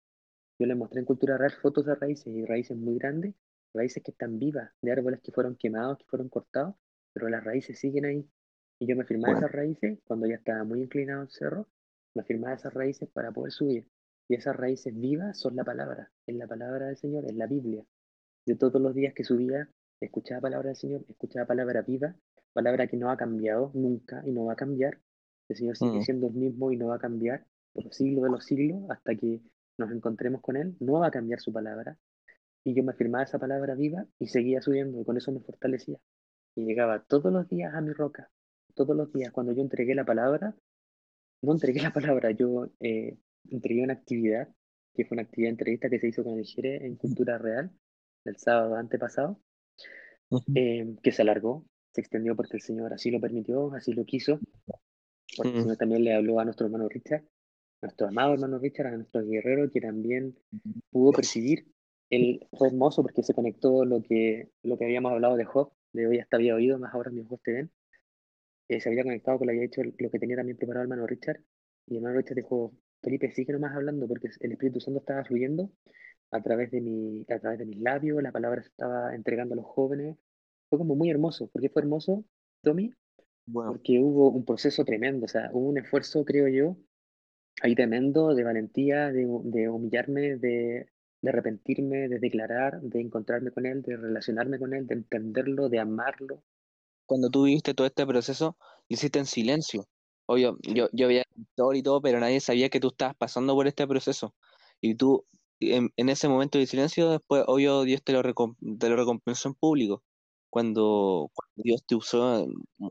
Yo 0.58 0.68
le 0.68 0.76
mostré 0.76 1.00
en 1.00 1.06
Cultura 1.06 1.38
Real 1.38 1.52
fotos 1.52 1.86
de 1.86 1.96
raíces 1.96 2.28
y 2.28 2.46
raíces 2.46 2.78
muy 2.78 2.98
grandes, 2.98 3.36
raíces 3.74 4.02
que 4.04 4.12
están 4.12 4.40
vivas, 4.40 4.72
de 4.82 4.92
árboles 4.92 5.20
que 5.22 5.32
fueron 5.32 5.56
quemados, 5.56 5.98
que 5.98 6.06
fueron 6.06 6.30
cortados, 6.30 6.76
pero 7.14 7.28
las 7.30 7.44
raíces 7.44 7.78
siguen 7.80 8.06
ahí. 8.06 8.30
Y 8.80 8.88
yo 8.88 8.96
me 8.96 9.06
firmaba 9.06 9.38
esas 9.38 9.52
raíces 9.52 10.00
cuando 10.06 10.28
ya 10.28 10.36
estaba 10.36 10.64
muy 10.64 10.82
inclinado 10.82 11.24
el 11.24 11.30
cerro, 11.30 11.68
me 12.14 12.24
firmaba 12.24 12.56
esas 12.56 12.74
raíces 12.74 13.10
para 13.10 13.32
poder 13.32 13.52
subir. 13.52 13.90
Y 14.28 14.36
esas 14.36 14.56
raíces 14.56 14.98
vivas 14.98 15.40
son 15.40 15.56
la 15.56 15.64
palabra, 15.64 16.12
es 16.26 16.36
la 16.36 16.48
palabra 16.48 16.88
del 16.88 16.98
Señor, 16.98 17.26
es 17.26 17.36
la 17.36 17.48
Biblia. 17.48 17.86
De 18.46 18.56
todos 18.56 18.82
los 18.82 18.96
días 18.96 19.14
que 19.14 19.24
subía, 19.24 19.70
escuchaba 20.06 20.42
palabra 20.42 20.70
del 20.70 20.78
Señor, 20.78 21.06
escuchaba 21.08 21.46
palabra 21.46 21.82
viva, 21.82 22.16
palabra 22.54 22.88
que 22.88 22.98
no 22.98 23.12
ha 23.12 23.18
cambiado 23.18 23.72
nunca 23.74 24.24
y 24.26 24.32
no 24.32 24.46
va 24.46 24.54
a 24.54 24.56
cambiar. 24.56 25.00
El 25.50 25.56
Señor 25.58 25.78
sigue 25.78 26.00
mm. 26.00 26.02
siendo 26.02 26.28
el 26.28 26.34
mismo 26.34 26.72
y 26.72 26.78
no 26.78 26.88
va 26.88 26.96
a 26.96 27.00
cambiar 27.00 27.46
por 27.74 27.86
los 27.86 27.96
siglos 27.96 28.24
de 28.24 28.30
los 28.30 28.46
siglos 28.46 28.90
hasta 28.90 29.16
que 29.16 29.42
nos 29.78 29.92
encontremos 29.92 30.42
con 30.42 30.56
Él. 30.56 30.76
No 30.80 30.94
va 30.94 31.08
a 31.08 31.12
cambiar 31.12 31.40
su 31.40 31.52
palabra. 31.52 31.98
Y 32.64 32.74
yo 32.74 32.84
me 32.84 32.94
afirmaba 32.94 33.24
esa 33.24 33.38
palabra 33.38 33.76
viva 33.76 34.06
y 34.18 34.28
seguía 34.28 34.62
subiendo 34.62 35.00
y 35.00 35.06
con 35.06 35.18
eso 35.18 35.32
me 35.32 35.42
fortalecía. 35.42 36.00
Y 36.56 36.66
llegaba 36.66 37.04
todos 37.04 37.32
los 37.32 37.48
días 37.48 37.74
a 37.76 37.82
mi 37.82 37.92
roca, 37.92 38.32
todos 38.74 38.96
los 38.96 39.12
días. 39.12 39.32
Cuando 39.32 39.52
yo 39.52 39.62
entregué 39.62 39.94
la 39.94 40.06
palabra, 40.06 40.56
no 41.42 41.52
entregué 41.52 41.82
la 41.82 41.94
palabra, 41.94 42.32
yo 42.32 42.72
eh, 42.80 43.18
entregué 43.50 43.84
una 43.84 43.94
actividad, 43.94 44.48
que 44.96 45.06
fue 45.06 45.16
una 45.16 45.24
actividad 45.24 45.50
de 45.50 45.52
entrevista 45.52 45.90
que 45.90 46.00
se 46.00 46.08
hizo 46.08 46.24
con 46.24 46.40
el 46.40 46.46
Jere 46.46 46.86
en 46.86 46.96
Cultura 46.96 47.38
Real, 47.38 47.72
el 48.24 48.38
sábado 48.38 48.76
antepasado, 48.76 49.40
em, 50.54 50.98
que 50.98 51.12
se 51.12 51.22
alargó, 51.22 51.66
se 51.94 52.02
extendió 52.02 52.36
porque 52.36 52.58
el 52.58 52.62
Señor 52.62 52.94
así 52.94 53.12
lo 53.12 53.20
permitió, 53.20 53.74
así 53.74 53.94
lo 53.94 54.06
quiso, 54.06 54.40
porque 55.38 55.56
el 55.56 55.62
Señor 55.62 55.78
también 55.78 56.04
le 56.04 56.14
habló 56.14 56.40
a 56.40 56.46
nuestro 56.46 56.66
hermano 56.66 56.90
Richard, 56.90 57.24
nuestro 57.82 58.08
amado 58.08 58.34
hermano 58.34 58.60
Richard, 58.60 58.88
a 58.88 58.98
nuestro 58.98 59.26
guerrero 59.26 59.70
que 59.72 59.82
también 59.82 60.38
pudo 60.90 61.12
percibir. 61.12 61.68
Él 62.10 62.48
fue 62.52 62.68
hermoso 62.68 63.02
porque 63.02 63.24
se 63.24 63.34
conectó 63.34 63.86
lo 63.86 64.02
que, 64.02 64.50
lo 64.64 64.78
que 64.78 64.86
habíamos 64.86 65.12
hablado 65.12 65.36
de 65.36 65.46
Job, 65.46 65.72
de 65.94 66.08
hoy 66.08 66.20
hasta 66.20 66.38
había 66.38 66.56
oído, 66.56 66.78
más 66.78 66.94
ahora 66.94 67.12
mis 67.12 67.26
ojos 67.26 67.42
te 67.42 67.54
ven. 67.54 67.72
Eh, 68.68 68.82
se 68.82 68.90
había 68.90 69.04
conectado 69.04 69.38
con 69.38 69.48
lo 69.48 69.52
que 69.52 69.58
había 69.58 69.68
hecho 69.68 69.82
lo 69.84 70.10
que 70.10 70.20
tenía 70.20 70.36
también 70.36 70.58
preparado 70.58 70.84
el 70.84 70.92
hermano 70.92 71.08
Richard. 71.08 71.42
Y 71.88 71.94
el 71.94 71.98
hermano 71.98 72.18
Richard 72.18 72.36
dijo, 72.36 72.74
Felipe, 73.02 73.32
sigue 73.32 73.54
nomás 73.54 73.76
hablando 73.76 74.08
porque 74.08 74.30
el 74.40 74.52
Espíritu 74.52 74.80
Santo 74.80 75.00
estaba 75.00 75.24
fluyendo 75.24 75.72
a 76.32 76.42
través 76.42 76.72
de, 76.72 76.82
mi, 76.82 77.26
a 77.30 77.40
través 77.40 77.60
de 77.60 77.66
mis 77.66 77.80
labios, 77.80 78.22
la 78.22 78.32
palabra 78.32 78.62
se 78.62 78.70
estaba 78.70 79.16
entregando 79.16 79.54
a 79.54 79.58
los 79.58 79.66
jóvenes. 79.66 80.18
Fue 80.70 80.80
como 80.80 80.96
muy 80.96 81.10
hermoso. 81.10 81.48
¿Por 81.48 81.62
qué 81.62 81.70
fue 81.70 81.82
hermoso, 81.82 82.26
Tommy? 82.62 82.92
Porque 83.52 84.00
hubo 84.00 84.32
un 84.32 84.44
proceso 84.44 84.84
tremendo, 84.84 85.26
o 85.26 85.30
sea, 85.30 85.50
hubo 85.54 85.70
un 85.70 85.78
esfuerzo, 85.78 86.26
creo 86.26 86.48
yo, 86.48 86.78
ahí 87.62 87.76
tremendo 87.76 88.34
de 88.34 88.44
valentía, 88.44 89.12
de, 89.12 89.28
de 89.44 89.70
humillarme, 89.70 90.38
de, 90.38 90.88
de, 91.22 91.30
arrepentirme, 91.30 92.08
de 92.10 92.20
declarar, 92.20 92.82
de 92.82 93.02
encontrarme 93.02 93.52
con 93.52 93.66
él, 93.66 93.82
de 93.84 93.98
relacionarme 93.98 94.58
con 94.58 94.74
él, 94.74 94.88
de 94.88 94.96
entenderlo, 94.96 95.70
de 95.70 95.80
amarlo. 95.80 96.44
Cuando 97.06 97.30
tú 97.30 97.44
viviste 97.44 97.76
todo 97.76 97.86
este 97.86 98.06
proceso, 98.06 98.58
hiciste 98.88 99.20
en 99.20 99.26
silencio. 99.28 99.88
Obvio, 100.26 100.58
yo, 100.64 100.90
yo 100.92 101.06
había 101.06 101.24
todo 101.54 101.74
y 101.74 101.84
todo, 101.84 102.02
pero 102.02 102.20
nadie 102.20 102.40
sabía 102.40 102.70
que 102.70 102.80
tú 102.80 102.88
estabas 102.88 103.16
pasando 103.16 103.54
por 103.54 103.68
este 103.68 103.88
proceso. 103.88 104.34
Y 104.82 104.96
tú, 104.96 105.24
en, 105.60 106.10
ese 106.10 106.28
momento 106.28 106.58
de 106.58 106.68
silencio, 106.68 107.10
después, 107.10 107.44
obvio, 107.48 107.84
Dios 107.84 108.02
te 108.04 108.14
lo, 108.14 108.22
lo 108.22 108.96
recompensó 108.96 109.50
en 109.50 109.56
público. 109.56 110.04
Cuando, 110.50 111.32
Dios 111.56 111.84
te 111.86 111.96
usó 111.96 112.48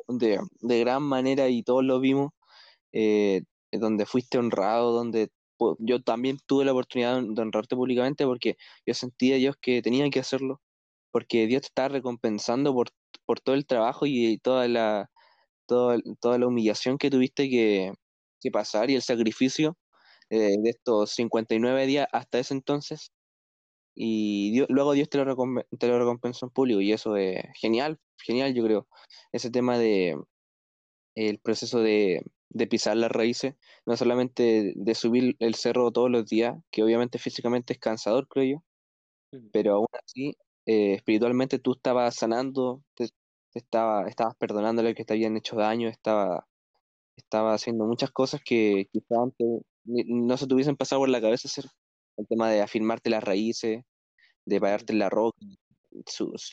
de, 0.09 0.39
gran 0.61 1.03
manera 1.03 1.49
y 1.49 1.63
todos 1.63 1.85
lo 1.85 2.01
vimos, 2.01 2.33
eh, 2.93 3.43
donde 3.73 4.07
fuiste 4.07 4.39
honrado, 4.39 4.93
donde 4.93 5.31
yo 5.79 6.03
también 6.03 6.39
tuve 6.47 6.65
la 6.65 6.73
oportunidad 6.73 7.23
de 7.23 7.43
honrarte 7.43 7.77
públicamente 7.77 8.25
porque 8.27 8.57
yo 8.87 8.95
sentía 8.95 9.37
Dios 9.37 9.57
que 9.61 9.83
tenía 9.83 10.09
que 10.11 10.21
hacerlo, 10.21 10.61
porque 11.13 11.47
Dios 11.47 11.63
te 11.63 11.69
estaba 11.69 11.89
recompensando 11.89 12.75
por, 12.75 12.91
todo 13.41 13.55
el 13.55 13.67
trabajo 13.67 14.07
y 14.07 14.39
toda 14.39 14.69
la 14.69 15.09
humillación 16.47 16.99
que 16.99 17.11
tuviste 17.11 17.49
que, 17.49 17.93
pasar 18.53 18.91
y 18.91 18.95
el 18.95 19.03
sacrificio 19.03 19.75
eh, 20.31 20.57
de 20.59 20.71
estos 20.71 21.11
59 21.11 21.87
días 21.87 22.09
hasta 22.13 22.39
ese 22.39 22.55
entonces 22.55 23.13
y 23.95 24.65
luego 24.69 24.93
Dios 24.93 25.09
te 25.09 25.19
lo, 25.25 25.37
te 25.79 25.89
lo 25.89 25.99
recompensó 25.99 26.47
en 26.47 26.51
público 26.51 26.81
y 26.81 26.93
eso 26.93 27.17
es 27.17 27.43
genial, 27.55 28.01
genial 28.19 28.55
yo 28.55 28.65
creo. 28.65 28.89
Ese 29.33 29.51
tema 29.51 29.79
de 29.79 30.17
el 31.15 31.39
proceso 31.39 31.81
de, 31.81 32.25
pisar 32.71 32.97
las 32.97 33.11
raíces, 33.11 33.57
no 33.87 33.97
solamente 33.97 34.73
de 34.77 34.95
subir 34.95 35.37
el 35.41 35.55
cerro 35.55 35.93
todos 35.93 36.11
los 36.11 36.27
días, 36.27 36.57
que 36.71 36.83
obviamente 36.83 37.19
físicamente 37.19 37.73
es 37.75 37.79
cansador, 37.81 38.29
creo 38.29 38.63
yo, 39.33 39.41
pero 39.53 39.75
aún 39.75 39.87
así, 40.05 40.37
eh, 40.67 40.95
espiritualmente 40.95 41.59
tú 41.59 41.73
estabas 41.73 42.17
sanando, 42.17 42.83
te, 42.95 43.09
estaba, 43.55 44.09
estabas 44.09 44.37
perdonándole 44.37 44.95
que 44.95 45.05
te 45.05 45.15
habían 45.15 45.37
hecho 45.37 45.57
daño, 45.57 45.89
estaba, 45.89 46.47
estaba 47.17 47.55
haciendo 47.55 47.87
muchas 47.87 48.11
cosas 48.13 48.43
que 48.45 48.89
quizás 48.93 49.19
antes 49.19 49.63
no 49.85 50.37
se 50.37 50.47
te 50.47 50.55
hubiesen 50.55 50.77
pasado 50.77 51.01
por 51.03 51.09
la 51.09 51.21
cabeza 51.21 51.49
hacer 51.49 51.67
el 52.17 52.27
tema 52.27 52.51
de 52.51 52.63
afirmarte 52.63 53.11
las 53.11 53.25
raíces, 53.25 53.83
de 54.47 54.61
pararte 54.61 54.93
en 54.93 54.99
la 55.01 55.11
roca, 55.11 55.39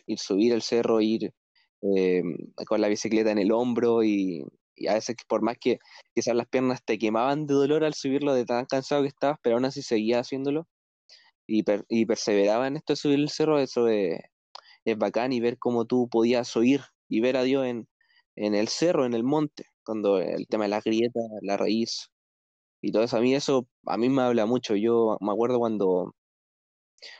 ir 0.07 0.19
subir 0.19 0.53
el 0.53 0.61
cerro, 0.61 1.01
ir 1.01 1.33
eh, 1.81 2.23
con 2.67 2.81
la 2.81 2.87
bicicleta 2.87 3.31
en 3.31 3.39
el 3.39 3.51
hombro 3.51 4.03
y, 4.03 4.43
a 4.89 4.95
veces 4.95 5.15
por 5.27 5.41
más 5.43 5.57
que 5.59 5.77
quizás 6.15 6.35
las 6.35 6.47
piernas 6.47 6.83
te 6.83 6.97
quemaban 6.97 7.45
de 7.45 7.53
dolor 7.53 7.83
al 7.83 7.93
subirlo 7.93 8.33
de 8.33 8.45
tan 8.45 8.65
cansado 8.65 9.03
que 9.03 9.09
estabas, 9.09 9.37
pero 9.43 9.55
aún 9.55 9.65
así 9.65 9.81
seguía 9.83 10.19
haciéndolo 10.19 10.67
y, 11.47 11.63
perseveraba 12.05 12.67
en 12.67 12.77
esto 12.77 12.93
de 12.93 12.97
subir 12.97 13.19
el 13.19 13.29
cerro, 13.29 13.59
eso 13.59 13.87
es, 13.87 14.19
bacán 14.97 15.33
y 15.33 15.39
ver 15.39 15.57
cómo 15.59 15.85
tú 15.85 16.09
podías 16.09 16.55
oír 16.57 16.81
y 17.09 17.21
ver 17.21 17.37
a 17.37 17.43
Dios 17.43 17.65
en, 17.65 17.87
en 18.35 18.55
el 18.55 18.67
cerro, 18.67 19.05
en 19.05 19.13
el 19.13 19.23
monte, 19.23 19.65
cuando 19.83 20.19
el 20.19 20.47
tema 20.47 20.65
de 20.65 20.69
las 20.69 20.83
grietas, 20.83 21.23
la 21.41 21.57
raíz, 21.57 22.10
y 22.81 22.91
todo 22.91 23.03
eso. 23.03 23.17
A 23.17 23.21
mí 23.21 23.35
eso, 23.35 23.67
a 23.85 23.97
mí 23.97 24.09
me 24.09 24.21
habla 24.23 24.45
mucho. 24.45 24.75
Yo 24.75 25.17
me 25.21 25.31
acuerdo 25.31 25.59
cuando, 25.59 26.15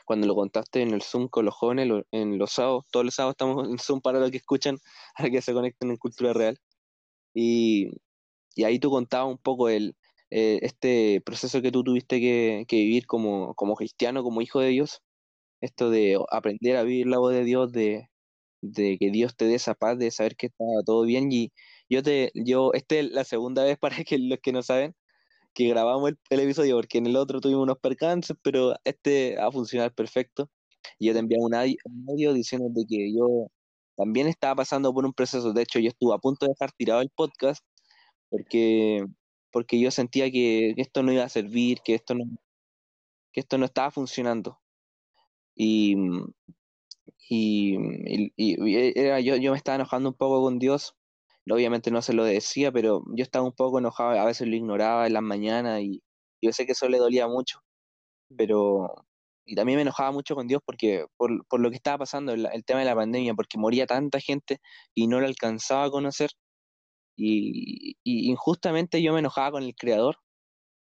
cuando 0.04 0.26
lo 0.26 0.34
contaste 0.34 0.82
en 0.82 0.92
el 0.92 1.02
Zoom 1.02 1.28
con 1.28 1.44
los 1.44 1.54
jóvenes, 1.54 2.04
en 2.12 2.38
los 2.38 2.52
sábados, 2.52 2.84
todos 2.90 3.04
los 3.04 3.14
sábados 3.14 3.34
estamos 3.34 3.68
en 3.68 3.78
Zoom 3.78 4.00
para 4.00 4.20
los 4.20 4.30
que 4.30 4.38
escuchan, 4.38 4.78
para 5.16 5.30
que 5.30 5.42
se 5.42 5.52
conecten 5.54 5.90
en 5.90 5.96
Cultura 5.96 6.32
Real. 6.32 6.58
Y, 7.34 7.90
y 8.54 8.64
ahí 8.64 8.78
tú 8.78 8.90
contabas 8.90 9.30
un 9.32 9.38
poco 9.38 9.68
el, 9.68 9.96
eh, 10.30 10.60
este 10.62 11.20
proceso 11.22 11.62
que 11.62 11.72
tú 11.72 11.84
tuviste 11.84 12.20
que, 12.20 12.64
que, 12.68 12.76
vivir 12.76 13.06
como, 13.06 13.54
como 13.54 13.76
cristiano, 13.76 14.22
como 14.22 14.42
hijo 14.42 14.60
de 14.60 14.68
Dios. 14.70 15.02
Esto 15.60 15.90
de 15.90 16.18
aprender 16.30 16.76
a 16.76 16.84
vivir 16.84 17.06
la 17.08 17.18
voz 17.18 17.34
de 17.34 17.44
Dios, 17.44 17.72
de, 17.72 18.08
de 18.62 18.98
que 18.98 19.10
Dios 19.10 19.36
te 19.36 19.46
dé 19.46 19.56
esa 19.56 19.74
paz, 19.74 19.98
de 19.98 20.10
saber 20.10 20.36
que 20.36 20.46
está 20.48 20.64
todo 20.86 21.04
bien. 21.04 21.32
Y 21.32 21.52
yo 21.88 22.02
te, 22.02 22.32
yo, 22.34 22.72
esta 22.74 22.96
es 22.96 23.10
la 23.12 23.24
segunda 23.24 23.64
vez 23.64 23.78
para 23.80 24.04
que 24.04 24.18
los 24.18 24.38
que 24.40 24.52
no 24.52 24.62
saben, 24.62 24.94
que 25.54 25.68
grabamos 25.68 26.12
el, 26.30 26.40
episodio, 26.40 26.76
porque 26.76 26.98
en 26.98 27.06
el 27.06 27.16
otro 27.16 27.40
tuvimos 27.40 27.64
unos 27.64 27.78
percances, 27.78 28.36
pero 28.42 28.74
este 28.84 29.36
va 29.36 29.48
a 29.48 29.52
funcionar 29.52 29.94
perfecto. 29.94 30.50
Y 30.98 31.06
yo 31.08 31.12
te 31.12 31.20
envié 31.20 31.38
un 31.40 31.54
audio 31.54 32.32
diciendo 32.32 32.68
de 32.70 32.84
que 32.88 33.14
yo 33.14 33.48
también 33.96 34.26
estaba 34.28 34.56
pasando 34.56 34.92
por 34.94 35.04
un 35.04 35.12
proceso. 35.12 35.52
De 35.52 35.62
hecho, 35.62 35.78
yo 35.78 35.88
estuve 35.88 36.14
a 36.14 36.18
punto 36.18 36.46
de 36.46 36.50
dejar 36.52 36.72
tirado 36.72 37.00
el 37.02 37.10
podcast 37.10 37.64
porque, 38.30 39.04
porque 39.50 39.80
yo 39.80 39.90
sentía 39.90 40.30
que, 40.30 40.74
esto 40.78 41.02
no 41.02 41.12
iba 41.12 41.24
a 41.24 41.28
servir, 41.28 41.80
que 41.84 41.94
esto 41.94 42.14
no, 42.14 42.24
que 43.32 43.40
esto 43.40 43.58
no 43.58 43.66
estaba 43.66 43.90
funcionando. 43.90 44.60
Y, 45.54 45.96
y, 47.28 47.76
era, 48.96 49.20
yo, 49.20 49.36
yo 49.36 49.52
me 49.52 49.58
estaba 49.58 49.76
enojando 49.76 50.10
un 50.10 50.14
poco 50.16 50.42
con 50.42 50.58
Dios 50.58 50.96
obviamente 51.50 51.90
no 51.90 52.02
se 52.02 52.12
lo 52.12 52.24
decía, 52.24 52.72
pero 52.72 53.02
yo 53.14 53.22
estaba 53.22 53.44
un 53.44 53.52
poco 53.52 53.78
enojado, 53.78 54.18
a 54.18 54.24
veces 54.26 54.48
lo 54.48 54.56
ignoraba 54.56 55.06
en 55.06 55.14
las 55.14 55.22
mañanas 55.22 55.80
y 55.82 56.02
yo 56.42 56.52
sé 56.52 56.66
que 56.66 56.72
eso 56.72 56.88
le 56.88 56.98
dolía 56.98 57.28
mucho, 57.28 57.60
mm. 58.30 58.36
pero 58.36 58.94
y 59.44 59.56
también 59.56 59.76
me 59.76 59.82
enojaba 59.82 60.12
mucho 60.12 60.34
con 60.36 60.46
Dios 60.46 60.62
porque 60.64 61.06
por, 61.16 61.60
lo 61.60 61.70
que 61.70 61.76
estaba 61.76 61.98
pasando, 61.98 62.32
el, 62.32 62.64
tema 62.64 62.80
de 62.80 62.86
la 62.86 62.94
pandemia, 62.94 63.34
porque 63.34 63.58
moría 63.58 63.86
tanta 63.86 64.20
gente 64.20 64.60
y 64.94 65.08
no 65.08 65.20
lo 65.20 65.26
alcanzaba 65.26 65.84
a 65.84 65.90
conocer 65.90 66.30
y, 67.16 67.96
injustamente 68.04 69.02
yo 69.02 69.12
me 69.12 69.20
enojaba 69.20 69.52
con 69.52 69.64
el 69.64 69.74
Creador 69.74 70.18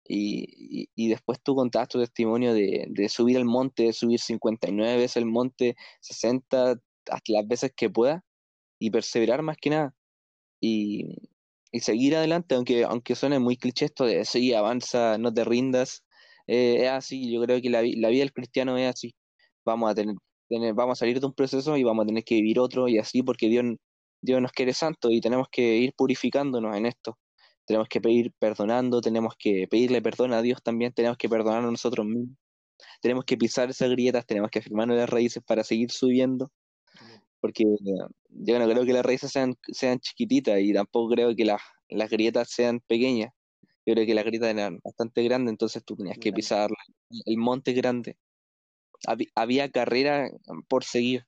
y, 0.08 0.88
y, 0.94 1.08
después 1.08 1.40
tú 1.42 1.56
contabas 1.56 1.88
tu 1.88 1.98
testimonio 1.98 2.54
de, 2.54 2.86
de 2.88 3.08
subir 3.08 3.36
el 3.36 3.44
monte, 3.44 3.84
de 3.84 3.92
subir 3.92 4.20
59 4.20 4.96
veces 4.96 5.16
el 5.16 5.26
monte, 5.26 5.76
60 6.00 6.76
hasta 7.10 7.32
las 7.32 7.48
veces 7.48 7.72
que 7.76 7.90
pueda 7.90 8.24
y 8.78 8.90
perseverar 8.90 9.42
más 9.42 9.56
que 9.58 9.70
nada 9.70 9.95
y, 10.60 11.30
seguir 11.80 12.16
adelante, 12.16 12.54
aunque, 12.54 12.84
aunque 12.84 13.14
suene 13.14 13.38
muy 13.38 13.56
cliché 13.56 13.86
esto 13.86 14.04
de 14.06 14.24
sí, 14.24 14.54
avanza, 14.54 15.18
no 15.18 15.32
te 15.32 15.44
rindas, 15.44 16.04
eh, 16.46 16.84
es 16.84 16.90
así, 16.90 17.30
yo 17.30 17.42
creo 17.42 17.60
que 17.60 17.70
la, 17.70 17.82
la, 17.82 18.08
vida 18.08 18.20
del 18.20 18.32
cristiano 18.32 18.78
es 18.78 18.88
así, 18.88 19.14
vamos 19.64 19.90
a 19.90 19.94
tener, 19.94 20.16
tener, 20.48 20.74
vamos 20.74 20.98
a 20.98 21.00
salir 21.00 21.20
de 21.20 21.26
un 21.26 21.34
proceso 21.34 21.76
y 21.76 21.84
vamos 21.84 22.04
a 22.04 22.06
tener 22.06 22.24
que 22.24 22.36
vivir 22.36 22.58
otro 22.60 22.88
y 22.88 22.98
así 22.98 23.22
porque 23.22 23.48
Dios, 23.48 23.64
Dios 24.22 24.40
nos 24.42 24.52
quiere 24.52 24.72
santo 24.74 25.10
y 25.10 25.20
tenemos 25.20 25.48
que 25.50 25.76
ir 25.76 25.92
purificándonos 25.96 26.76
en 26.76 26.86
esto. 26.86 27.18
Tenemos 27.66 27.88
que 27.88 28.00
pedir 28.00 28.32
perdonando, 28.38 29.00
tenemos 29.00 29.34
que 29.38 29.66
pedirle 29.68 30.00
perdón 30.02 30.32
a 30.32 30.42
Dios 30.42 30.62
también, 30.62 30.92
tenemos 30.92 31.18
que 31.18 31.28
perdonarnos 31.28 31.72
nosotros 31.72 32.06
mismos, 32.06 32.36
tenemos 33.02 33.24
que 33.24 33.36
pisar 33.36 33.70
esas 33.70 33.90
grietas, 33.90 34.26
tenemos 34.26 34.50
que 34.50 34.60
afirmarnos 34.60 34.96
las 34.96 35.10
raíces 35.10 35.42
para 35.44 35.64
seguir 35.64 35.90
subiendo 35.90 36.50
porque 37.40 37.64
yo 37.64 38.58
no 38.58 38.68
creo 38.68 38.84
que 38.84 38.92
las 38.92 39.04
raíces 39.04 39.30
sean, 39.30 39.54
sean 39.68 39.98
chiquititas 40.00 40.60
y 40.60 40.72
tampoco 40.72 41.14
creo 41.14 41.34
que 41.34 41.44
las, 41.44 41.60
las 41.88 42.10
grietas 42.10 42.50
sean 42.50 42.80
pequeñas. 42.80 43.32
Yo 43.84 43.94
creo 43.94 44.06
que 44.06 44.14
las 44.14 44.24
grietas 44.24 44.50
eran 44.50 44.80
bastante 44.82 45.22
grandes, 45.22 45.52
entonces 45.52 45.84
tú 45.84 45.96
tenías 45.96 46.18
que 46.18 46.32
pisar 46.32 46.70
el 47.24 47.36
monte 47.36 47.72
grande. 47.72 48.16
Había, 49.34 49.70
carrera 49.70 50.28
por 50.68 50.82
seguir. 50.82 51.26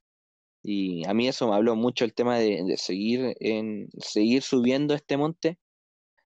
Y 0.62 1.06
a 1.06 1.14
mí 1.14 1.28
eso 1.28 1.48
me 1.48 1.54
habló 1.54 1.76
mucho 1.76 2.04
el 2.04 2.14
tema 2.14 2.38
de, 2.38 2.76
seguir 2.76 3.36
en 3.38 3.88
seguir 3.98 4.42
subiendo 4.42 4.94
este 4.94 5.16
monte, 5.16 5.58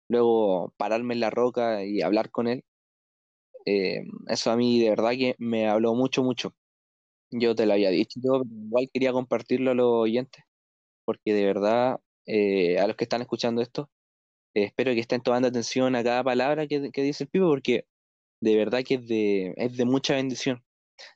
luego 0.08 0.72
pararme 0.78 1.14
en 1.14 1.20
la 1.20 1.30
roca 1.30 1.84
y 1.84 2.00
hablar 2.00 2.30
con 2.30 2.48
él. 2.48 2.64
Eh, 3.66 4.02
eso 4.28 4.50
a 4.50 4.56
mí 4.56 4.80
de 4.80 4.90
verdad 4.90 5.10
que 5.10 5.34
me 5.38 5.68
habló 5.68 5.94
mucho, 5.94 6.22
mucho. 6.22 6.54
Yo 7.32 7.54
te 7.54 7.66
lo 7.66 7.72
había 7.72 7.90
dicho, 7.90 8.20
yo 8.22 8.42
igual 8.44 8.90
quería 8.92 9.12
compartirlo 9.12 9.70
a 9.72 9.74
los 9.74 9.86
oyentes, 9.86 10.44
porque 11.04 11.32
de 11.34 11.46
verdad, 11.46 12.00
eh, 12.26 12.78
a 12.78 12.86
los 12.86 12.96
que 12.96 13.04
están 13.04 13.22
escuchando 13.22 13.62
esto, 13.62 13.90
eh, 14.54 14.64
espero 14.64 14.92
que 14.92 15.00
estén 15.00 15.22
tomando 15.22 15.48
atención 15.48 15.96
a 15.96 16.04
cada 16.04 16.22
palabra 16.24 16.66
que, 16.66 16.80
dice 16.80 17.24
el 17.24 17.30
Pipe, 17.30 17.46
porque 17.46 17.86
de 18.40 18.56
verdad 18.56 18.82
que 18.84 18.96
es 18.96 19.08
de, 19.08 19.54
es 19.56 19.76
de 19.76 19.84
mucha 19.86 20.14
bendición. 20.14 20.62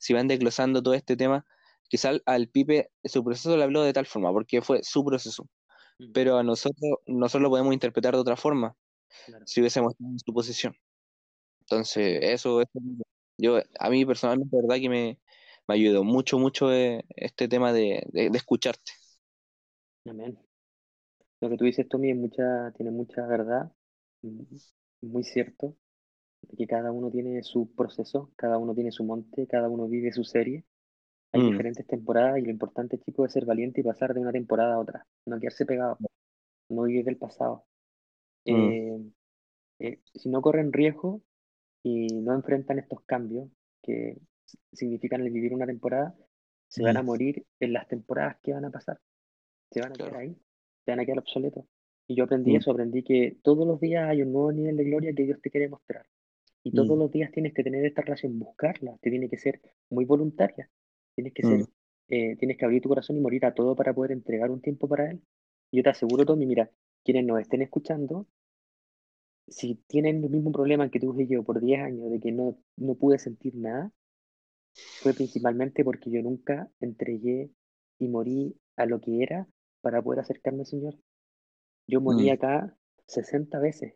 Si 0.00 0.14
van 0.14 0.28
desglosando 0.28 0.82
todo 0.82 0.94
este 0.94 1.16
tema, 1.16 1.46
quizás 1.88 2.22
al 2.26 2.48
Pipe 2.48 2.90
su 3.04 3.22
proceso 3.24 3.56
lo 3.56 3.62
habló 3.64 3.82
de 3.82 3.92
tal 3.92 4.06
forma, 4.06 4.32
porque 4.32 4.62
fue 4.62 4.82
su 4.82 5.04
proceso, 5.04 5.46
pero 6.14 6.38
a 6.38 6.42
nosotros, 6.42 6.98
nosotros 7.06 7.42
lo 7.42 7.50
podemos 7.50 7.74
interpretar 7.74 8.14
de 8.14 8.20
otra 8.20 8.36
forma, 8.36 8.74
si 9.46 9.60
hubiésemos 9.60 9.94
en 10.00 10.18
su 10.18 10.32
posición. 10.32 10.74
Entonces, 11.60 12.20
eso, 12.22 12.62
eso 12.62 12.80
yo, 13.38 13.60
a 13.78 13.90
mí 13.90 14.04
personalmente, 14.06 14.56
la 14.56 14.62
verdad 14.62 14.80
que 14.80 14.88
me, 14.88 15.18
me 15.68 15.74
ayudó 15.74 16.04
mucho, 16.04 16.38
mucho 16.38 16.72
eh, 16.72 17.04
este 17.16 17.48
tema 17.48 17.72
de, 17.72 18.04
de, 18.12 18.30
de 18.30 18.38
escucharte. 18.38 18.92
Amén. 20.06 20.38
Lo 21.40 21.48
que 21.50 21.56
tú 21.56 21.64
dices, 21.64 21.88
Tommy, 21.88 22.10
es 22.10 22.16
mucha, 22.16 22.72
tiene 22.76 22.90
mucha 22.90 23.26
verdad, 23.26 23.72
mm, 24.22 24.42
muy 25.02 25.22
cierto, 25.24 25.76
de 26.42 26.56
que 26.58 26.66
cada 26.66 26.92
uno 26.92 27.10
tiene 27.10 27.42
su 27.44 27.74
proceso, 27.74 28.32
cada 28.36 28.58
uno 28.58 28.74
tiene 28.74 28.92
su 28.92 29.04
monte, 29.04 29.46
cada 29.48 29.68
uno 29.68 29.88
vive 29.88 30.12
su 30.12 30.24
serie. 30.24 30.64
Hay 31.32 31.42
Mm, 31.42 31.44
diferentes 31.44 31.86
temporadas 31.86 32.38
y 32.38 32.42
lo 32.42 32.50
importante, 32.50 32.98
chicos, 33.00 33.26
es 33.28 33.32
ser 33.34 33.46
valiente 33.46 33.80
y 33.82 33.84
pasar 33.84 34.14
de 34.14 34.20
una 34.20 34.32
temporada 34.32 34.74
a 34.76 34.80
otra, 34.80 35.06
no 35.26 35.40
quedarse 35.40 35.66
pegado, 35.66 35.98
no 36.70 36.82
vivir 36.84 37.04
del 37.04 37.18
pasado. 37.18 37.66
mm, 38.48 38.72
Eh, 38.72 38.98
eh, 39.80 40.00
si 40.14 40.28
no 40.28 40.42
corren 40.42 40.72
riesgo 40.72 41.22
y 41.82 42.08
no 42.22 42.34
enfrentan 42.34 42.78
estos 42.80 43.02
cambios 43.06 43.48
que 43.82 44.18
significan 44.72 45.20
el 45.22 45.30
vivir 45.30 45.54
una 45.54 45.66
temporada, 45.66 46.14
se 46.68 46.82
van 46.82 46.94
mm, 46.94 46.98
a 46.98 47.02
morir 47.02 47.46
en 47.60 47.72
las 47.72 47.88
temporadas 47.88 48.36
que 48.42 48.52
van 48.52 48.64
a 48.64 48.70
pasar. 48.70 49.00
se 49.70 49.80
van 49.80 49.92
a 49.92 49.94
quedar 49.94 50.10
claro. 50.10 50.22
ahí, 50.22 50.36
se 50.84 50.90
van 50.90 51.00
a 51.00 51.04
quedar 51.04 51.18
obsoletos. 51.18 51.64
Y 52.08 52.14
yo 52.14 52.24
aprendí 52.24 52.52
Mm, 52.52 52.56
eso, 52.56 52.70
aprendí 52.70 53.02
que 53.02 53.38
todos 53.42 53.66
los 53.66 53.80
días 53.80 54.08
hay 54.08 54.22
un 54.22 54.32
nuevo 54.32 54.52
nivel 54.52 54.76
de 54.76 54.84
gloria 54.84 55.12
que 55.14 55.24
Dios 55.24 55.40
te 55.40 55.50
quiere 55.50 55.68
mostrar. 55.68 56.06
Y 56.62 56.72
todos 56.72 56.96
mm, 56.96 57.00
los 57.00 57.10
días 57.10 57.30
tienes 57.32 57.52
que 57.52 57.62
tener 57.62 57.84
esta 57.84 58.02
relación, 58.02 58.38
buscarla, 58.38 58.96
te 59.00 59.10
tiene 59.10 59.28
que 59.28 59.38
ser 59.38 59.60
muy 59.90 60.04
voluntaria. 60.04 60.70
Tienes 61.14 61.32
que 61.32 61.44
mm, 61.44 61.48
ser, 61.48 61.66
eh, 62.08 62.36
tienes 62.36 62.56
que 62.56 62.64
abrir 62.64 62.82
tu 62.82 62.88
corazón 62.88 63.16
y 63.16 63.20
morir 63.20 63.44
a 63.46 63.54
todo 63.54 63.74
para 63.74 63.94
poder 63.94 64.12
entregar 64.12 64.50
un 64.50 64.60
tiempo 64.60 64.88
para 64.88 65.10
Él. 65.10 65.20
Y 65.70 65.78
yo 65.78 65.82
te 65.82 65.90
aseguro, 65.90 66.24
Tommy, 66.24 66.46
mira, 66.46 66.70
quienes 67.04 67.24
nos 67.24 67.40
estén 67.40 67.62
escuchando, 67.62 68.26
si 69.48 69.76
tienen 69.86 70.24
el 70.24 70.30
mismo 70.30 70.52
problema 70.52 70.90
que 70.90 71.00
tuve 71.00 71.26
yo 71.26 71.44
por 71.44 71.60
10 71.60 71.80
años 71.80 72.10
de 72.10 72.20
que 72.20 72.32
no, 72.32 72.58
no 72.76 72.94
pude 72.94 73.18
sentir 73.18 73.54
nada, 73.54 73.92
fue 75.00 75.14
principalmente 75.14 75.84
porque 75.84 76.10
yo 76.10 76.22
nunca 76.22 76.68
entregué 76.80 77.50
y 77.98 78.08
morí 78.08 78.56
a 78.76 78.86
lo 78.86 79.00
que 79.00 79.22
era 79.22 79.46
para 79.80 80.02
poder 80.02 80.20
acercarme 80.20 80.60
al 80.60 80.66
Señor. 80.66 80.96
Yo 81.86 82.00
morí 82.00 82.30
mm, 82.30 82.32
acá 82.32 82.76
60 83.06 83.58
veces. 83.60 83.94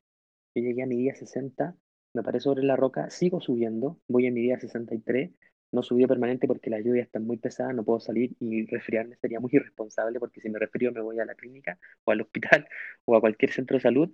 Yo 0.54 0.62
llegué 0.62 0.82
a 0.82 0.86
mi 0.86 0.96
día 0.96 1.14
60, 1.14 1.76
me 2.14 2.22
paré 2.22 2.40
sobre 2.40 2.62
la 2.62 2.76
roca, 2.76 3.10
sigo 3.10 3.40
subiendo, 3.40 4.00
voy 4.08 4.26
a 4.26 4.32
mi 4.32 4.40
día 4.42 4.58
63. 4.58 5.32
No 5.72 5.82
subí 5.82 6.04
permanente 6.06 6.48
porque 6.48 6.70
la 6.70 6.80
lluvia 6.80 7.02
está 7.02 7.20
muy 7.20 7.36
pesada, 7.36 7.72
no 7.72 7.84
puedo 7.84 8.00
salir 8.00 8.36
y 8.40 8.66
resfriarme 8.66 9.16
sería 9.16 9.38
muy 9.38 9.50
irresponsable 9.52 10.18
porque 10.18 10.40
si 10.40 10.50
me 10.50 10.58
resfrío 10.58 10.90
me 10.92 11.00
voy 11.00 11.20
a 11.20 11.24
la 11.24 11.34
clínica 11.36 11.78
o 12.04 12.10
al 12.10 12.22
hospital 12.22 12.68
o 13.04 13.16
a 13.16 13.20
cualquier 13.20 13.52
centro 13.52 13.76
de 13.76 13.82
salud 13.82 14.12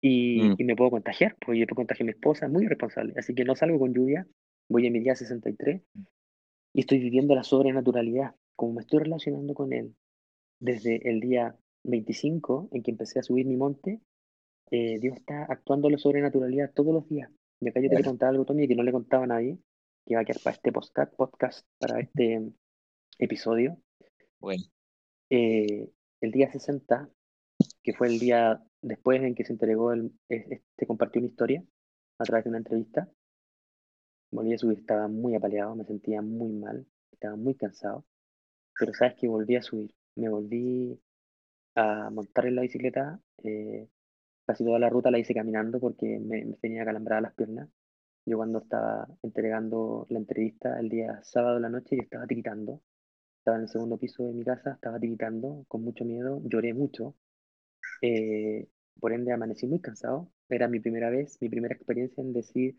y, 0.00 0.50
mm, 0.50 0.56
y 0.58 0.64
me 0.64 0.76
puedo 0.76 0.90
contagiar, 0.90 1.36
porque 1.40 1.60
yo 1.60 1.66
puedo 1.66 1.76
contagiar 1.76 2.04
a 2.04 2.08
mi 2.08 2.12
esposa, 2.12 2.48
muy 2.48 2.64
irresponsable. 2.64 3.14
Así 3.16 3.34
que 3.34 3.44
no 3.44 3.56
salgo 3.56 3.78
con 3.78 3.94
lluvia, 3.94 4.26
voy 4.68 4.86
a 4.86 4.90
mi 4.90 5.00
día 5.00 5.14
63 5.14 5.82
y 6.74 6.80
estoy 6.80 6.98
viviendo 6.98 7.34
la 7.34 7.42
sobrenaturalidad, 7.42 8.34
como 8.54 8.74
me 8.74 8.80
estoy 8.82 9.00
relacionando 9.00 9.54
con 9.54 9.72
él 9.72 9.94
desde 10.60 11.08
el 11.08 11.20
día 11.20 11.56
25 11.84 12.68
en 12.72 12.82
que 12.82 12.90
empecé 12.90 13.18
a 13.18 13.22
subir 13.22 13.46
mi 13.46 13.56
monte 13.56 14.00
eh, 14.70 14.98
Dios 14.98 15.16
está 15.16 15.44
actuando 15.44 15.88
la 15.88 15.98
sobrenaturalidad 15.98 16.72
todos 16.72 16.92
los 16.92 17.08
días. 17.08 17.30
Y 17.60 17.68
acá 17.68 17.80
yo 17.80 17.84
te 17.84 17.90
quiero 17.96 18.02
claro. 18.02 18.10
contar 18.10 18.28
algo, 18.30 18.44
Tommy, 18.44 18.68
que 18.68 18.74
no 18.74 18.82
le 18.82 18.92
contaba 18.92 19.24
a 19.24 19.28
nadie, 19.28 19.58
que 20.04 20.14
va 20.14 20.22
a 20.22 20.24
quedar 20.24 20.42
para 20.42 20.56
este 20.56 20.72
podcast, 20.72 21.14
podcast 21.14 21.66
para 21.78 22.00
este 22.00 22.52
episodio. 23.18 23.78
Bueno, 24.40 24.64
Eh, 25.30 25.90
el 26.20 26.30
día 26.30 26.50
60, 26.50 27.08
que 27.82 27.92
fue 27.92 28.08
el 28.08 28.18
día 28.18 28.62
después 28.82 29.22
en 29.22 29.34
que 29.34 29.44
se 29.44 29.52
entregó, 29.52 29.92
el, 29.92 30.12
se 30.28 30.86
compartió 30.86 31.20
una 31.20 31.28
historia 31.28 31.64
a 32.18 32.24
través 32.24 32.44
de 32.44 32.50
una 32.50 32.58
entrevista. 32.58 33.10
Volví 34.36 34.52
a 34.54 34.58
subir, 34.58 34.78
estaba 34.80 35.08
muy 35.08 35.34
apaleado, 35.34 35.74
me 35.74 35.84
sentía 35.84 36.20
muy 36.22 36.52
mal, 36.52 36.86
estaba 37.10 37.36
muy 37.36 37.54
cansado, 37.54 38.04
pero 38.78 38.92
sabes 38.94 39.14
que 39.16 39.28
volví 39.28 39.56
a 39.56 39.62
subir, 39.62 39.94
me 40.16 40.28
volví 40.28 41.00
a 41.76 42.10
montar 42.10 42.46
en 42.46 42.56
la 42.56 42.62
bicicleta, 42.62 43.20
eh, 43.44 43.88
casi 44.46 44.64
toda 44.64 44.78
la 44.78 44.90
ruta 44.90 45.10
la 45.10 45.18
hice 45.18 45.34
caminando 45.34 45.80
porque 45.80 46.18
me, 46.20 46.44
me 46.44 46.56
tenía 46.58 46.84
calambradas 46.84 47.22
las 47.22 47.34
piernas. 47.34 47.68
Yo 48.26 48.36
cuando 48.36 48.58
estaba 48.60 49.08
entregando 49.22 50.06
la 50.10 50.18
entrevista 50.18 50.78
el 50.80 50.90
día 50.90 51.20
sábado 51.22 51.56
de 51.56 51.62
la 51.62 51.70
noche, 51.70 51.96
yo 51.96 52.02
estaba 52.02 52.26
tiritando, 52.26 52.82
estaba 53.38 53.56
en 53.58 53.62
el 53.64 53.68
segundo 53.70 53.98
piso 53.98 54.24
de 54.24 54.34
mi 54.34 54.44
casa, 54.44 54.72
estaba 54.72 55.00
tiritando 55.00 55.64
con 55.68 55.82
mucho 55.82 56.04
miedo, 56.04 56.42
lloré 56.44 56.74
mucho, 56.74 57.16
eh, 58.02 58.68
por 59.00 59.12
ende 59.12 59.32
amanecí 59.32 59.66
muy 59.66 59.80
cansado. 59.80 60.30
Era 60.50 60.68
mi 60.68 60.80
primera 60.80 61.10
vez, 61.10 61.38
mi 61.40 61.48
primera 61.48 61.74
experiencia 61.74 62.22
en 62.22 62.32
decir, 62.34 62.76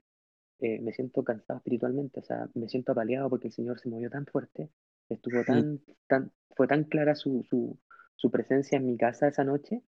eh, 0.59 0.79
me 0.81 0.93
siento 0.93 1.23
cansado 1.23 1.57
espiritualmente, 1.59 2.19
o 2.19 2.23
sea, 2.23 2.49
me 2.55 2.69
siento 2.69 2.91
apaleado 2.93 3.29
porque 3.29 3.47
el 3.47 3.53
Señor 3.53 3.79
se 3.79 3.89
movió 3.89 4.09
tan 4.09 4.25
fuerte, 4.25 4.71
estuvo 5.09 5.43
mm, 5.51 5.63
tan, 5.63 5.81
tan, 6.07 6.31
fue 6.55 6.67
tan 6.67 6.83
clara 6.85 7.15
su, 7.15 7.43
su, 7.49 7.79
su 8.15 8.31
presencia 8.31 8.77
en 8.77 8.85
mi 8.87 8.97
casa 8.97 9.27
esa 9.27 9.43
noche 9.43 9.83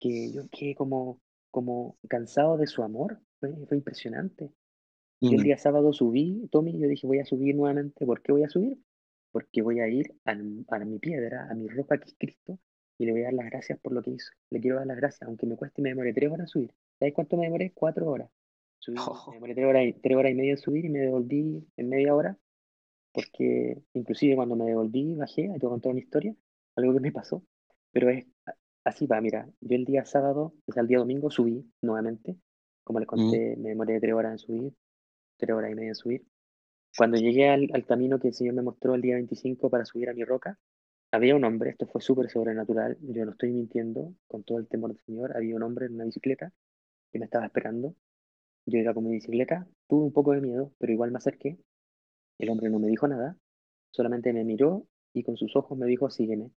que 0.00 0.32
yo 0.32 0.48
quedé 0.50 0.74
como, 0.74 1.20
como 1.50 1.98
cansado 2.08 2.56
de 2.58 2.66
su 2.66 2.82
amor. 2.82 3.20
Fue, 3.40 3.54
fue 3.68 3.76
impresionante. 3.78 4.52
Yo 5.28 5.36
el 5.36 5.42
mm, 5.42 5.44
día 5.44 5.58
sábado 5.58 5.92
subí, 5.92 6.48
Tommy, 6.52 6.78
yo 6.78 6.88
dije, 6.88 7.06
voy 7.06 7.18
a 7.20 7.24
subir 7.24 7.54
nuevamente. 7.56 8.04
¿Por 8.06 8.22
qué 8.22 8.32
voy 8.32 8.44
a 8.44 8.48
subir? 8.50 8.78
Porque 9.32 9.62
voy 9.62 9.80
a 9.80 9.88
ir 9.88 10.14
al- 10.24 10.64
a, 10.68 10.78
mi 10.80 10.98
piedra, 10.98 11.48
a 11.50 11.54
mi 11.54 11.68
roca 11.68 11.98
que 11.98 12.06
es 12.10 12.16
Cristo, 12.18 12.58
y 12.98 13.06
le 13.06 13.12
voy 13.12 13.22
a 13.22 13.24
dar 13.26 13.34
las 13.34 13.46
gracias 13.46 13.78
por 13.80 13.92
lo 13.92 14.02
que 14.02 14.10
hizo. 14.10 14.30
Le 14.50 14.60
quiero 14.60 14.76
dar 14.78 14.86
las 14.86 14.96
gracias, 14.98 15.22
aunque 15.28 15.46
me 15.46 15.56
cueste 15.56 15.80
y 15.80 15.84
me 15.84 15.90
demore 15.90 16.12
tres 16.14 16.30
horas 16.30 16.50
subir. 16.50 16.74
¿Sabes 16.98 17.14
cuánto 17.14 17.36
me 17.36 17.44
demoré? 17.44 17.72
Cuatro 17.74 18.06
horas. 18.10 18.30
Subí, 18.80 18.96
me 19.28 19.34
demoré 19.34 19.54
tres 19.54 19.66
horas, 19.66 19.84
y, 19.86 19.92
tres 19.92 20.16
horas 20.16 20.32
y 20.32 20.34
media 20.34 20.50
en 20.52 20.58
subir 20.58 20.84
y 20.84 20.88
me 20.88 20.98
devolví 21.00 21.66
en 21.76 21.88
media 21.88 22.14
hora, 22.14 22.36
porque 23.12 23.82
inclusive 23.94 24.36
cuando 24.36 24.56
me 24.56 24.64
devolví, 24.64 25.14
bajé, 25.14 25.42
te 25.42 25.48
voy 25.48 25.66
a 25.66 25.68
contar 25.68 25.92
una 25.92 26.00
historia, 26.00 26.34
algo 26.76 26.94
que 26.94 27.00
me 27.00 27.12
pasó, 27.12 27.44
pero 27.92 28.10
es 28.10 28.26
así 28.84 29.06
va, 29.06 29.20
mira, 29.20 29.48
yo 29.60 29.76
el 29.76 29.84
día 29.84 30.04
sábado, 30.04 30.54
o 30.66 30.72
sea, 30.72 30.82
el 30.82 30.88
día 30.88 30.98
domingo 30.98 31.30
subí 31.30 31.64
nuevamente, 31.82 32.36
como 32.84 32.98
les 32.98 33.06
mm, 33.06 33.10
conté, 33.10 33.56
me 33.56 33.70
demoré 33.70 34.00
tres 34.00 34.14
horas 34.14 34.32
en 34.32 34.38
subir, 34.38 34.74
tres 35.36 35.54
horas 35.54 35.70
y 35.70 35.74
media 35.74 35.90
en 35.90 35.94
subir. 35.94 36.26
Cuando 36.96 37.18
llegué 37.18 37.48
al, 37.48 37.68
al 37.72 37.86
camino 37.86 38.18
que 38.18 38.28
el 38.28 38.34
Señor 38.34 38.54
me 38.54 38.62
mostró 38.62 38.94
el 38.94 39.00
día 39.00 39.14
25 39.14 39.70
para 39.70 39.84
subir 39.84 40.08
a 40.08 40.14
mi 40.14 40.24
roca, 40.24 40.58
había 41.12 41.34
un 41.34 41.44
hombre, 41.44 41.70
esto 41.70 41.86
fue 41.86 42.00
súper 42.00 42.30
sobrenatural, 42.30 42.96
yo 43.00 43.24
no 43.24 43.32
estoy 43.32 43.52
mintiendo, 43.52 44.14
con 44.28 44.44
todo 44.44 44.58
el 44.58 44.68
temor 44.68 44.92
del 44.92 45.04
Señor, 45.04 45.36
había 45.36 45.56
un 45.56 45.62
hombre 45.62 45.86
en 45.86 45.94
una 45.94 46.04
bicicleta 46.04 46.52
que 47.12 47.18
me 47.18 47.24
estaba 47.24 47.46
esperando. 47.46 47.94
Yo 48.66 48.78
iba 48.78 48.94
con 48.94 49.04
mi 49.04 49.12
bicicleta, 49.12 49.66
tuve 49.88 50.04
un 50.04 50.12
poco 50.12 50.32
de 50.32 50.40
miedo, 50.40 50.72
pero 50.78 50.92
igual 50.92 51.10
me 51.10 51.18
acerqué. 51.18 51.58
El 52.38 52.50
hombre 52.50 52.70
no 52.70 52.78
me 52.78 52.88
dijo 52.88 53.08
nada, 53.08 53.36
solamente 53.90 54.32
me 54.32 54.44
miró 54.44 54.86
y 55.12 55.22
con 55.22 55.36
sus 55.36 55.56
ojos 55.56 55.76
me 55.76 55.86
dijo, 55.86 56.10
sígueme. 56.10 56.50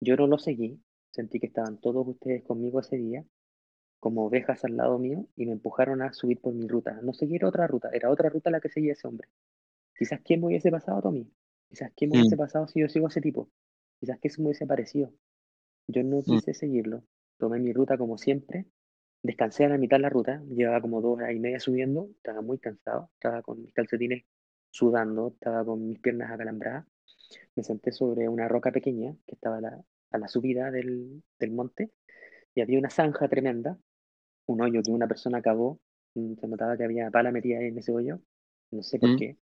Yo 0.00 0.16
no 0.16 0.26
lo 0.26 0.38
seguí, 0.38 0.80
sentí 1.10 1.38
que 1.38 1.46
estaban 1.46 1.78
todos 1.78 2.06
ustedes 2.06 2.42
conmigo 2.42 2.80
ese 2.80 2.96
día, 2.96 3.24
como 4.00 4.26
ovejas 4.26 4.64
al 4.64 4.76
lado 4.76 4.98
mío, 4.98 5.26
y 5.36 5.46
me 5.46 5.52
empujaron 5.52 6.02
a 6.02 6.12
subir 6.12 6.40
por 6.40 6.54
mi 6.54 6.68
ruta. 6.68 7.00
No 7.02 7.12
seguir 7.12 7.44
otra 7.44 7.66
ruta, 7.66 7.90
era 7.92 8.10
otra 8.10 8.28
ruta 8.28 8.50
la 8.50 8.60
que 8.60 8.68
seguía 8.68 8.92
ese 8.92 9.06
hombre. 9.08 9.28
Quizás 9.96 10.20
quién 10.24 10.40
me 10.40 10.46
hubiese 10.46 10.70
pasado, 10.70 11.00
Tommy. 11.02 11.30
Quizás 11.68 11.92
quién 11.96 12.10
me 12.10 12.18
hubiese 12.18 12.36
mm, 12.36 12.38
pasado 12.38 12.66
si 12.68 12.80
yo 12.80 12.88
sigo 12.88 13.06
a 13.06 13.08
ese 13.10 13.20
tipo. 13.20 13.48
Quizás 14.00 14.18
que 14.18 14.28
se 14.28 14.40
me 14.40 14.48
hubiese 14.48 14.66
parecido. 14.66 15.12
Yo 15.86 16.02
no 16.02 16.18
mm, 16.18 16.22
quise 16.22 16.54
seguirlo. 16.54 17.04
Tomé 17.38 17.60
mi 17.60 17.72
ruta 17.72 17.96
como 17.96 18.18
siempre. 18.18 18.66
Descansé 19.24 19.64
a 19.64 19.70
la 19.70 19.78
mitad 19.78 19.96
de 19.98 20.02
la 20.02 20.10
ruta. 20.10 20.40
Llevaba 20.48 20.80
como 20.82 21.00
dos 21.02 21.16
horas 21.18 21.32
y 21.34 21.40
media 21.40 21.58
subiendo. 21.60 22.08
Estaba 22.18 22.42
muy 22.42 22.58
cansado. 22.58 23.10
Estaba 23.14 23.42
con 23.42 23.60
mis 23.62 23.72
calcetines 23.74 24.24
sudando. 24.70 25.30
Estaba 25.34 25.64
con 25.64 25.86
mis 25.88 25.98
piernas 26.00 26.30
acalambradas. 26.30 26.86
Me 27.56 27.64
senté 27.64 27.92
sobre 27.92 28.28
una 28.28 28.48
roca 28.48 28.72
pequeña 28.72 29.16
que 29.26 29.34
estaba 29.36 29.58
a 29.58 29.62
la, 29.62 29.84
a 30.12 30.18
la 30.18 30.28
subida 30.28 30.70
del, 30.70 31.22
del 31.40 31.52
monte 31.52 31.92
y 32.54 32.62
había 32.62 32.78
una 32.78 32.90
zanja 32.90 33.28
tremenda, 33.28 33.78
un 34.46 34.60
hoyo 34.62 34.82
que 34.82 34.90
una 34.92 35.08
persona 35.08 35.42
cavó. 35.42 35.80
mm, 36.14 36.34
Se 36.40 36.48
notaba 36.48 36.76
que 36.76 36.84
había 36.84 37.10
pala 37.10 37.32
metida 37.32 37.60
en 37.62 37.78
ese 37.78 37.92
hoyo. 37.92 38.20
No 38.72 38.82
sé 38.82 38.98
por 39.00 39.12
mm, 39.12 39.16
qué. 39.16 39.38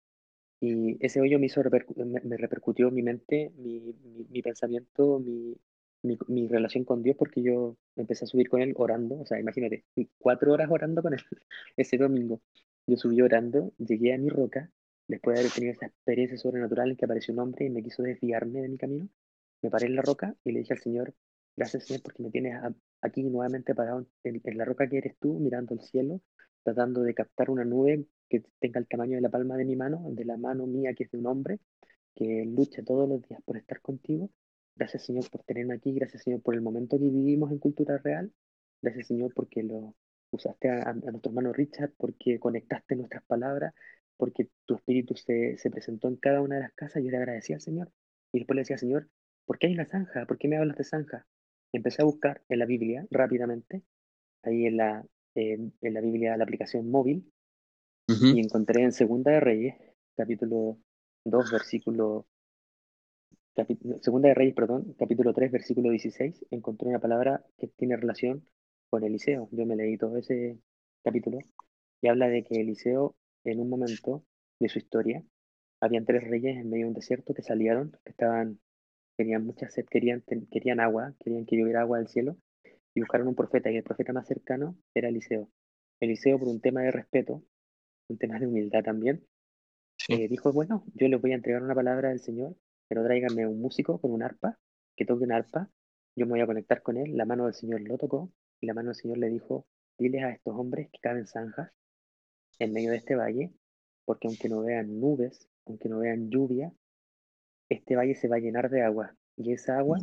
Y 0.61 0.99
ese 1.05 1.21
hoyo 1.21 1.39
me 1.41 1.47
hizo 1.47 1.63
repercu- 1.63 2.05
me, 2.05 2.21
me 2.23 2.37
repercutió 2.39 2.89
en 2.89 2.95
mi 2.95 3.03
mente, 3.03 3.53
mi, 3.57 3.81
mi, 4.05 4.27
mi 4.31 4.43
pensamiento, 4.43 5.21
mi, 5.21 5.57
mi, 6.03 6.19
mi 6.29 6.49
relación 6.49 6.85
con 6.85 7.03
Dios, 7.03 7.17
porque 7.19 7.43
yo 7.43 7.77
empecé 7.97 8.25
a 8.25 8.29
subir 8.29 8.49
con 8.49 8.63
él 8.63 8.75
orando. 8.77 9.21
O 9.21 9.27
sea, 9.27 9.41
imagínate, 9.41 9.85
cuatro 10.19 10.53
horas 10.53 10.71
orando 10.71 11.03
con 11.03 11.15
él 11.15 11.21
ese 11.77 11.97
domingo. 11.99 12.41
Yo 12.87 12.97
subí 12.97 13.21
orando, 13.21 13.73
llegué 13.79 14.15
a 14.15 14.19
mi 14.19 14.29
roca, 14.29 14.71
después 15.09 15.35
de 15.35 15.41
haber 15.41 15.53
tenido 15.53 15.73
esa 15.73 15.87
experiencia 15.87 16.39
sobrenatural 16.39 16.91
en 16.91 16.97
que 16.97 17.05
apareció 17.05 17.35
un 17.35 17.41
hombre 17.41 17.67
y 17.67 17.71
me 17.71 17.83
quiso 17.83 18.03
desviarme 18.03 18.63
de 18.63 18.69
mi 18.69 18.79
camino. 18.79 19.09
Me 19.63 19.71
paré 19.71 19.87
en 19.87 19.97
la 19.97 20.03
roca 20.03 20.35
y 20.45 20.53
le 20.53 20.61
dije 20.61 20.75
al 20.75 20.81
Señor, 20.81 21.15
gracias 21.57 21.87
Señor 21.87 22.03
porque 22.03 22.23
me 22.23 22.31
tienes 22.31 22.61
aquí 23.01 23.23
nuevamente 23.23 23.75
parado 23.75 24.07
en, 24.25 24.41
en 24.43 24.59
la 24.59 24.65
roca 24.65 24.89
que 24.89 24.99
eres 24.99 25.17
tú, 25.19 25.39
mirando 25.39 25.75
el 25.75 25.81
cielo, 25.83 26.21
tratando 26.63 27.03
de 27.03 27.15
captar 27.15 27.51
una 27.51 27.65
nube 27.65 28.07
que 28.29 28.43
tenga 28.59 28.81
el 28.81 28.89
tamaño 28.89 29.17
de 29.17 29.23
la 29.23 29.29
palma 29.29 29.57
de 29.57 29.65
mi 29.65 29.77
mano, 29.77 30.03
de 30.11 30.25
la 30.25 30.37
mano 30.37 30.67
mía 30.67 30.95
que 30.95 31.05
es 31.05 31.11
de 31.11 31.19
un 31.19 31.27
hombre, 31.27 31.61
que 32.15 32.45
lucha 32.47 32.83
todos 32.83 33.09
los 33.09 33.23
días 33.23 33.41
por 33.45 33.57
estar 33.57 33.81
contigo. 33.81 34.31
Gracias 34.77 35.05
Señor 35.05 35.29
por 35.31 35.43
tenerme 35.45 35.75
aquí, 35.75 35.93
gracias 35.93 36.23
Señor 36.23 36.43
por 36.43 36.55
el 36.55 36.63
momento 36.63 36.99
que 36.99 37.05
vivimos 37.05 37.53
en 37.53 37.59
Cultura 37.59 37.99
Real, 37.99 38.33
gracias 38.81 39.07
Señor 39.07 39.33
porque 39.35 39.63
lo, 39.63 39.95
usaste 40.33 40.71
a, 40.71 40.93
nuestro 40.95 41.31
hermano 41.31 41.53
Richard 41.53 41.93
porque 41.97 42.41
conectaste 42.41 42.97
nuestras 42.97 43.23
palabras, 43.25 43.75
porque 44.17 44.49
tu 44.67 44.75
espíritu 44.75 45.15
se, 45.15 45.57
se, 45.59 45.71
presentó 45.71 46.09
en 46.09 46.17
cada 46.17 46.41
una 46.41 46.57
de 46.57 46.63
las 46.63 46.73
casas. 46.73 47.03
Yo 47.03 47.11
le 47.11 47.17
agradecía 47.19 47.57
al 47.57 47.63
Señor. 47.63 47.93
Y 48.33 48.39
después 48.39 48.55
le 48.57 48.63
decía, 48.63 48.79
Señor, 48.79 49.09
¿por 49.45 49.59
qué 49.59 49.67
hay 49.67 49.75
una 49.75 49.87
zanja? 49.87 50.27
¿Por 50.27 50.39
qué 50.39 50.49
me 50.49 50.57
hablas 50.57 50.77
de 50.77 50.85
zanja? 50.85 51.27
Empecé 51.73 52.03
a 52.03 52.07
buscar 52.07 52.43
en 52.49 52.59
la 52.59 52.67
Biblia 52.67 53.07
rápidamente, 53.11 53.83
ahí 54.43 54.67
en 54.67 54.77
la, 54.77 55.05
en 55.35 55.73
la 55.81 56.01
Biblia, 56.01 56.37
la 56.37 56.45
aplicación 56.45 56.91
móvil, 56.91 57.31
y 58.09 58.41
encontré 58.41 58.83
en 58.83 58.93
Segunda 58.93 59.31
de 59.31 59.41
Reyes, 59.41 59.75
capítulo 60.17 60.79
2, 61.25 61.53
versículo 61.53 62.27
Segunda 64.01 64.29
de 64.29 64.35
Reyes, 64.35 64.55
perdón, 64.55 64.95
capítulo 64.99 65.35
3, 65.35 65.53
versículo 65.53 65.91
16, 65.91 66.47
encontré 66.51 66.89
una 66.89 67.01
palabra 67.01 67.45
que 67.59 67.69
tiene 67.69 67.97
relación 67.97 68.47
con 68.89 69.05
Eliseo. 69.05 69.51
Yo 69.53 69.67
me 69.67 69.77
leí 69.77 69.99
todo 69.99 70.17
ese 70.17 70.59
capítulo 71.05 71.39
y 72.01 72.09
habla 72.09 72.29
de 72.29 72.45
que 72.45 72.63
Eliseo, 72.63 73.15
en 73.45 73.61
un 73.61 73.69
momento 73.69 74.25
de 74.59 74.71
su 74.71 74.79
historia, 74.79 75.23
habían 75.83 76.07
tres 76.07 76.25
reyes 76.25 76.57
en 76.57 76.71
medio 76.71 76.87
de 76.87 76.89
un 76.89 76.95
desierto 76.95 77.35
que 77.35 77.43
salieron, 77.43 77.91
que 78.05 78.13
estaban, 78.13 78.59
tenían 79.19 79.45
mucha 79.45 79.69
sed, 79.69 79.85
querían, 79.85 80.25
querían 80.51 80.81
agua, 80.81 81.15
querían 81.21 81.45
que 81.45 81.59
lloviera 81.59 81.83
agua 81.83 81.99
del 81.99 82.09
cielo, 82.09 82.39
y 82.95 83.01
buscaron 83.01 83.29
un 83.29 83.35
profeta, 83.35 83.71
y 83.71 83.77
el 83.77 83.83
profeta 83.83 84.15
más 84.15 84.27
cercano 84.27 84.79
era 84.95 85.11
Eliseo. 85.11 85.51
Eliseo, 86.01 86.39
por 86.39 86.49
un 86.49 86.63
tema 86.63 86.81
de 86.81 86.91
respeto, 86.91 87.43
un 88.09 88.17
tema 88.17 88.39
de 88.39 88.47
humildad 88.47 88.83
también, 88.83 89.27
eh, 90.09 90.27
dijo, 90.29 90.55
bueno, 90.55 90.87
yo 90.95 91.07
les 91.09 91.21
voy 91.21 91.33
a 91.33 91.35
entregar 91.35 91.63
una 91.63 91.75
palabra 91.75 92.09
del 92.09 92.21
Señor 92.21 92.57
pero 92.93 93.05
tráiganme 93.05 93.47
un 93.47 93.59
músico 93.59 93.99
con 93.99 94.13
un 94.13 94.23
arpa, 94.23 94.59
que 94.95 95.07
toque 95.07 95.25
un 95.25 95.33
arpa, 95.33 95.71
yo 96.15 96.27
me 96.27 96.33
voy 96.33 96.41
a 96.43 96.47
conectar 96.47 96.83
con 96.83 96.99
él, 96.99 97.17
la 97.17 97.25
mano 97.25 97.47
del 97.47 97.55
Señor 97.55 97.81
lo 97.81 97.97
tocó, 97.97 98.31
y 98.61 98.67
la 98.67 98.75
mano 98.75 98.89
del 98.89 98.97
Señor 98.97 99.17
le 99.17 99.31
dijo, 99.31 99.65
diles 99.97 100.23
a 100.23 100.29
estos 100.29 100.55
hombres 100.55 100.91
que 100.93 100.99
caben 101.01 101.27
zanjas 101.27 101.73
en 102.59 102.75
medio 102.75 102.91
de 102.91 102.99
este 102.99 103.17
valle, 103.17 103.51
porque 104.05 104.29
aunque 104.29 104.51
no 104.51 104.61
vean 104.61 105.01
nubes, 105.01 105.49
aunque 105.65 105.89
no 105.89 106.01
vean 106.01 106.29
lluvia, 106.29 106.71
este 107.71 107.97
valle 107.97 108.15
se 108.15 108.29
va 108.29 108.37
a 108.37 108.41
llenar 108.41 108.69
de 108.69 108.83
agua, 108.83 109.17
y 109.39 109.55
esa 109.55 109.79
agua 109.79 109.99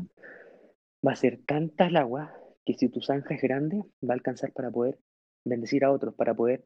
va 1.08 1.12
a 1.12 1.16
ser 1.16 1.42
tanta 1.46 1.86
el 1.86 1.96
agua 1.96 2.34
que 2.66 2.74
si 2.74 2.90
tu 2.90 3.04
zanja 3.04 3.36
es 3.36 3.42
grande, 3.44 3.84
va 4.02 4.14
a 4.14 4.18
alcanzar 4.18 4.52
para 4.52 4.72
poder 4.72 4.98
bendecir 5.46 5.86
a 5.86 5.92
otros, 5.92 6.16
para 6.16 6.34
poder 6.34 6.66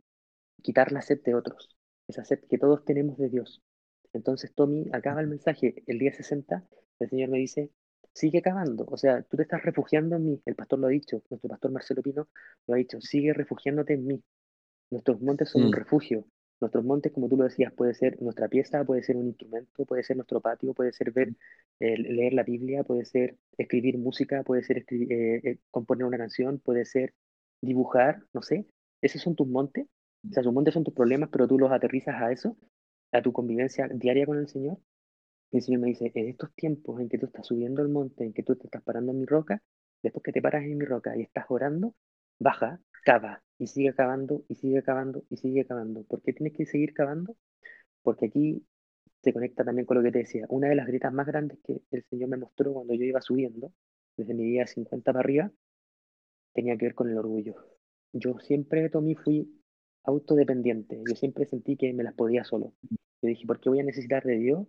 quitar 0.62 0.94
la 0.94 1.02
sed 1.02 1.22
de 1.22 1.36
otros, 1.36 1.68
esa 2.08 2.24
sed 2.24 2.40
que 2.50 2.58
todos 2.58 2.86
tenemos 2.86 3.18
de 3.18 3.28
Dios. 3.28 3.62
Entonces 4.14 4.54
Tommy 4.54 4.90
acaba 4.94 5.22
el 5.22 5.28
mensaje 5.28 5.84
el 5.88 6.00
día 6.00 6.14
60, 6.14 6.64
el 7.00 7.10
Señor 7.10 7.30
me 7.30 7.40
dice, 7.40 7.72
sigue 8.14 8.42
cavando, 8.42 8.86
o 8.88 8.98
sea, 8.98 9.24
tú 9.24 9.38
te 9.38 9.44
estás 9.44 9.64
refugiando 9.64 10.16
en 10.16 10.26
mí, 10.26 10.42
el 10.46 10.56
pastor 10.56 10.80
lo 10.80 10.88
ha 10.88 10.92
dicho, 10.92 11.24
nuestro 11.30 11.50
pastor 11.50 11.72
Marcelo 11.72 12.02
Pino 12.04 12.28
lo 12.68 12.74
ha 12.76 12.78
dicho, 12.78 13.02
sigue 13.02 13.34
refugiándote 13.34 13.94
en 13.94 14.06
mí. 14.06 14.24
Nuestros 14.92 15.20
montes 15.22 15.50
son 15.50 15.64
un 15.64 15.70
mm. 15.70 15.74
refugio. 15.74 16.28
Nuestros 16.62 16.86
montes, 16.86 17.12
como 17.12 17.28
tú 17.28 17.36
lo 17.36 17.46
decías, 17.46 17.74
puede 17.74 17.96
ser 17.96 18.22
nuestra 18.22 18.48
pieza, 18.48 18.86
puede 18.86 19.04
ser 19.04 19.18
un 19.18 19.28
instrumento, 19.28 19.86
puede 19.86 20.04
ser 20.04 20.16
nuestro 20.18 20.40
patio, 20.40 20.74
puede 20.74 20.94
ser 20.94 21.12
ver, 21.12 21.34
eh, 21.80 21.98
leer 21.98 22.34
la 22.34 22.44
Biblia, 22.44 22.84
puede 22.84 23.04
ser 23.04 23.38
escribir 23.58 23.98
música, 23.98 24.44
puede 24.44 24.64
ser 24.64 24.86
eh, 24.90 25.42
eh, 25.44 25.58
componer 25.72 26.06
una 26.06 26.18
canción, 26.18 26.60
puede 26.60 26.86
ser 26.86 27.14
dibujar, 27.60 28.24
no 28.34 28.42
sé. 28.44 28.68
Esos 29.02 29.22
son 29.22 29.36
tus 29.36 29.48
montes. 29.48 29.88
O 30.30 30.32
sea, 30.32 30.44
tus 30.44 30.54
montes 30.54 30.74
son 30.74 30.84
tus 30.84 30.94
problemas, 30.94 31.30
pero 31.32 31.48
tú 31.48 31.58
los 31.60 31.72
aterrizas 31.72 32.22
a 32.22 32.32
eso 32.32 32.56
a 33.14 33.22
tu 33.22 33.32
convivencia 33.32 33.88
diaria 33.88 34.26
con 34.26 34.38
el 34.38 34.48
Señor, 34.48 34.80
el 35.52 35.62
Señor 35.62 35.82
me 35.82 35.88
dice, 35.88 36.12
en 36.16 36.30
estos 36.30 36.54
tiempos 36.56 37.00
en 37.00 37.10
que 37.10 37.20
tú 37.20 37.28
estás 37.28 37.46
subiendo 37.46 37.82
el 37.82 37.90
monte, 37.90 38.24
en 38.24 38.34
que 38.34 38.44
tú 38.44 38.56
te 38.56 38.66
estás 38.68 38.82
parando 38.84 39.12
en 39.12 39.20
mi 39.20 39.26
roca, 39.26 39.62
después 40.02 40.24
que 40.24 40.32
te 40.32 40.42
paras 40.42 40.64
en 40.64 40.78
mi 40.78 40.86
roca 40.86 41.16
y 41.16 41.22
estás 41.22 41.46
orando, 41.50 41.96
baja, 42.40 42.82
cava, 43.06 43.44
y 43.60 43.68
sigue 43.68 43.94
cavando, 43.94 44.44
y 44.50 44.56
sigue 44.56 44.82
cavando, 44.82 45.24
y 45.30 45.38
sigue 45.38 45.66
cavando. 45.66 46.04
¿Por 46.04 46.22
qué 46.24 46.34
tienes 46.34 46.54
que 46.54 46.66
seguir 46.66 46.94
cavando? 46.94 47.38
Porque 48.02 48.26
aquí 48.26 48.66
se 49.22 49.32
conecta 49.32 49.64
también 49.64 49.86
con 49.86 49.98
lo 49.98 50.04
que 50.04 50.12
te 50.12 50.20
decía. 50.20 50.46
Una 50.50 50.70
de 50.70 50.76
las 50.76 50.88
grietas 50.88 51.14
más 51.14 51.28
grandes 51.28 51.60
que 51.64 51.82
el 51.92 52.04
Señor 52.06 52.30
me 52.30 52.38
mostró 52.38 52.74
cuando 52.74 52.96
yo 52.96 53.04
iba 53.04 53.22
subiendo, 53.22 53.72
desde 54.18 54.34
mi 54.34 54.44
día 54.44 54.66
50 54.66 55.14
para 55.14 55.20
arriba, 55.24 55.52
tenía 56.54 56.78
que 56.78 56.86
ver 56.86 56.96
con 56.96 57.10
el 57.10 57.18
orgullo. 57.18 57.56
Yo 58.12 58.40
siempre, 58.40 58.90
Tommy, 58.90 59.16
fui 59.16 59.63
autodependiente. 60.04 61.02
Yo 61.08 61.16
siempre 61.16 61.46
sentí 61.46 61.78
que 61.78 61.94
me 61.94 62.04
las 62.04 62.14
podía 62.14 62.44
solo. 62.44 62.74
Yo 63.22 63.30
dije, 63.30 63.46
¿por 63.46 63.60
qué 63.60 63.70
voy 63.70 63.80
a 63.80 63.84
necesitar 63.84 64.24
de 64.24 64.38
Dios 64.38 64.68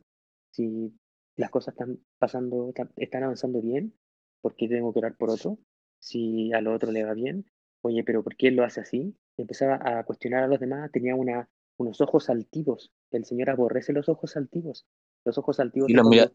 si 0.50 0.94
las 1.36 1.50
cosas 1.50 1.74
están 1.74 1.98
pasando, 2.18 2.72
están 2.96 3.24
avanzando 3.24 3.60
bien? 3.60 3.94
¿Por 4.40 4.54
qué 4.54 4.68
tengo 4.68 4.92
que 4.92 5.00
orar 5.00 5.16
por 5.16 5.30
otro? 5.30 5.58
Si 5.98 6.52
a 6.52 6.60
lo 6.60 6.72
otro 6.74 6.92
le 6.92 7.04
va 7.04 7.14
bien. 7.14 7.46
Oye, 7.82 8.04
pero 8.04 8.22
¿por 8.22 8.36
qué 8.36 8.48
él 8.48 8.56
lo 8.56 8.64
hace 8.64 8.80
así? 8.80 9.16
Empezaba 9.36 9.80
a 9.82 10.04
cuestionar 10.04 10.44
a 10.44 10.46
los 10.46 10.60
demás, 10.60 10.90
tenía 10.92 11.14
una, 11.14 11.48
unos 11.78 12.00
ojos 12.00 12.30
altivos. 12.30 12.92
El 13.10 13.24
Señor 13.24 13.50
aborrece 13.50 13.92
los 13.92 14.08
ojos 14.08 14.36
altivos. 14.36 14.86
Los 15.24 15.38
ojos 15.38 15.58
altivos. 15.58 15.90
Y 15.90 15.94
los 15.94 16.06
mira, 16.08 16.30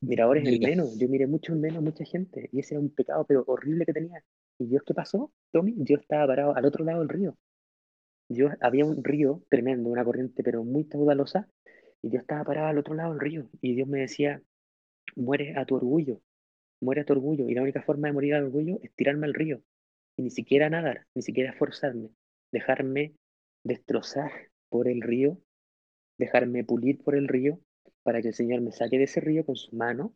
miradores 0.00 0.48
en 0.48 0.60
menos. 0.60 0.98
Yo 0.98 1.08
miré 1.08 1.26
mucho 1.26 1.52
en 1.52 1.60
menos 1.60 1.82
mucha 1.82 2.04
gente. 2.04 2.48
Y 2.52 2.60
ese 2.60 2.74
era 2.74 2.80
un 2.80 2.90
pecado, 2.90 3.24
pero 3.26 3.44
horrible 3.46 3.86
que 3.86 3.92
tenía. 3.92 4.24
¿Y 4.58 4.66
Dios 4.66 4.82
qué 4.84 4.94
pasó, 4.94 5.32
Tommy? 5.52 5.74
Dios 5.76 6.00
estaba 6.00 6.26
parado 6.26 6.56
al 6.56 6.64
otro 6.64 6.84
lado 6.84 7.00
del 7.00 7.08
río 7.08 7.36
yo 8.34 8.50
había 8.60 8.84
un 8.84 9.02
río 9.04 9.42
tremendo, 9.48 9.88
una 9.88 10.04
corriente 10.04 10.42
pero 10.42 10.64
muy 10.64 10.84
caudalosa, 10.86 11.48
y 12.02 12.10
yo 12.10 12.18
estaba 12.18 12.44
parado 12.44 12.68
al 12.68 12.78
otro 12.78 12.94
lado 12.94 13.10
del 13.10 13.20
río, 13.20 13.48
y 13.60 13.74
Dios 13.74 13.88
me 13.88 14.00
decía, 14.00 14.42
muere 15.16 15.54
a 15.56 15.64
tu 15.64 15.76
orgullo, 15.76 16.20
muere 16.80 17.02
a 17.02 17.04
tu 17.04 17.12
orgullo, 17.12 17.48
y 17.48 17.54
la 17.54 17.62
única 17.62 17.82
forma 17.82 18.08
de 18.08 18.14
morir 18.14 18.34
al 18.34 18.44
orgullo 18.44 18.78
es 18.82 18.92
tirarme 18.94 19.26
al 19.26 19.34
río, 19.34 19.62
y 20.16 20.22
ni 20.22 20.30
siquiera 20.30 20.68
nadar, 20.68 21.06
ni 21.14 21.22
siquiera 21.22 21.50
esforzarme, 21.50 22.10
dejarme 22.50 23.14
destrozar 23.64 24.32
por 24.68 24.88
el 24.88 25.00
río, 25.00 25.38
dejarme 26.18 26.64
pulir 26.64 27.02
por 27.02 27.14
el 27.14 27.28
río, 27.28 27.60
para 28.02 28.20
que 28.20 28.28
el 28.28 28.34
Señor 28.34 28.60
me 28.60 28.72
saque 28.72 28.98
de 28.98 29.04
ese 29.04 29.20
río 29.20 29.46
con 29.46 29.56
su 29.56 29.74
mano, 29.76 30.14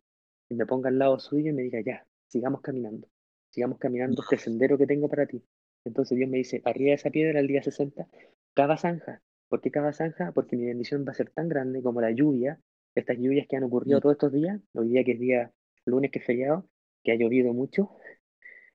y 0.49 0.55
me 0.55 0.67
ponga 0.67 0.89
al 0.89 0.99
lado 0.99 1.19
suyo 1.19 1.51
y 1.51 1.55
me 1.55 1.62
diga, 1.62 1.81
ya, 1.81 2.07
sigamos 2.27 2.61
caminando, 2.61 3.09
sigamos 3.51 3.79
caminando 3.79 4.23
este 4.23 4.39
sendero 4.39 4.77
que 4.79 4.87
tengo 4.87 5.09
para 5.09 5.27
ti, 5.27 5.43
entonces 5.87 6.16
Dios 6.16 6.28
me 6.28 6.39
dice, 6.39 6.62
arriba 6.64 6.91
de 6.91 6.95
esa 6.95 7.11
piedra 7.11 7.41
al 7.41 7.47
día 7.47 7.62
60, 7.62 8.07
cada 8.55 8.76
zanja. 8.76 9.22
¿Por 9.49 9.61
qué 9.61 9.70
cada 9.70 9.93
zanja? 9.93 10.32
Porque 10.32 10.57
mi 10.57 10.66
bendición 10.66 11.05
va 11.07 11.12
a 11.12 11.14
ser 11.14 11.30
tan 11.30 11.49
grande 11.49 11.82
como 11.82 12.01
la 12.01 12.11
lluvia, 12.11 12.61
estas 12.95 13.18
lluvias 13.18 13.47
que 13.47 13.57
han 13.57 13.64
ocurrido 13.64 13.99
mm. 13.99 14.01
todos 14.03 14.14
estos 14.14 14.32
días, 14.32 14.61
hoy 14.74 14.89
día 14.89 15.05
que 15.05 15.12
es 15.12 15.20
día 15.20 15.53
lunes 15.84 16.11
que 16.11 16.18
es 16.18 16.24
feriado, 16.24 16.68
que 17.05 17.12
ha 17.12 17.14
llovido 17.14 17.53
mucho, 17.53 17.91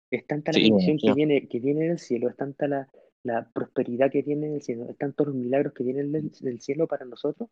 es 0.10 0.26
tanta 0.26 0.52
la 0.52 0.60
bendición 0.60 0.98
que 0.98 1.14
viene, 1.14 1.48
que 1.48 1.60
viene 1.60 1.88
del 1.88 2.00
cielo, 2.00 2.30
es 2.30 2.36
tanta 2.36 2.68
la, 2.68 2.90
la 3.24 3.50
prosperidad 3.52 4.12
que 4.12 4.22
viene 4.22 4.50
del 4.50 4.62
cielo, 4.62 4.90
es 4.90 4.98
tantos 4.98 5.28
los 5.28 5.36
milagros 5.36 5.74
que 5.74 5.84
vienen 5.84 6.12
del, 6.12 6.60
cielo 6.60 6.88
para 6.88 7.06
nosotros, 7.06 7.50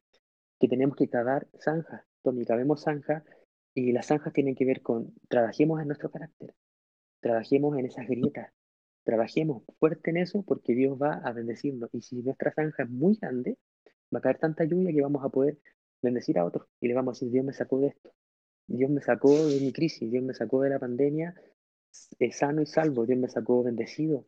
que 0.60 0.68
tenemos 0.68 0.96
que 0.96 1.08
cavar 1.08 1.48
zanjas. 1.60 2.04
Tommy, 2.22 2.46
cabemos 2.46 2.84
zanjas, 2.84 3.24
y 3.74 3.92
las 3.92 4.08
zanjas 4.08 4.34
tienen 4.34 4.56
que 4.56 4.66
ver 4.66 4.82
con, 4.82 5.14
trabajemos 5.30 5.82
en 5.82 5.88
nuestro 5.88 6.12
carácter, 6.12 6.54
trabajemos 7.22 7.78
en 7.78 7.86
esas 7.86 8.08
grietas, 8.08 8.52
Trabajemos 9.04 9.64
fuerte 9.80 10.12
en 10.12 10.18
eso 10.18 10.44
porque 10.44 10.76
Dios 10.76 10.98
va 11.02 11.16
a 11.24 11.34
bendecirnos. 11.34 11.90
Y 11.94 12.02
si 12.02 12.22
nuestra 12.22 12.54
zanja 12.54 12.84
es 12.84 12.90
muy 12.90 13.16
grande, 13.16 13.58
va 14.14 14.20
a 14.20 14.22
caer 14.22 14.38
tanta 14.38 14.64
lluvia 14.66 14.94
que 14.94 15.02
vamos 15.02 15.24
a 15.24 15.30
poder 15.30 15.58
bendecir 16.02 16.38
a 16.40 16.46
otros 16.46 16.68
y 16.80 16.88
le 16.88 16.94
vamos 16.94 17.12
a 17.12 17.16
decir, 17.16 17.32
Dios 17.32 17.46
me 17.46 17.54
sacó 17.54 17.80
de 17.80 17.88
esto. 17.88 18.14
Dios 18.68 18.92
me 18.92 19.02
sacó 19.02 19.48
de 19.48 19.60
mi 19.60 19.74
crisis, 19.74 20.12
Dios 20.12 20.24
me 20.24 20.34
sacó 20.34 20.62
de 20.62 20.70
la 20.70 20.80
pandemia 20.80 21.34
es 22.20 22.38
sano 22.38 22.62
y 22.62 22.66
salvo, 22.66 23.06
Dios 23.06 23.20
me 23.20 23.30
sacó 23.30 23.64
bendecido. 23.64 24.26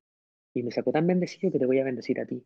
Y 0.53 0.63
me 0.63 0.71
sacó 0.71 0.91
tan 0.91 1.07
bendecido 1.07 1.51
que 1.51 1.59
te 1.59 1.65
voy 1.65 1.79
a 1.79 1.83
bendecir 1.83 2.19
a 2.19 2.25
ti. 2.25 2.45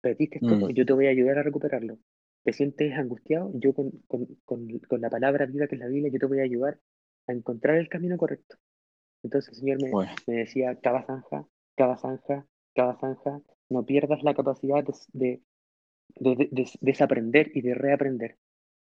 Perdiste 0.00 0.36
esto, 0.36 0.56
mm. 0.56 0.70
yo 0.70 0.84
te 0.84 0.92
voy 0.92 1.06
a 1.06 1.10
ayudar 1.10 1.38
a 1.38 1.42
recuperarlo. 1.42 1.98
¿Te 2.42 2.52
sientes 2.52 2.92
angustiado? 2.94 3.52
Yo 3.54 3.74
con, 3.74 3.90
con, 4.08 4.26
con, 4.44 4.66
con 4.80 5.00
la 5.00 5.10
palabra 5.10 5.46
viva 5.46 5.68
que 5.68 5.76
es 5.76 5.80
la 5.80 5.88
Biblia, 5.88 6.10
yo 6.10 6.18
te 6.18 6.26
voy 6.26 6.40
a 6.40 6.44
ayudar 6.44 6.80
a 7.26 7.32
encontrar 7.32 7.76
el 7.76 7.88
camino 7.88 8.16
correcto. 8.16 8.56
Entonces 9.22 9.52
el 9.52 9.60
Señor 9.60 9.82
me, 9.82 9.90
me 10.26 10.40
decía, 10.40 10.76
cada 10.76 11.02
zanja, 11.04 11.46
cada 11.76 11.96
zanja, 11.96 12.46
cada 12.74 12.96
zanja, 12.98 13.42
no 13.68 13.84
pierdas 13.84 14.22
la 14.22 14.34
capacidad 14.34 14.84
de, 15.12 15.42
de, 16.16 16.70
desaprender 16.80 17.50
y 17.54 17.62
de 17.62 17.74
reaprender. 17.74 18.36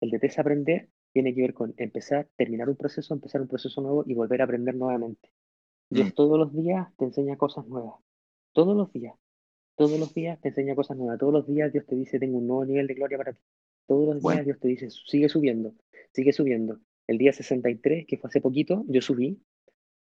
El 0.02 0.12
de 0.12 0.20
desaprender 0.20 0.90
tiene 1.14 1.34
que 1.34 1.42
ver 1.42 1.54
con 1.54 1.74
empezar, 1.78 2.28
terminar 2.36 2.70
un 2.70 2.76
proceso, 2.76 3.14
empezar 3.14 3.42
un 3.42 3.48
proceso 3.48 3.82
nuevo 3.82 4.04
y 4.06 4.14
volver 4.14 4.42
a 4.42 4.44
aprender 4.44 4.76
nuevamente. 4.76 5.32
Dios 5.90 6.10
mm. 6.10 6.12
todos 6.12 6.38
los 6.38 6.54
días 6.54 6.88
te 6.98 7.06
enseña 7.06 7.38
cosas 7.38 7.66
nuevas. 7.68 7.96
Todos 8.54 8.76
los 8.76 8.92
días. 8.92 9.16
Todos 9.76 10.00
los 10.00 10.14
días 10.14 10.40
te 10.42 10.50
enseña 10.50 10.76
cosas 10.76 10.98
nuevas. 10.98 11.18
Todos 11.20 11.34
los 11.34 11.48
días 11.48 11.72
Dios 11.72 11.86
te 11.86 11.96
dice, 11.96 12.20
tengo 12.20 12.38
un 12.38 12.48
nuevo 12.48 12.66
nivel 12.66 12.88
de 12.88 12.94
gloria 12.94 13.18
para 13.18 13.34
ti. 13.34 13.42
Todos 13.88 14.16
los 14.16 14.22
días 14.22 14.46
Dios 14.46 14.60
te 14.60 14.68
dice, 14.68 14.90
sigue 14.90 15.30
subiendo, 15.30 15.74
sigue 16.12 16.34
subiendo. 16.34 16.80
El 17.08 17.18
día 17.18 17.32
63, 17.32 18.06
que 18.06 18.18
fue 18.18 18.28
hace 18.28 18.42
poquito, 18.42 18.84
yo 18.88 19.02
subí 19.02 19.40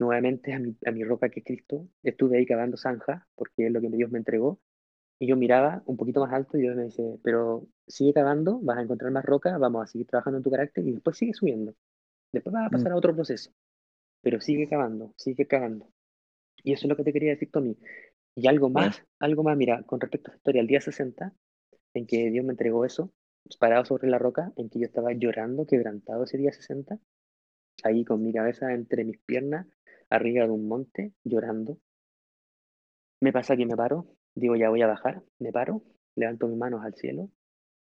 nuevamente 0.00 0.52
a 0.52 0.58
mi, 0.58 0.76
a 0.84 0.90
mi 0.90 1.04
roca 1.04 1.28
que 1.28 1.40
es 1.40 1.46
Cristo. 1.46 1.88
Estuve 2.02 2.38
ahí 2.38 2.46
cavando 2.46 2.76
zanja, 2.76 3.28
porque 3.36 3.66
es 3.66 3.72
lo 3.72 3.80
que 3.80 3.88
Dios 3.88 4.10
me 4.10 4.18
entregó. 4.18 4.60
Y 5.18 5.26
yo 5.26 5.36
miraba 5.36 5.82
un 5.84 5.96
poquito 5.96 6.20
más 6.20 6.32
alto 6.32 6.56
y 6.56 6.62
Dios 6.62 6.74
me 6.76 6.84
dice, 6.84 7.20
pero 7.22 7.68
sigue 7.86 8.14
cavando, 8.14 8.58
vas 8.60 8.78
a 8.78 8.82
encontrar 8.82 9.12
más 9.12 9.24
roca, 9.24 9.58
vamos 9.58 9.84
a 9.84 9.86
seguir 9.86 10.06
trabajando 10.06 10.38
en 10.38 10.42
tu 10.42 10.50
carácter 10.50 10.86
y 10.86 10.92
después 10.92 11.18
sigue 11.18 11.34
subiendo. 11.34 11.74
Después 12.32 12.54
vas 12.54 12.66
a 12.66 12.70
pasar 12.70 12.92
a 12.92 12.96
otro 12.96 13.14
proceso. 13.14 13.52
Pero 14.22 14.40
sigue 14.40 14.68
cavando, 14.68 15.12
sigue 15.16 15.46
cavando. 15.46 15.92
Y 16.62 16.72
eso 16.72 16.86
es 16.86 16.88
lo 16.88 16.96
que 16.96 17.04
te 17.04 17.12
quería 17.12 17.30
decir, 17.30 17.50
Tommy. 17.50 17.76
Y 18.34 18.48
algo 18.48 18.70
más, 18.70 19.04
algo 19.18 19.42
más, 19.42 19.56
mira, 19.56 19.82
con 19.82 20.00
respecto 20.00 20.30
a 20.30 20.32
esta 20.32 20.38
historia, 20.38 20.62
el 20.62 20.68
día 20.68 20.80
60, 20.80 21.34
en 21.94 22.06
que 22.06 22.30
Dios 22.30 22.44
me 22.44 22.52
entregó 22.52 22.84
eso, 22.84 23.12
parado 23.58 23.84
sobre 23.84 24.08
la 24.08 24.18
roca, 24.18 24.52
en 24.56 24.70
que 24.70 24.78
yo 24.78 24.86
estaba 24.86 25.12
llorando, 25.12 25.66
quebrantado 25.66 26.24
ese 26.24 26.38
día 26.38 26.52
60, 26.52 26.98
ahí 27.82 28.04
con 28.04 28.22
mi 28.22 28.32
cabeza 28.32 28.72
entre 28.72 29.04
mis 29.04 29.18
piernas, 29.18 29.66
arriba 30.10 30.44
de 30.44 30.50
un 30.50 30.68
monte, 30.68 31.12
llorando. 31.24 31.78
Me 33.20 33.32
pasa 33.32 33.56
que 33.56 33.66
me 33.66 33.76
paro, 33.76 34.06
digo, 34.34 34.56
ya 34.56 34.70
voy 34.70 34.82
a 34.82 34.86
bajar, 34.86 35.22
me 35.38 35.52
paro, 35.52 35.82
levanto 36.16 36.48
mis 36.48 36.58
manos 36.58 36.84
al 36.84 36.94
cielo, 36.94 37.30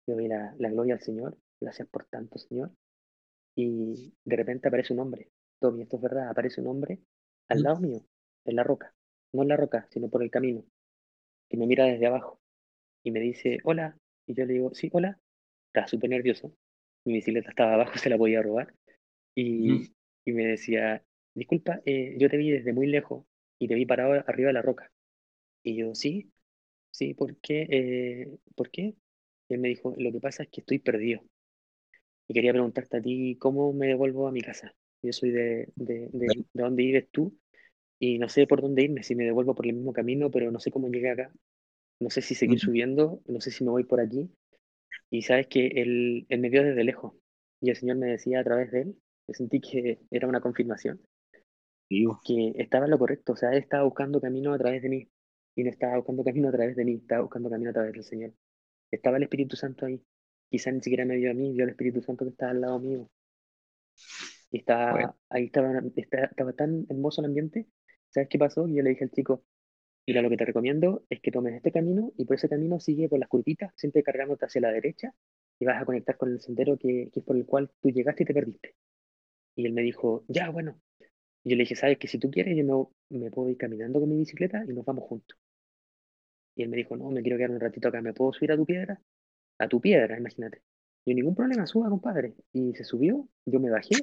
le 0.06 0.14
doy 0.14 0.28
la, 0.28 0.54
la 0.58 0.70
gloria 0.70 0.94
al 0.94 1.00
Señor, 1.00 1.38
gracias 1.60 1.88
por 1.88 2.06
tanto, 2.06 2.38
Señor. 2.38 2.72
Y 3.56 4.14
de 4.24 4.36
repente 4.36 4.68
aparece 4.68 4.92
un 4.92 5.00
hombre, 5.00 5.30
Tommy, 5.60 5.82
esto 5.82 5.96
es 5.96 6.02
verdad, 6.02 6.28
aparece 6.28 6.60
un 6.60 6.68
hombre 6.68 7.00
al 7.48 7.62
lado 7.62 7.80
mío, 7.80 8.00
en 8.44 8.56
la 8.56 8.64
roca, 8.64 8.94
no 9.32 9.42
en 9.42 9.48
la 9.48 9.56
roca, 9.56 9.88
sino 9.90 10.08
por 10.08 10.22
el 10.22 10.30
camino, 10.30 10.64
que 11.48 11.56
me 11.56 11.66
mira 11.66 11.84
desde 11.86 12.06
abajo 12.06 12.40
y 13.04 13.10
me 13.10 13.20
dice, 13.20 13.58
hola, 13.64 13.98
y 14.26 14.34
yo 14.34 14.44
le 14.44 14.54
digo, 14.54 14.74
sí, 14.74 14.90
hola, 14.92 15.18
estaba 15.68 15.88
súper 15.88 16.10
nervioso, 16.10 16.52
mi 17.04 17.14
bicicleta 17.14 17.50
estaba 17.50 17.74
abajo, 17.74 17.92
se 17.98 18.10
la 18.10 18.18
podía 18.18 18.42
robar, 18.42 18.74
y, 19.34 19.92
y 20.24 20.32
me 20.32 20.46
decía, 20.46 21.04
disculpa, 21.38 21.80
eh, 21.86 22.16
yo 22.18 22.28
te 22.30 22.36
vi 22.36 22.50
desde 22.50 22.72
muy 22.72 22.86
lejos 22.88 23.24
y 23.58 23.68
te 23.68 23.74
vi 23.74 23.86
parado 23.86 24.12
arriba 24.26 24.48
de 24.48 24.54
la 24.54 24.62
roca. 24.62 24.90
Y 25.64 25.76
yo, 25.76 25.94
sí, 25.94 26.32
sí, 26.92 27.14
¿por 27.14 27.36
qué? 27.38 27.66
Eh, 27.70 28.38
¿Por 28.56 28.70
qué? 28.70 28.96
Y 29.48 29.54
él 29.54 29.60
me 29.60 29.68
dijo, 29.68 29.94
lo 29.98 30.12
que 30.12 30.20
pasa 30.20 30.44
es 30.44 30.50
que 30.50 30.62
estoy 30.62 30.78
perdido. 30.80 31.22
Y 32.26 32.34
quería 32.34 32.52
preguntarte 32.52 32.98
a 32.98 33.02
ti, 33.02 33.36
¿cómo 33.38 33.72
me 33.72 33.86
devuelvo 33.88 34.28
a 34.28 34.32
mi 34.32 34.42
casa? 34.42 34.74
Yo 35.02 35.12
soy 35.12 35.30
de, 35.30 35.72
de, 35.76 36.08
de, 36.12 36.26
de 36.52 36.62
dónde 36.62 36.82
vives 36.82 37.08
tú 37.10 37.36
y 38.00 38.18
no 38.18 38.28
sé 38.28 38.46
por 38.46 38.62
dónde 38.62 38.82
irme, 38.84 39.02
si 39.04 39.14
me 39.16 39.24
devuelvo 39.24 39.54
por 39.54 39.66
el 39.66 39.74
mismo 39.74 39.92
camino, 39.92 40.30
pero 40.30 40.50
no 40.52 40.60
sé 40.60 40.70
cómo 40.70 40.88
llegué 40.90 41.10
acá. 41.10 41.32
No 42.00 42.10
sé 42.10 42.22
si 42.22 42.34
seguir 42.34 42.60
subiendo, 42.60 43.22
no 43.26 43.40
sé 43.40 43.50
si 43.52 43.64
me 43.64 43.70
voy 43.70 43.84
por 43.84 44.00
aquí. 44.00 44.30
Y 45.10 45.22
sabes 45.22 45.48
que 45.48 45.68
él, 45.68 46.26
él 46.28 46.40
me 46.40 46.50
vio 46.50 46.64
desde 46.64 46.84
lejos 46.84 47.14
y 47.60 47.70
el 47.70 47.76
Señor 47.76 47.96
me 47.98 48.08
decía 48.08 48.40
a 48.40 48.44
través 48.44 48.70
de 48.72 48.82
él, 48.82 48.96
yo 49.28 49.34
sentí 49.34 49.60
que 49.60 50.00
era 50.10 50.28
una 50.28 50.40
confirmación, 50.40 51.00
que 51.88 52.52
estaba 52.56 52.84
en 52.84 52.90
lo 52.90 52.98
correcto, 52.98 53.32
o 53.32 53.36
sea, 53.36 53.50
él 53.50 53.58
estaba 53.58 53.84
buscando 53.84 54.20
camino 54.20 54.52
a 54.52 54.58
través 54.58 54.82
de 54.82 54.88
mí 54.88 55.08
y 55.54 55.64
no 55.64 55.70
estaba 55.70 55.96
buscando 55.96 56.22
camino 56.22 56.48
a 56.48 56.52
través 56.52 56.76
de 56.76 56.84
mí, 56.84 56.94
estaba 56.94 57.22
buscando 57.22 57.50
camino 57.50 57.70
a 57.70 57.72
través 57.72 57.92
del 57.92 58.04
Señor. 58.04 58.32
Estaba 58.90 59.16
el 59.16 59.24
Espíritu 59.24 59.56
Santo 59.56 59.86
ahí. 59.86 60.02
Quizá 60.50 60.70
ni 60.70 60.80
siquiera 60.80 61.04
me 61.04 61.16
vio 61.16 61.30
a 61.30 61.34
mí, 61.34 61.52
vio 61.52 61.64
al 61.64 61.70
Espíritu 61.70 62.02
Santo 62.02 62.24
que 62.24 62.30
estaba 62.30 62.52
al 62.52 62.60
lado 62.60 62.78
mío. 62.78 63.10
Y 64.50 64.58
estaba, 64.58 65.16
ahí 65.28 65.46
estaba, 65.46 65.82
estaba, 65.96 66.52
tan 66.52 66.86
hermoso 66.88 67.20
el 67.20 67.26
ambiente. 67.26 67.66
¿Sabes 68.10 68.28
qué 68.30 68.38
pasó? 68.38 68.66
yo 68.66 68.82
le 68.82 68.90
dije 68.90 69.04
al 69.04 69.10
chico, 69.10 69.44
mira, 70.06 70.22
lo 70.22 70.30
que 70.30 70.36
te 70.36 70.44
recomiendo 70.44 71.04
es 71.10 71.20
que 71.20 71.30
tomes 71.30 71.54
este 71.54 71.72
camino 71.72 72.12
y 72.16 72.24
por 72.24 72.36
ese 72.36 72.48
camino 72.48 72.80
sigue 72.80 73.08
por 73.08 73.18
las 73.18 73.28
curvitas, 73.28 73.72
siempre 73.76 74.02
cargándote 74.02 74.46
hacia 74.46 74.60
la 74.62 74.72
derecha 74.72 75.14
y 75.58 75.66
vas 75.66 75.82
a 75.82 75.84
conectar 75.84 76.16
con 76.16 76.30
el 76.30 76.40
sendero 76.40 76.78
que, 76.78 77.10
que 77.12 77.20
es 77.20 77.26
por 77.26 77.36
el 77.36 77.44
cual 77.44 77.70
tú 77.82 77.90
llegaste 77.90 78.22
y 78.22 78.26
te 78.26 78.34
perdiste. 78.34 78.74
Y 79.56 79.66
él 79.66 79.72
me 79.72 79.82
dijo, 79.82 80.24
ya, 80.28 80.50
bueno. 80.50 80.80
Y 81.44 81.50
yo 81.50 81.56
le 81.56 81.62
dije, 81.62 81.76
sabes 81.76 81.98
que 81.98 82.08
si 82.08 82.18
tú 82.18 82.30
quieres, 82.30 82.56
yo 82.56 82.64
no, 82.64 82.92
me 83.10 83.30
puedo 83.30 83.48
ir 83.50 83.56
caminando 83.56 84.00
con 84.00 84.08
mi 84.08 84.16
bicicleta 84.18 84.64
y 84.64 84.72
nos 84.72 84.84
vamos 84.84 85.04
juntos. 85.04 85.38
Y 86.56 86.62
él 86.62 86.68
me 86.68 86.76
dijo, 86.76 86.96
no, 86.96 87.10
me 87.10 87.22
quiero 87.22 87.36
quedar 87.36 87.50
un 87.50 87.60
ratito 87.60 87.88
acá, 87.88 88.02
¿me 88.02 88.12
puedo 88.12 88.32
subir 88.32 88.52
a 88.52 88.56
tu 88.56 88.66
piedra? 88.66 89.00
A 89.58 89.68
tu 89.68 89.80
piedra, 89.80 90.18
imagínate. 90.18 90.62
Yo 91.06 91.14
ningún 91.14 91.34
problema, 91.34 91.66
suba, 91.66 91.88
compadre. 91.88 92.34
Y 92.52 92.74
se 92.74 92.84
subió, 92.84 93.28
yo 93.46 93.60
me 93.60 93.70
bajé, 93.70 93.94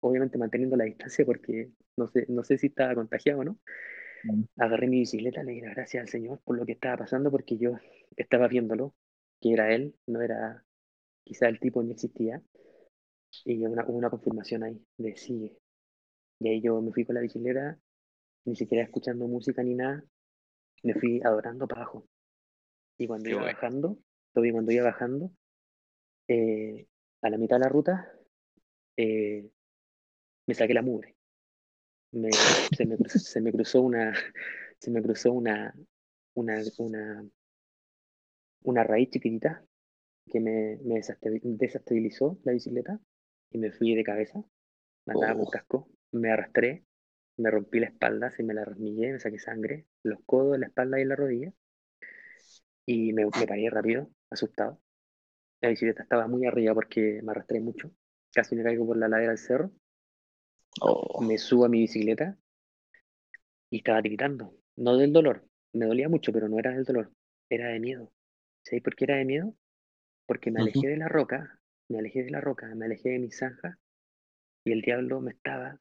obviamente 0.00 0.38
manteniendo 0.38 0.76
la 0.76 0.84
distancia 0.84 1.24
porque 1.24 1.70
no 1.96 2.08
sé, 2.08 2.26
no 2.28 2.44
sé 2.44 2.58
si 2.58 2.68
estaba 2.68 2.94
contagiado 2.94 3.40
o 3.40 3.44
no. 3.44 3.58
Agarré 4.56 4.86
mi 4.86 5.00
bicicleta, 5.00 5.42
le 5.42 5.52
di 5.52 5.60
gracias 5.60 6.02
al 6.02 6.08
Señor 6.08 6.40
por 6.44 6.56
lo 6.56 6.64
que 6.64 6.72
estaba 6.72 6.98
pasando 6.98 7.30
porque 7.30 7.58
yo 7.58 7.72
estaba 8.16 8.48
viéndolo, 8.48 8.94
que 9.40 9.52
era 9.52 9.74
él, 9.74 9.94
no 10.06 10.20
era 10.22 10.64
quizá 11.24 11.48
el 11.48 11.58
tipo 11.58 11.82
ni 11.82 11.92
existía. 11.92 12.42
Y 13.44 13.64
una, 13.66 13.84
una 13.86 14.10
confirmación 14.10 14.62
ahí 14.62 14.80
de 14.96 15.16
sigue. 15.16 15.58
Y 16.44 16.48
ahí 16.48 16.60
yo 16.60 16.78
me 16.82 16.92
fui 16.92 17.06
con 17.06 17.14
la 17.14 17.22
bicicleta, 17.22 17.78
ni 18.44 18.54
siquiera 18.54 18.84
escuchando 18.84 19.26
música 19.26 19.62
ni 19.62 19.74
nada, 19.74 20.04
me 20.82 20.92
fui 20.92 21.22
adorando 21.24 21.66
para 21.66 21.80
abajo. 21.80 22.06
Y 22.98 23.06
cuando 23.06 23.30
iba 23.30 23.42
bajando, 23.42 23.98
todavía 24.30 24.52
cuando 24.52 24.70
iba 24.72 24.84
bajando, 24.84 25.32
eh, 26.28 26.86
a 27.22 27.30
la 27.30 27.38
mitad 27.38 27.56
de 27.56 27.60
la 27.60 27.70
ruta, 27.70 28.12
eh, 28.98 29.48
me 30.46 30.54
saqué 30.54 30.74
la 30.74 30.82
mugre. 30.82 31.16
Me, 32.12 32.28
se, 32.30 32.84
me, 32.84 32.98
se, 33.08 33.40
me, 33.40 33.50
cruzó 33.50 33.80
una, 33.80 34.12
se 34.78 34.90
me 34.90 35.00
cruzó 35.00 35.32
una, 35.32 35.74
una, 36.34 36.60
una, 36.76 37.24
una 38.64 38.84
raíz 38.84 39.08
chiquitita 39.08 39.64
que 40.30 40.40
me, 40.40 40.78
me 40.84 41.00
desestabilizó 41.42 42.38
la 42.44 42.52
bicicleta 42.52 43.00
y 43.50 43.56
me 43.56 43.72
fui 43.72 43.94
de 43.94 44.04
cabeza. 44.04 44.44
Me 45.06 45.14
andaba 45.14 45.32
con 45.36 45.46
oh. 45.46 45.50
casco, 45.50 45.88
me 46.14 46.30
arrastré, 46.30 46.84
me 47.36 47.50
rompí 47.50 47.80
la 47.80 47.86
espalda, 47.86 48.30
se 48.30 48.42
me 48.42 48.54
la 48.54 48.64
rasmillé, 48.64 49.12
me 49.12 49.20
saqué 49.20 49.38
sangre, 49.38 49.86
los 50.02 50.20
codos, 50.24 50.58
la 50.58 50.66
espalda 50.66 51.00
y 51.00 51.04
la 51.04 51.16
rodilla. 51.16 51.52
Y 52.86 53.12
me, 53.12 53.24
me 53.24 53.46
paré 53.46 53.68
rápido, 53.70 54.10
asustado. 54.30 54.80
La 55.60 55.70
bicicleta 55.70 56.02
estaba 56.02 56.28
muy 56.28 56.46
arriba 56.46 56.74
porque 56.74 57.20
me 57.22 57.32
arrastré 57.32 57.60
mucho. 57.60 57.90
Casi 58.32 58.54
me 58.54 58.62
caigo 58.62 58.86
por 58.86 58.96
la 58.96 59.08
ladera 59.08 59.30
del 59.30 59.38
cerro. 59.38 59.72
Oh. 60.80 61.22
Me 61.22 61.38
subo 61.38 61.64
a 61.64 61.68
mi 61.68 61.80
bicicleta 61.80 62.36
y 63.70 63.78
estaba 63.78 64.00
gritando. 64.00 64.56
No 64.76 64.96
del 64.96 65.12
dolor. 65.12 65.48
Me 65.72 65.86
dolía 65.86 66.08
mucho, 66.08 66.32
pero 66.32 66.48
no 66.48 66.58
era 66.58 66.72
del 66.72 66.84
dolor. 66.84 67.12
Era 67.48 67.68
de 67.68 67.80
miedo. 67.80 68.12
¿Sabéis 68.62 68.82
por 68.82 68.94
qué 68.94 69.04
era 69.04 69.16
de 69.16 69.24
miedo? 69.24 69.54
Porque 70.26 70.50
me 70.50 70.60
alejé 70.60 70.88
de 70.88 70.96
la 70.96 71.08
roca, 71.08 71.58
me 71.88 71.98
alejé 71.98 72.22
de 72.22 72.30
la 72.30 72.40
roca, 72.40 72.72
me 72.74 72.86
alejé 72.86 73.10
de 73.10 73.18
mi 73.18 73.30
zanja 73.30 73.78
y 74.64 74.72
el 74.72 74.80
diablo 74.80 75.20
me 75.20 75.32
estaba 75.32 75.78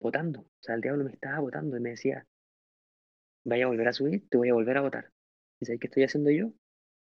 botando. 0.00 0.40
O 0.40 0.62
sea, 0.62 0.74
el 0.74 0.80
diablo 0.80 1.04
me 1.04 1.12
estaba 1.12 1.40
botando 1.40 1.76
y 1.76 1.80
me 1.80 1.90
decía, 1.90 2.26
vaya 3.44 3.64
a 3.64 3.68
volver 3.68 3.88
a 3.88 3.92
subir, 3.92 4.28
te 4.28 4.36
voy 4.36 4.48
a 4.48 4.54
volver 4.54 4.76
a 4.76 4.82
botar. 4.82 5.12
¿Y 5.60 5.66
sabes 5.66 5.80
qué 5.80 5.86
estoy 5.88 6.04
haciendo 6.04 6.30
yo? 6.30 6.52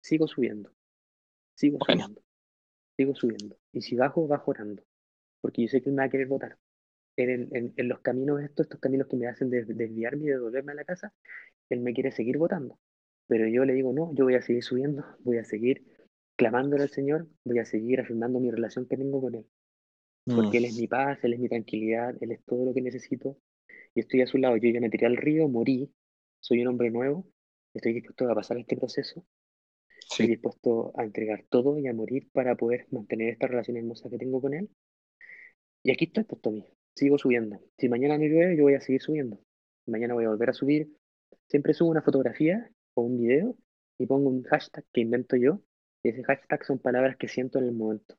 Sigo 0.01 0.27
subiendo. 0.27 0.73
Sigo 1.55 1.79
subiendo. 1.85 2.23
Sigo 2.97 3.15
subiendo. 3.15 3.57
Y 3.73 3.83
si 3.83 3.97
bajo, 3.97 4.27
bajo 4.27 4.51
orando. 4.51 4.85
Porque 5.41 5.63
yo 5.63 5.69
sé 5.69 5.83
que 5.83 5.91
me 5.91 5.97
va 5.97 6.05
a 6.05 6.11
querer 6.11 6.27
votar. 6.27 6.59
En, 7.17 7.73
en, 7.77 7.89
los 7.89 8.01
caminos 8.01 8.41
estos, 8.41 8.65
estos 8.65 8.81
caminos 8.81 9.07
que 9.07 9.17
me 9.17 9.27
hacen 9.27 9.51
desviarme 9.51 10.25
y 10.25 10.29
devolverme 10.29 10.73
a 10.73 10.77
la 10.77 10.85
casa, 10.85 11.13
él 11.69 11.81
me 11.81 11.93
quiere 11.93 12.11
seguir 12.11 12.39
votando. 12.39 12.79
Pero 13.27 13.47
yo 13.49 13.65
le 13.65 13.75
digo, 13.75 13.93
no, 13.93 14.15
yo 14.15 14.25
voy 14.25 14.35
a 14.35 14.43
seguir 14.43 14.65
subiendo, 14.65 15.05
voy 15.21 15.39
a 15.39 15.45
seguir 15.45 15.85
clamándole 16.37 16.85
al 16.85 16.91
Señor, 16.91 17.29
voy 17.45 17.59
a 17.59 17.65
seguir 17.65 18.01
afirmando 18.01 18.41
mi 18.41 18.51
relación 18.51 18.87
que 18.87 18.97
tengo 18.97 19.21
con 19.21 19.35
Él. 19.35 19.47
Porque 20.25 20.59
Él 20.59 20.67
es 20.67 20.77
mi 20.77 20.87
paz, 20.87 21.19
Él 21.23 21.35
es 21.35 21.41
mi 21.41 21.49
tranquilidad, 21.49 22.15
Él 22.21 22.33
es 22.33 22.45
todo 22.45 22.65
lo 22.65 22.75
que 22.75 22.81
necesito. 22.81 23.37
Y 23.95 24.01
estoy 24.01 24.23
a 24.23 24.27
su 24.27 24.39
lado. 24.39 24.57
Yo 24.57 24.71
ya 24.71 24.81
me 24.81 24.91
tiré 24.91 25.07
al 25.07 25.17
río, 25.17 25.49
morí, 25.49 25.93
soy 26.41 26.63
un 26.63 26.69
hombre 26.69 26.91
nuevo, 26.91 27.27
estoy 27.75 27.93
dispuesto 27.93 28.31
a 28.31 28.35
pasar 28.35 28.59
este 28.59 28.77
proceso. 28.77 29.25
Estoy 30.11 30.27
dispuesto 30.27 30.93
a 30.97 31.05
entregar 31.05 31.45
todo 31.49 31.79
y 31.79 31.87
a 31.87 31.95
morir 31.95 32.29
para 32.33 32.55
poder 32.55 32.87
mantener 32.91 33.31
esta 33.31 33.47
relación 33.47 33.77
hermosa 33.77 34.11
que 34.11 34.19
tengo 34.19 34.41
con 34.41 34.55
Él. 34.55 34.69
Y 35.83 35.91
aquí 35.91 36.05
estoy, 36.07 36.25
pues, 36.25 36.41
Tommy. 36.43 36.67
Sigo 36.95 37.17
subiendo. 37.17 37.61
Si 37.79 37.89
mañana 37.89 38.19
me 38.19 38.29
llueve, 38.29 38.57
yo 38.57 38.65
voy 38.65 38.75
a 38.75 38.81
seguir 38.81 39.01
subiendo. 39.01 39.41
Mañana 39.87 40.15
voy 40.15 40.25
a 40.25 40.29
volver 40.29 40.51
a 40.51 40.53
subir. 40.53 40.93
Siempre 41.49 41.73
subo 41.73 41.91
una 41.91 42.03
fotografía 42.03 42.71
o 42.95 43.03
un 43.03 43.17
video 43.19 43.57
y 43.99 44.07
pongo 44.07 44.29
un 44.29 44.43
hashtag 44.45 44.85
que 44.93 45.01
invento 45.01 45.37
yo 45.37 45.63
y 46.03 46.11
ese 46.11 46.23
hashtag 46.25 46.65
son 46.65 46.79
palabras 46.79 47.17
que 47.17 47.29
siento 47.29 47.59
en 47.59 47.67
el 47.67 47.73
momento. 47.73 48.17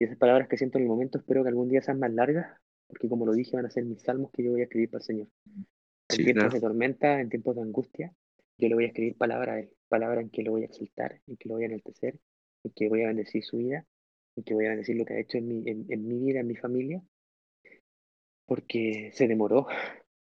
Y 0.00 0.04
esas 0.04 0.16
palabras 0.16 0.48
que 0.48 0.56
siento 0.56 0.78
en 0.78 0.84
el 0.84 0.88
momento 0.88 1.18
espero 1.18 1.42
que 1.42 1.50
algún 1.50 1.68
día 1.68 1.82
sean 1.82 1.98
más 1.98 2.10
largas, 2.12 2.58
porque 2.86 3.06
como 3.06 3.26
lo 3.26 3.32
dije, 3.32 3.54
van 3.54 3.66
a 3.66 3.70
ser 3.70 3.84
mis 3.84 4.00
salmos 4.00 4.30
que 4.32 4.42
yo 4.42 4.50
voy 4.50 4.62
a 4.62 4.64
escribir 4.64 4.88
para 4.90 5.00
el 5.00 5.04
Señor. 5.04 5.28
En 6.08 6.24
tiempos 6.24 6.54
de 6.54 6.60
tormenta, 6.60 7.20
en 7.20 7.28
tiempos 7.28 7.54
de 7.54 7.62
angustia, 7.62 8.14
yo 8.56 8.68
le 8.68 8.74
voy 8.74 8.84
a 8.84 8.86
escribir 8.88 9.16
palabras 9.18 9.56
a 9.56 9.60
Él, 9.60 9.70
palabras 9.88 10.24
en 10.24 10.30
que 10.30 10.42
lo 10.42 10.52
voy 10.52 10.62
a 10.62 10.66
exaltar, 10.66 11.20
en 11.26 11.36
que 11.36 11.48
lo 11.50 11.56
voy 11.56 11.64
a 11.64 11.66
enaltecer, 11.66 12.18
en 12.64 12.72
que 12.72 12.88
voy 12.88 13.02
a 13.02 13.08
bendecir 13.08 13.44
su 13.44 13.58
vida, 13.58 13.86
en 14.36 14.42
que 14.42 14.54
voy 14.54 14.64
a 14.64 14.70
bendecir 14.70 14.96
lo 14.96 15.04
que 15.04 15.14
ha 15.14 15.20
hecho 15.20 15.36
en 15.36 15.48
mi, 15.48 15.68
en, 15.68 15.84
en 15.90 16.08
mi 16.08 16.18
vida, 16.18 16.40
en 16.40 16.46
mi 16.46 16.56
familia, 16.56 17.02
porque 18.46 19.10
se 19.12 19.28
demoró, 19.28 19.66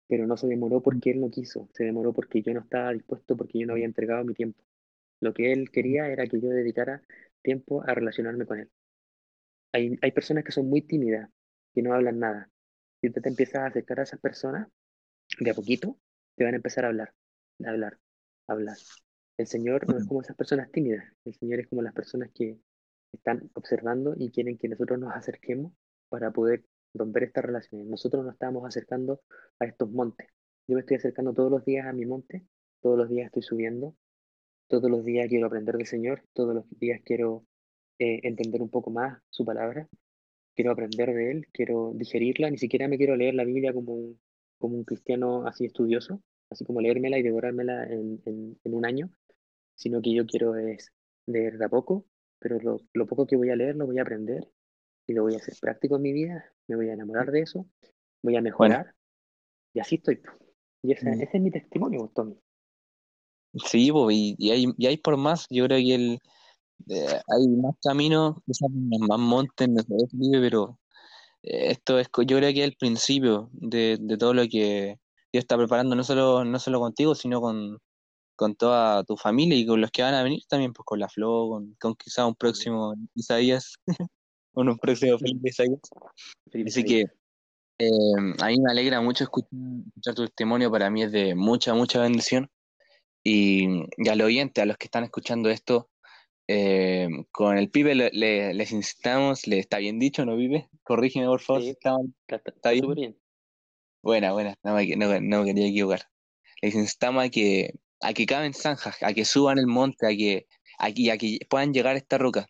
pero 0.07 0.27
no 0.27 0.37
se 0.37 0.47
demoró 0.49 0.83
porque 0.83 1.13
Él 1.13 1.21
no 1.21 1.31
quiso, 1.31 1.71
se 1.73 1.85
demoró 1.85 2.13
porque 2.13 2.43
yo 2.43 2.53
no 2.53 2.61
estaba 2.61 2.93
dispuesto, 2.93 3.39
porque 3.39 3.59
yo 3.59 3.67
no 3.67 3.73
había 3.73 3.87
entregado 3.87 4.23
mi 4.23 4.35
tiempo. 4.35 4.63
Lo 5.21 5.33
que 5.33 5.53
él 5.53 5.71
quería 5.71 6.09
era 6.09 6.27
que 6.27 6.41
yo 6.41 6.49
dedicara 6.51 7.01
tiempo 7.43 7.83
a 7.87 7.95
relacionarme 7.95 8.45
con 8.45 8.59
él. 8.59 8.71
Hay, 9.73 9.99
hay 10.03 10.13
personas 10.13 10.45
que 10.45 10.53
son 10.53 10.69
muy 10.69 10.83
tímidas, 10.83 11.31
que 11.75 11.83
no 11.83 11.95
hablan 11.95 12.19
nada. 12.19 12.51
Si 13.01 13.09
usted 13.09 13.23
te 13.23 13.29
empieza 13.29 13.65
a 13.65 13.69
acercar 13.69 14.01
a 14.01 14.03
esas 14.05 14.21
personas, 14.21 14.69
de 15.39 15.51
a 15.51 15.55
poquito, 15.55 15.99
te 16.37 16.45
van 16.45 16.55
a 16.55 16.57
empezar 16.57 16.85
a 16.85 16.89
hablar, 16.89 17.15
a 17.65 17.71
hablar, 17.71 17.99
a 18.49 18.53
hablar. 18.53 18.77
El 19.39 19.47
Señor 19.47 19.89
no 19.89 19.99
es 19.99 20.07
como 20.07 20.21
esas 20.21 20.37
personas 20.37 20.71
tímidas, 20.71 21.05
el 21.25 21.35
Señor 21.35 21.61
es 21.61 21.69
como 21.69 21.83
las 21.83 21.95
personas 21.95 22.31
que 22.35 22.59
están 23.13 23.51
observando 23.55 24.15
y 24.17 24.31
quieren 24.31 24.59
que 24.59 24.69
nosotros 24.69 24.99
nos 24.99 25.15
acerquemos 25.15 25.73
para 26.09 26.31
poder 26.31 26.65
romper 26.95 27.25
estas 27.25 27.45
relaciones. 27.45 27.87
Nosotros 27.87 28.25
nos 28.25 28.35
estamos 28.35 28.67
acercando 28.67 29.23
a 29.59 29.65
estos 29.65 29.91
montes. 29.91 30.29
Yo 30.69 30.77
me 30.77 30.81
estoy 30.81 30.99
acercando 30.99 31.33
todos 31.33 31.51
los 31.51 31.65
días 31.65 31.87
a 31.87 31.93
mi 31.93 32.05
monte 32.07 32.47
todos 32.83 32.99
los 32.99 33.09
días 33.09 33.27
estoy 33.27 33.43
subiendo, 33.43 33.95
todos 34.69 34.91
los 34.91 35.05
días 35.05 35.29
quiero 35.29 35.47
aprender 35.47 35.77
del 35.77 35.87
Señor, 35.87 36.25
todos 36.35 36.55
los 36.55 36.65
días 36.79 37.01
quiero 37.05 37.47
eh, 38.03 38.19
entender 38.25 38.61
un 38.61 38.69
poco 38.69 38.91
más 38.91 39.23
su 39.31 39.45
palabra, 39.45 39.89
quiero 40.57 40.73
aprender 40.73 41.15
de 41.15 41.31
Él, 41.31 41.47
quiero 41.53 41.93
digerirla, 41.95 42.51
ni 42.51 42.59
siquiera 42.59 42.89
me 42.89 42.99
quiero 42.99 43.15
leer 43.15 43.35
la 43.35 43.45
Biblia 43.45 43.73
como 43.73 43.93
un, 43.95 44.21
como 44.59 44.77
un 44.77 44.83
cristiano 44.83 45.47
así 45.47 45.67
estudioso, 45.67 46.21
así 46.51 46.65
como 46.65 46.81
leérmela 46.81 47.17
y 47.17 47.23
devorármela 47.23 47.85
en, 47.85 48.21
en, 48.27 48.75
un 48.75 48.85
año, 48.85 49.09
sino 49.77 50.03
que 50.03 50.13
yo 50.13 50.27
quiero 50.27 50.57
es 50.57 50.93
leer 51.27 51.59
de 51.59 51.65
a 51.65 51.69
poco, 51.69 52.05
pero 52.41 52.59
lo, 52.59 52.81
lo, 52.93 53.07
poco 53.07 53.25
que 53.25 53.37
voy 53.37 53.51
a 53.51 53.57
leer 53.57 53.77
lo 53.77 53.87
voy 53.87 54.01
a 54.01 54.03
aprender 54.03 54.49
y 55.07 55.13
lo 55.13 55.23
voy 55.23 55.35
a 55.35 55.37
hacer 55.37 55.55
práctico 55.61 55.95
en 55.95 56.03
mi 56.03 56.13
vida, 56.13 56.53
me 56.67 56.75
voy 56.75 56.89
a 56.89 56.95
enamorar 56.95 57.31
de 57.31 57.43
eso, 57.43 57.69
voy 58.21 58.35
a 58.35 58.43
mejorar 58.43 58.97
y 59.75 59.79
así 59.79 59.95
estoy. 59.95 60.21
Y 60.83 60.91
ese, 60.91 61.09
ese 61.09 61.37
es 61.37 61.41
mi 61.41 61.53
testimonio, 61.53 62.11
Tommy. 62.13 62.37
Sí, 63.65 63.93
y, 64.11 64.35
y, 64.39 64.51
hay, 64.51 64.65
y 64.77 64.87
hay 64.87 64.97
por 64.97 65.17
más, 65.17 65.47
yo 65.51 65.67
creo 65.67 65.79
que 65.79 65.95
el, 65.95 66.19
eh, 66.89 67.21
hay 67.29 67.49
más 67.49 67.75
caminos, 67.83 68.37
más 69.09 69.19
montes, 69.19 69.69
no 69.69 69.81
sé, 69.83 69.97
pero 70.41 70.79
eh, 71.43 71.71
esto 71.73 71.99
es, 71.99 72.09
yo 72.27 72.37
creo 72.39 72.53
que 72.53 72.61
es 72.61 72.65
el 72.65 72.77
principio 72.77 73.51
de, 73.53 73.99
de, 74.01 74.17
todo 74.17 74.35
lo 74.35 74.43
que 74.43 74.99
Dios 75.33 75.43
está 75.43 75.57
preparando, 75.57 75.97
no 75.97 76.05
solo, 76.05 76.45
no 76.45 76.59
solo 76.59 76.81
contigo, 76.81 77.15
sino 77.15 77.41
con, 77.41 77.79
con 78.37 78.55
toda 78.55 79.05
tu 79.05 79.17
familia 79.17 79.57
y 79.59 79.67
con 79.67 79.81
los 79.81 79.91
que 79.91 80.03
van 80.03 80.15
a 80.15 80.23
venir 80.23 80.43
también, 80.49 80.73
pues 80.73 80.85
con 80.85 81.01
la 81.01 81.09
Flo, 81.09 81.49
con, 81.51 81.75
con 81.81 81.95
quizá 81.95 82.27
un 82.27 82.35
próximo 82.35 82.95
Isaías, 83.15 83.75
con 84.53 84.69
un 84.69 84.79
próximo 84.79 85.19
Felipe 85.19 85.51
Isaías. 85.51 85.81
Así 86.67 86.85
que 86.85 87.07
eh, 87.79 88.35
a 88.41 88.47
mí 88.47 88.61
me 88.61 88.71
alegra 88.71 89.01
mucho 89.01 89.25
escuchar, 89.25 89.51
escuchar, 89.89 90.15
tu 90.15 90.27
testimonio, 90.27 90.71
para 90.71 90.91
mí 90.91 91.03
es 91.03 91.13
de 91.13 91.35
mucha, 91.35 91.75
mucha 91.75 92.01
bendición. 92.01 92.51
Y, 93.25 93.85
y 93.97 94.09
al 94.09 94.21
oyente, 94.21 94.61
a 94.61 94.67
los 94.67 94.77
que 94.77 94.87
están 94.87 95.05
escuchando 95.05 95.49
esto, 95.49 95.89
eh, 96.49 97.09
con 97.31 97.57
el 97.57 97.71
pibe 97.71 97.95
le, 97.95 98.55
les 98.55 98.73
instamos, 98.73 99.47
le 99.47 99.59
está 99.59 99.79
bien 99.79 99.99
dicho, 99.99 100.25
¿no, 100.25 100.37
pibe? 100.37 100.69
Corrígeme, 100.83 101.27
por 101.27 101.41
favor, 101.41 101.63
está, 101.63 101.97
está, 102.27 102.71
bien. 102.71 103.17
Buena, 104.03 104.33
buena, 104.33 104.57
no 104.65 104.75
me, 104.75 105.21
no, 105.21 105.45
quería 105.45 105.69
equivocar. 105.69 106.09
Les 106.61 106.75
instamos 106.75 107.25
a 107.25 107.29
que, 107.29 107.75
a 108.01 108.13
que 108.13 108.27
caben 108.27 108.55
zanjas, 108.55 109.03
a 109.03 109.13
que 109.13 109.25
suban 109.25 109.59
el 109.59 109.67
monte, 109.67 110.07
a 110.07 110.11
que, 110.11 110.47
a 110.79 110.93
que 110.93 111.39
puedan 111.49 111.73
llegar 111.73 111.95
a 111.95 111.99
esta 111.99 112.19
roca. 112.19 112.47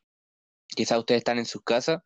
Quizás 0.68 0.98
ustedes 0.98 1.20
están 1.20 1.38
en 1.38 1.46
sus 1.46 1.62
casas 1.62 2.00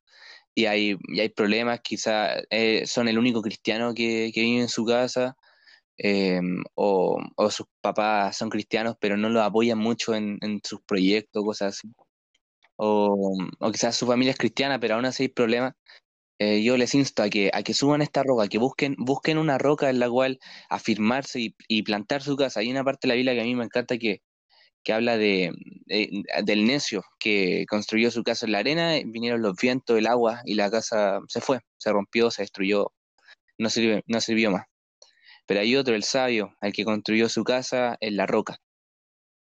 y 0.55 0.66
hay, 0.66 0.97
y 1.09 1.20
hay 1.20 1.28
problemas, 1.28 1.80
quizás 1.80 2.43
eh, 2.51 2.87
son 2.87 3.09
el 3.09 3.18
único 3.18 3.43
cristiano 3.43 3.95
que, 3.95 4.32
que 4.34 4.41
vive 4.41 4.62
en 4.62 4.68
su 4.68 4.84
casa, 4.84 5.37
Em, 5.99 6.63
o, 6.75 7.19
sus 7.51 7.67
papás 7.81 8.37
son 8.37 8.51
cristianos, 8.51 8.97
pero 9.01 9.17
no 9.17 9.29
lo 9.31 9.43
apoyan 9.43 9.79
mucho 9.79 10.15
en, 10.15 10.39
sus 10.65 10.81
proyectos, 10.83 11.45
cosas 11.45 11.77
así. 11.77 11.93
O, 12.77 13.35
quizás 13.73 13.97
su 13.97 14.07
familia 14.07 14.33
es 14.33 14.39
cristiana, 14.39 14.79
pero 14.81 14.97
aún 14.97 15.07
así 15.07 15.25
hay 15.25 15.29
problemas. 15.29 15.75
Eh, 16.39 16.63
yo 16.63 16.77
les 16.77 16.95
insto 16.95 17.23
a 17.23 17.31
que, 17.31 17.51
a 17.55 17.63
que 17.63 17.75
suban 17.75 18.03
esta 18.03 18.23
roca, 18.23 18.49
que 18.49 18.59
busquen, 18.59 18.95
busquen 18.99 19.39
una 19.39 19.59
roca 19.59 19.91
en 19.91 20.01
la 20.01 20.11
cual 20.11 20.39
afirmarse 20.71 21.55
y, 21.69 21.83
plantar 21.83 22.23
su 22.23 22.37
casa. 22.37 22.61
Hay 22.61 22.71
una 22.71 22.85
parte 22.85 23.09
de 23.09 23.11
la 23.11 23.15
Biblia 23.17 23.35
que 23.35 23.41
a 23.43 23.45
mí 23.45 23.55
me 23.57 23.65
encanta 23.65 23.99
que, 23.99 24.23
que 24.85 24.93
habla 24.93 25.19
de, 25.19 25.53
del 26.45 26.67
necio 26.67 27.05
que 27.21 27.67
construyó 27.69 28.11
su 28.11 28.23
casa 28.25 28.47
en 28.47 28.53
la 28.53 28.59
arena, 28.61 28.95
vinieron 29.07 29.43
los 29.43 29.57
vientos, 29.57 29.99
el 29.99 30.07
agua 30.07 30.43
y 30.45 30.55
la 30.55 30.71
casa 30.71 31.21
se 31.29 31.41
fue, 31.41 31.61
se 31.79 31.93
rompió, 31.93 32.31
se 32.31 32.43
destruyó, 32.43 32.93
no 33.59 33.71
sirvió, 33.71 34.03
no 34.07 34.21
sirvió 34.21 34.51
más. 34.53 34.67
Pero 35.47 35.61
hay 35.61 35.77
otro, 35.77 35.95
el 35.95 36.03
sabio, 36.03 36.55
el 36.61 36.73
que 36.73 36.85
construyó 36.85 37.29
su 37.29 37.45
casa 37.45 37.97
en 38.01 38.17
la 38.17 38.27
roca, 38.27 38.59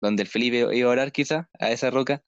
donde 0.01 0.23
el 0.23 0.29
Felipe 0.29 0.67
iba 0.75 0.89
a 0.89 0.91
orar 0.91 1.11
quizá, 1.11 1.49
a 1.59 1.71
esa 1.71 1.91
roca, 1.91 2.23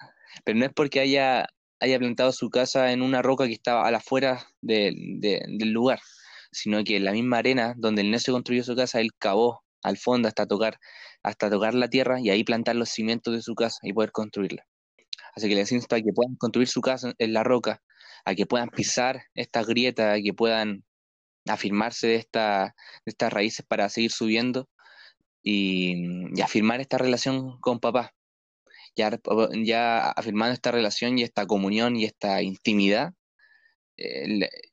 pero 0.45 0.57
no 0.57 0.65
es 0.65 0.71
porque 0.73 0.99
haya, 0.99 1.47
haya 1.79 1.99
plantado 1.99 2.31
su 2.31 2.49
casa 2.49 2.91
en 2.91 3.01
una 3.01 3.21
roca 3.21 3.47
que 3.47 3.53
estaba 3.53 3.87
a 3.87 3.91
la 3.91 3.97
afuera 3.97 4.45
del 4.61 5.71
lugar, 5.71 5.99
sino 6.51 6.83
que 6.83 6.97
en 6.97 7.05
la 7.05 7.11
misma 7.11 7.39
arena 7.39 7.73
donde 7.77 8.01
el 8.03 8.11
necio 8.11 8.33
construyó 8.33 8.63
su 8.63 8.75
casa, 8.75 9.01
él 9.01 9.09
cavó 9.17 9.63
al 9.81 9.97
fondo 9.97 10.27
hasta 10.27 10.45
tocar, 10.45 10.79
hasta 11.23 11.49
tocar 11.49 11.73
la 11.73 11.89
tierra 11.89 12.19
y 12.21 12.29
ahí 12.29 12.43
plantar 12.43 12.75
los 12.75 12.89
cimientos 12.89 13.33
de 13.33 13.41
su 13.41 13.55
casa 13.55 13.79
y 13.81 13.93
poder 13.93 14.11
construirla. 14.11 14.65
Así 15.35 15.49
que 15.49 15.55
les 15.55 15.71
insto 15.71 15.95
a 15.95 16.01
que 16.01 16.13
puedan 16.13 16.35
construir 16.35 16.67
su 16.67 16.81
casa 16.81 17.13
en 17.17 17.33
la 17.33 17.43
roca, 17.43 17.81
a 18.23 18.35
que 18.35 18.45
puedan 18.45 18.69
pisar 18.69 19.23
estas 19.33 19.65
grietas, 19.65 20.17
a 20.17 20.21
que 20.21 20.33
puedan 20.33 20.83
afirmarse 21.47 22.07
de, 22.07 22.15
esta, 22.15 22.75
de 23.05 23.09
estas 23.09 23.33
raíces 23.33 23.65
para 23.65 23.89
seguir 23.89 24.11
subiendo 24.11 24.69
y, 25.43 26.41
afirmar 26.41 26.81
esta 26.81 26.97
relación 26.97 27.59
con 27.59 27.79
papá. 27.79 28.13
Ya, 28.95 29.19
ya 29.63 30.09
afirmando 30.11 30.53
esta 30.53 30.71
relación 30.71 31.17
y 31.17 31.23
esta 31.23 31.45
comunión 31.47 31.95
y 31.95 32.05
esta 32.05 32.41
intimidad, 32.41 33.13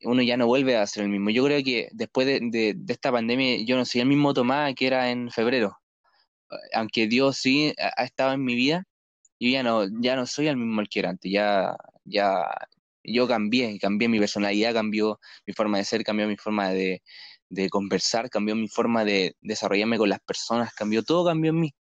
uno 0.03 0.21
ya 0.23 0.37
no 0.37 0.47
vuelve 0.47 0.77
a 0.77 0.87
ser 0.87 1.03
el 1.03 1.09
mismo. 1.09 1.29
Yo 1.29 1.43
creo 1.45 1.63
que 1.63 1.89
después 1.91 2.27
de, 2.27 2.75
esta 2.87 3.11
pandemia 3.11 3.63
yo 3.65 3.75
no 3.77 3.85
soy 3.85 4.01
el 4.01 4.07
mismo 4.07 4.33
Tomás 4.33 4.73
que 4.75 4.87
era 4.87 5.11
en 5.11 5.31
febrero. 5.31 5.77
Aunque 6.73 7.07
Dios 7.07 7.37
sí 7.37 7.73
ha, 7.77 8.03
estado 8.03 8.33
en 8.33 8.43
mi 8.43 8.55
vida, 8.55 8.85
yo 9.39 9.49
ya 9.49 9.63
no, 9.63 9.85
ya 10.01 10.15
no 10.15 10.25
soy 10.27 10.47
el 10.47 10.57
mismo 10.57 10.81
el 10.81 10.89
que 10.89 10.99
era 10.99 11.09
antes. 11.11 11.31
Ya, 11.31 11.75
ya, 12.05 12.45
yo 13.03 13.27
cambié, 13.27 13.79
cambié 13.79 14.07
mi 14.09 14.19
personalidad, 14.19 14.73
cambió 14.73 15.19
mi 15.45 15.53
forma 15.53 15.77
de 15.77 15.85
ser, 15.85 16.03
cambió 16.03 16.27
mi 16.27 16.37
forma 16.37 16.69
de, 16.69 17.01
conversar, 17.69 18.29
cambió 18.29 18.55
mi 18.55 18.67
forma 18.67 19.03
de 19.05 19.35
desarrollarme 19.41 19.97
con 19.97 20.09
las 20.09 20.19
personas, 20.21 20.73
cambió 20.73 21.03
todo, 21.03 21.25
cambió 21.25 21.51
en 21.51 21.59
mí. 21.59 21.75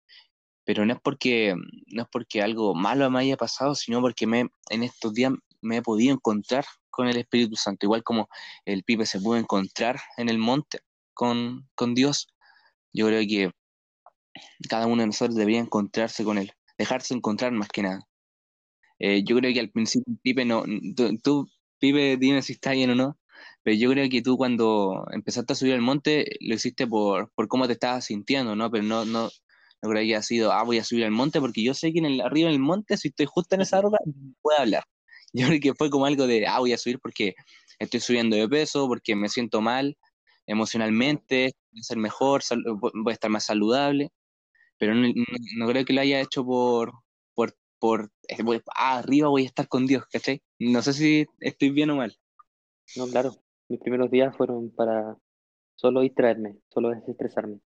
Pero 0.65 0.85
no 0.85 0.95
es 0.95 1.01
porque, 1.03 1.55
no 1.89 2.03
es 2.03 2.09
porque 2.11 2.43
algo 2.43 2.75
malo 2.75 3.11
me 3.11 3.21
haya 3.21 3.37
pasado, 3.37 3.75
sino 3.75 4.01
porque 4.01 4.27
me, 4.27 4.49
en 4.71 4.83
estos 4.83 5.13
días 5.15 5.33
me 5.61 5.79
he 5.79 5.83
podido 5.83 6.15
encontrar 6.15 6.65
con 6.91 7.09
el 7.09 7.17
Espíritu 7.19 7.57
Santo, 7.57 7.87
igual 7.87 8.03
como 8.03 8.29
el 8.65 8.83
Pipe 8.85 9.07
se 9.07 9.21
pudo 9.21 9.37
encontrar 9.37 10.01
en 10.17 10.29
el 10.29 10.39
monte 10.39 10.81
con, 11.15 11.69
con 11.75 11.95
Dios. 11.95 12.29
Yo 12.93 13.07
creo 13.07 13.21
que 13.21 13.53
cada 14.69 14.87
uno 14.87 15.03
de 15.03 15.07
nosotros 15.09 15.37
debería 15.37 15.61
encontrarse 15.61 16.25
con 16.25 16.39
Él, 16.39 16.53
dejarse 16.79 17.15
encontrar 17.15 17.53
más 17.53 17.69
que 17.69 17.83
nada. 17.83 18.07
Eh, 18.99 19.23
yo 19.25 19.37
creo 19.37 19.53
que 19.53 19.61
al 19.61 19.71
principio 19.71 20.15
Pipe 20.23 20.45
no, 20.45 20.65
tú, 21.23 21.49
Pipe, 21.79 22.17
dime 22.17 22.43
si 22.43 22.55
está 22.55 22.73
bien 22.73 22.91
o 22.91 22.95
no, 22.95 23.19
pero 23.63 23.77
yo 23.77 23.91
creo 23.91 24.09
que 24.09 24.23
tú 24.23 24.37
cuando 24.37 25.05
empezaste 25.13 25.53
a 25.53 25.57
subir 25.57 25.75
al 25.75 25.83
monte 25.83 26.37
lo 26.41 26.55
hiciste 26.55 26.87
por, 26.87 27.31
por 27.35 27.49
cómo 27.49 27.67
te 27.67 27.75
estabas 27.75 28.07
sintiendo, 28.07 28.57
¿no? 28.57 28.71
Pero 28.71 28.85
no, 28.85 29.05
no, 29.05 29.25
no 29.83 29.91
creo 29.91 29.95
que 29.95 29.99
haya 30.01 30.23
sido, 30.23 30.53
ah, 30.53 30.63
voy 30.65 30.79
a 30.79 30.85
subir 30.85 31.05
al 31.05 31.11
monte 31.11 31.41
porque 31.41 31.63
yo 31.63 31.75
sé 31.75 31.93
que 31.93 31.99
en 31.99 32.07
el, 32.07 32.21
arriba 32.21 32.51
del 32.51 32.61
monte, 32.61 32.97
si 32.97 33.09
estoy 33.09 33.27
justo 33.27 33.55
en 33.55 33.63
esa 33.63 33.81
roca, 33.81 33.99
puedo 34.43 34.59
hablar. 34.59 34.85
Yo 35.33 35.47
creo 35.49 35.61
que 35.61 35.75
fue 35.75 35.91
como 35.91 36.07
algo 36.07 36.27
de, 36.27 36.47
ah, 36.47 36.61
voy 36.61 36.73
a 36.73 36.79
subir 36.79 36.99
porque 37.01 37.35
estoy 37.79 38.01
subiendo 38.01 38.37
de 38.37 38.49
peso, 38.49 38.89
porque 38.89 39.15
me 39.17 39.29
siento 39.29 39.61
mal 39.61 39.97
emocionalmente, 40.47 41.53
voy 41.73 41.81
a 41.81 41.83
ser 41.83 41.99
mejor, 41.99 42.43
voy 42.79 43.11
a 43.11 43.15
estar 43.15 43.31
más 43.31 43.45
saludable, 43.47 44.11
pero 44.79 44.95
no, 44.95 45.09
no 45.59 45.69
creo 45.69 45.85
que 45.85 45.93
lo 45.93 46.01
haya 46.01 46.21
hecho 46.21 46.45
por, 46.45 46.93
por, 47.35 47.55
eh, 47.83 48.61
ah, 48.77 48.99
arriba 48.99 49.29
voy 49.29 49.43
a 49.43 49.47
estar 49.47 49.69
con 49.69 49.87
Dios, 49.87 50.05
¿cachai? 50.11 50.43
No 50.59 50.83
sé 50.83 50.93
si 50.93 51.27
estoy 51.41 51.71
bien 51.71 51.91
o 51.91 51.97
mal. 51.97 52.17
No, 52.97 53.07
claro, 53.07 53.33
mis 53.69 53.81
primeros 53.81 54.11
días 54.11 54.37
fueron 54.37 54.71
para 54.71 55.17
solo 55.75 56.01
distraerme, 56.01 56.57
solo 56.69 56.91
desestresarme. 56.91 57.61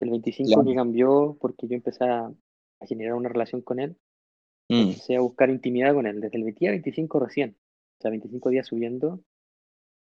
El 0.00 0.10
25 0.10 0.62
me 0.64 0.74
cambió 0.74 1.36
porque 1.40 1.68
yo 1.68 1.76
empecé 1.76 2.04
a, 2.04 2.32
generar 2.84 3.14
una 3.14 3.28
relación 3.28 3.62
con 3.62 3.78
él, 3.78 3.96
mm. 4.68 4.74
empecé 4.74 5.14
a 5.14 5.20
buscar 5.20 5.50
intimidad 5.50 5.94
con 5.94 6.06
él, 6.06 6.20
desde 6.20 6.38
el 6.38 6.52
día 6.54 6.70
25 6.70 7.20
recién, 7.20 7.56
o 7.98 8.02
sea, 8.02 8.10
25 8.10 8.50
días 8.50 8.66
subiendo, 8.66 9.22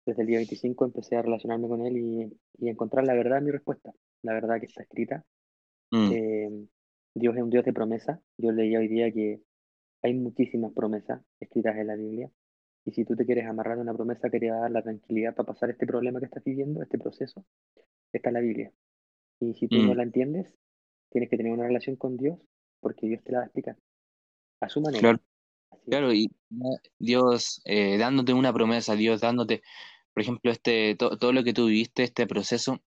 desde 0.05 0.23
el 0.23 0.27
día 0.27 0.37
25 0.39 0.83
empecé 0.83 1.15
a 1.15 1.21
relacionarme 1.21 1.69
con 1.69 1.85
él 1.85 1.95
y, 1.95 2.37
y 2.57 2.69
encontrar 2.69 3.05
la 3.05 3.13
verdad 3.13 3.37
en 3.37 3.45
mi 3.45 3.51
respuesta, 3.51 3.93
la 4.23 4.33
verdad 4.33 4.59
que 4.59 4.65
está 4.65 4.83
escrita. 4.83 5.23
Mm. 5.91 6.11
Eh, 6.11 6.67
Dios 7.15 7.35
es 7.35 7.41
un 7.41 7.49
Dios 7.49 7.65
de 7.65 7.73
promesa. 7.73 8.21
Yo 8.37 8.51
leí 8.51 8.75
hoy 8.75 8.87
día 8.87 9.11
que 9.11 9.41
hay 10.03 10.13
muchísimas 10.13 10.73
promesas 10.73 11.21
escritas 11.39 11.75
en 11.77 11.87
la 11.87 11.95
Biblia. 11.95 12.29
Y 12.83 12.91
si 12.91 13.05
tú 13.05 13.15
te 13.15 13.25
quieres 13.25 13.47
amarrar 13.47 13.79
a 13.79 13.81
una 13.81 13.93
promesa 13.93 14.29
que 14.29 14.39
te 14.39 14.51
va 14.51 14.57
a 14.57 14.61
dar 14.61 14.71
la 14.71 14.83
tranquilidad 14.83 15.33
para 15.33 15.47
pasar 15.47 15.69
este 15.71 15.87
problema 15.87 16.19
que 16.19 16.25
estás 16.25 16.43
viviendo, 16.43 16.83
este 16.83 16.99
proceso, 16.99 17.43
está 18.11 18.29
en 18.29 18.33
la 18.33 18.41
Biblia. 18.41 18.71
Y 19.39 19.53
si 19.55 19.67
tú 19.67 19.77
no 19.77 19.93
mm. 19.93 19.97
la 19.97 20.03
entiendes, 20.03 20.53
tienes 21.09 21.29
que 21.29 21.37
tener 21.37 21.53
una 21.53 21.65
relación 21.65 21.95
con 21.95 22.17
Dios 22.17 22.37
porque 22.81 23.07
Dios 23.07 23.23
te 23.23 23.31
la 23.31 23.39
va 23.39 23.43
a 23.45 23.47
explicar 23.47 23.77
a 24.59 24.69
su 24.69 24.81
manera. 24.81 25.19
Claro, 25.87 26.13
y 26.13 26.29
Dios 26.99 27.61
eh, 27.65 27.97
dándote 27.97 28.33
una 28.33 28.53
promesa, 28.53 28.95
Dios 28.95 29.21
dándote, 29.21 29.61
por 30.13 30.21
ejemplo, 30.21 30.51
este 30.51 30.95
todo 30.95 31.31
lo 31.31 31.43
que 31.43 31.53
tú 31.53 31.67
viviste, 31.67 32.03
este 32.03 32.27
proceso, 32.27 32.81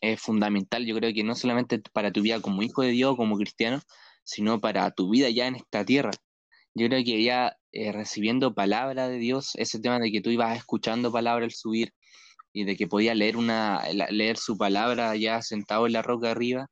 es 0.00 0.20
fundamental, 0.20 0.86
yo 0.86 0.96
creo 0.96 1.12
que 1.14 1.24
no 1.24 1.34
solamente 1.34 1.80
para 1.92 2.12
tu 2.12 2.22
vida 2.22 2.40
como 2.40 2.62
hijo 2.62 2.82
de 2.82 2.90
Dios, 2.90 3.16
como 3.16 3.36
cristiano, 3.36 3.80
sino 4.24 4.60
para 4.60 4.90
tu 4.90 5.10
vida 5.10 5.30
ya 5.30 5.46
en 5.46 5.56
esta 5.56 5.84
tierra. 5.84 6.10
Yo 6.74 6.88
creo 6.88 7.04
que 7.04 7.22
ya 7.22 7.56
eh, 7.72 7.92
recibiendo 7.92 8.54
palabra 8.54 9.08
de 9.08 9.18
Dios, 9.18 9.52
ese 9.56 9.80
tema 9.80 9.98
de 9.98 10.12
que 10.12 10.20
tú 10.20 10.30
ibas 10.30 10.56
escuchando 10.56 11.12
palabra 11.12 11.44
al 11.44 11.52
subir 11.52 11.92
y 12.52 12.64
de 12.64 12.76
que 12.76 12.86
podías 12.88 13.16
leer, 13.16 13.36
una, 13.36 13.82
leer 14.10 14.38
su 14.38 14.58
palabra 14.58 15.16
ya 15.16 15.42
sentado 15.42 15.86
en 15.86 15.92
la 15.94 16.02
roca 16.02 16.30
arriba, 16.30 16.68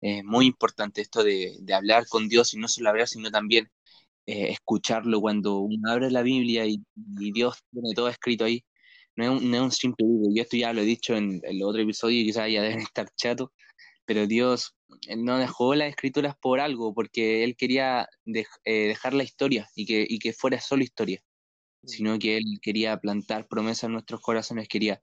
es 0.00 0.24
muy 0.24 0.46
importante 0.46 1.00
esto 1.00 1.24
de, 1.24 1.56
hablar 1.74 2.06
con 2.08 2.28
Dios 2.28 2.54
y 2.54 2.58
no 2.58 2.68
solo 2.68 2.90
hablar, 2.90 3.08
sino 3.08 3.30
también 3.30 3.70
eh, 4.26 4.50
escucharlo 4.52 5.20
cuando 5.20 5.58
uno 5.58 5.90
abre 5.90 6.10
la 6.10 6.22
Biblia 6.22 6.66
y, 6.66 6.82
Dios 6.94 7.58
tiene 7.72 7.94
todo 7.94 8.08
escrito 8.08 8.44
ahí. 8.44 8.64
No 9.16 9.24
es, 9.24 9.30
un, 9.30 9.50
no 9.50 9.66
es 9.66 9.76
simple 9.76 10.06
libro. 10.06 10.30
Yo 10.34 10.42
esto 10.42 10.56
ya 10.56 10.72
lo 10.72 10.82
he 10.82 10.84
dicho 10.84 11.14
en 11.16 11.40
el 11.44 11.62
otro 11.62 11.82
episodio 11.82 12.20
y 12.20 12.26
quizás 12.26 12.50
ya 12.50 12.62
deben 12.62 12.80
estar 12.80 13.08
chato, 13.16 13.52
pero 14.04 14.26
Dios 14.26 14.74
no 15.16 15.38
dejó 15.38 15.74
las 15.74 15.88
escrituras 15.90 16.36
por 16.40 16.60
algo, 16.60 16.94
porque 16.94 17.44
Él 17.44 17.56
quería 17.56 18.08
eh, 18.26 18.88
dejar 18.88 19.14
la 19.14 19.24
historia 19.24 19.68
y 19.74 19.86
que, 19.86 20.06
y 20.08 20.18
que 20.18 20.32
fuera 20.32 20.60
solo 20.60 20.82
historia, 20.82 21.22
mm. 21.82 21.88
sino 21.88 22.18
que 22.18 22.36
Él 22.38 22.44
quería 22.62 22.98
plantar 22.98 23.46
promesas 23.48 23.84
en 23.84 23.92
nuestros 23.92 24.20
corazones, 24.20 24.68
quería 24.68 25.00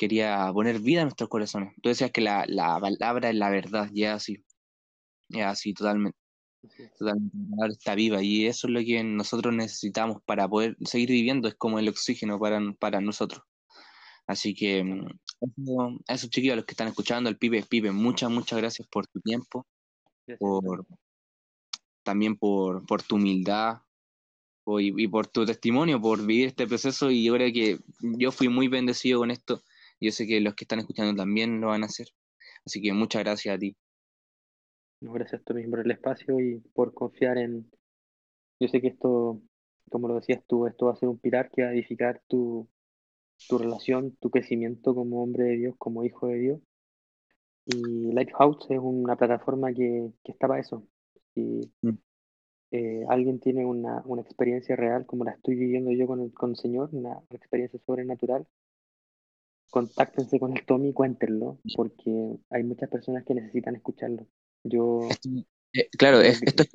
quería 0.00 0.50
poner 0.54 0.80
vida 0.80 1.02
en 1.02 1.08
nuestros 1.08 1.28
corazones. 1.28 1.74
Tú 1.82 1.90
decías 1.90 2.10
que 2.10 2.22
la, 2.22 2.46
palabra 2.80 3.28
es 3.28 3.36
la 3.36 3.50
verdad, 3.50 3.90
ya 3.92 4.14
así, 4.14 4.42
ya 5.28 5.50
así, 5.50 5.74
totalmente. 5.74 6.16
Totalmente, 6.98 7.32
está 7.70 7.94
viva 7.94 8.22
y 8.22 8.46
eso 8.46 8.66
es 8.66 8.72
lo 8.72 8.80
que 8.80 9.02
nosotros 9.02 9.54
necesitamos 9.54 10.22
para 10.24 10.48
poder 10.48 10.76
seguir 10.82 11.08
viviendo, 11.08 11.48
es 11.48 11.54
como 11.54 11.78
el 11.78 11.88
oxígeno 11.88 12.38
para, 12.38 12.60
para 12.78 13.00
nosotros. 13.00 13.42
Así 14.26 14.54
que 14.54 14.84
mm, 14.84 15.98
a 16.06 16.14
esos 16.14 16.30
chiquillos, 16.30 16.52
a 16.52 16.56
los 16.56 16.64
que 16.64 16.72
están 16.72 16.88
escuchando, 16.88 17.30
el 17.30 17.38
pibe, 17.38 17.62
pibe, 17.62 17.92
muchas, 17.92 18.30
muchas 18.30 18.58
gracias 18.58 18.86
por 18.88 19.06
tu 19.06 19.20
tiempo, 19.20 19.66
por 20.38 20.86
también 22.02 22.36
por, 22.36 22.84
por 22.86 23.02
tu 23.02 23.16
humildad, 23.16 23.78
y, 24.78 25.02
y, 25.02 25.08
por 25.08 25.26
tu 25.26 25.44
testimonio, 25.44 26.00
por 26.00 26.24
vivir 26.24 26.48
este 26.48 26.66
proceso. 26.66 27.10
Y 27.10 27.24
yo 27.24 27.34
creo 27.34 27.52
que 27.52 27.78
yo 28.00 28.30
fui 28.30 28.48
muy 28.48 28.68
bendecido 28.68 29.20
con 29.20 29.30
esto. 29.30 29.62
Yo 30.00 30.12
sé 30.12 30.26
que 30.26 30.40
los 30.40 30.54
que 30.54 30.64
están 30.64 30.78
escuchando 30.78 31.14
también 31.14 31.60
lo 31.60 31.68
van 31.68 31.82
a 31.82 31.86
hacer. 31.86 32.08
Así 32.64 32.80
que 32.80 32.92
muchas 32.92 33.22
gracias 33.24 33.54
a 33.54 33.58
ti. 33.58 33.76
Gracias 35.00 35.40
a 35.40 35.44
ti 35.44 35.54
mismo 35.54 35.72
por 35.72 35.80
el 35.80 35.90
espacio 35.90 36.40
y 36.40 36.60
por 36.74 36.94
confiar 36.94 37.38
en... 37.38 37.70
Yo 38.60 38.68
sé 38.68 38.80
que 38.80 38.88
esto, 38.88 39.40
como 39.90 40.08
lo 40.08 40.16
decías 40.16 40.42
tú, 40.46 40.66
esto 40.66 40.86
va 40.86 40.92
a 40.92 40.96
ser 40.96 41.08
un 41.08 41.18
pilar 41.18 41.50
que 41.50 41.62
va 41.62 41.68
a 41.68 41.72
edificar 41.72 42.20
tu, 42.28 42.68
tu 43.48 43.58
relación, 43.58 44.16
tu 44.20 44.30
crecimiento 44.30 44.94
como 44.94 45.22
hombre 45.22 45.44
de 45.44 45.56
Dios, 45.56 45.74
como 45.78 46.04
hijo 46.04 46.28
de 46.28 46.38
Dios. 46.38 46.60
Y 47.66 48.12
Lighthouse 48.12 48.66
es 48.70 48.78
una 48.80 49.16
plataforma 49.16 49.72
que, 49.72 50.10
que 50.24 50.32
está 50.32 50.48
para 50.48 50.60
eso. 50.60 50.86
Si 51.34 51.72
mm. 51.82 51.90
eh, 52.72 53.04
alguien 53.08 53.40
tiene 53.40 53.64
una, 53.64 54.02
una, 54.04 54.22
experiencia 54.22 54.76
real, 54.76 55.06
como 55.06 55.24
la 55.24 55.32
estoy 55.32 55.54
viviendo 55.54 55.90
yo 55.92 56.06
con 56.06 56.20
el, 56.20 56.32
con 56.32 56.50
el 56.50 56.56
Señor, 56.56 56.90
una 56.92 57.18
experiencia 57.30 57.80
sobrenatural, 57.86 58.46
contáctense 59.70 60.38
con 60.40 60.56
el 60.56 60.66
Tommy 60.66 60.88
y 60.88 60.92
cuéntenlo, 60.92 61.58
porque 61.76 62.38
hay 62.50 62.62
muchas 62.64 62.90
personas 62.90 63.24
que 63.24 63.34
necesitan 63.34 63.76
escucharlo. 63.76 64.26
Yo. 64.64 65.08
Eh, 65.72 65.88
claro, 65.96 66.20
esto 66.20 66.64
es 66.64 66.68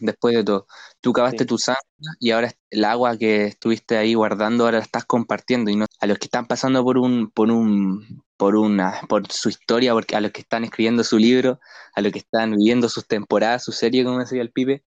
después 0.00 0.34
de 0.36 0.44
todo. 0.44 0.66
Tú 1.00 1.12
cavaste 1.12 1.46
tu 1.46 1.58
sangre 1.58 1.80
y 2.20 2.30
ahora 2.30 2.52
el 2.70 2.84
agua 2.84 3.16
que 3.16 3.46
estuviste 3.46 3.96
ahí 3.96 4.14
guardando 4.14 4.64
ahora 4.64 4.78
la 4.78 4.84
estás 4.84 5.06
compartiendo 5.06 5.70
y 5.70 5.76
no 5.76 5.86
a 6.00 6.06
los 6.06 6.18
que 6.18 6.26
están 6.26 6.46
pasando 6.46 6.84
por 6.84 6.98
un 6.98 7.30
por 7.30 7.50
un 7.50 8.22
por 8.36 8.56
una 8.56 9.00
por 9.08 9.30
su 9.32 9.48
historia, 9.48 9.92
porque 9.94 10.16
a 10.16 10.20
los 10.20 10.32
que 10.32 10.42
están 10.42 10.64
escribiendo 10.64 11.04
su 11.04 11.18
libro, 11.18 11.58
a 11.94 12.00
los 12.02 12.12
que 12.12 12.18
están 12.18 12.56
viviendo 12.56 12.88
sus 12.88 13.06
temporadas, 13.06 13.64
su 13.64 13.72
serie, 13.72 14.04
como 14.04 14.18
decía 14.18 14.42
el 14.42 14.52
pibe, 14.52 14.84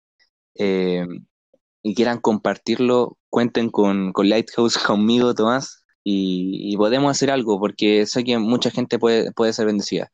eh, 0.55 1.05
y 1.83 1.95
quieran 1.95 2.19
compartirlo, 2.19 3.17
cuenten 3.29 3.69
con, 3.69 4.13
con 4.13 4.29
Lighthouse 4.29 4.77
conmigo, 4.77 5.33
Tomás, 5.35 5.85
y, 6.03 6.75
podemos 6.77 7.11
hacer 7.11 7.31
algo 7.31 7.59
porque 7.59 8.05
sé 8.05 8.23
que 8.23 8.37
mucha 8.37 8.71
gente 8.71 8.99
puede, 8.99 9.31
puede 9.33 9.53
ser 9.53 9.67
bendecida. 9.67 10.11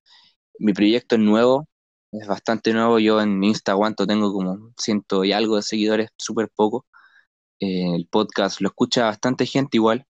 Mi 0.59 0.73
proyecto 0.73 1.15
es 1.15 1.21
nuevo, 1.21 1.67
es 2.13 2.27
bastante 2.27 2.73
nuevo. 2.73 2.99
Yo 2.99 3.21
en 3.21 3.39
mi 3.39 3.49
Instagram 3.49 3.95
tengo 3.95 4.33
como 4.33 4.73
ciento 4.77 5.23
y 5.23 5.31
algo 5.33 5.55
de 5.57 5.63
seguidores, 5.63 6.09
súper 6.17 6.49
poco. 6.55 6.85
Eh, 7.59 7.95
el 7.95 8.07
podcast 8.07 8.61
lo 8.61 8.69
escucha 8.69 9.05
bastante 9.05 9.45
gente 9.45 9.77
igual, 9.77 10.05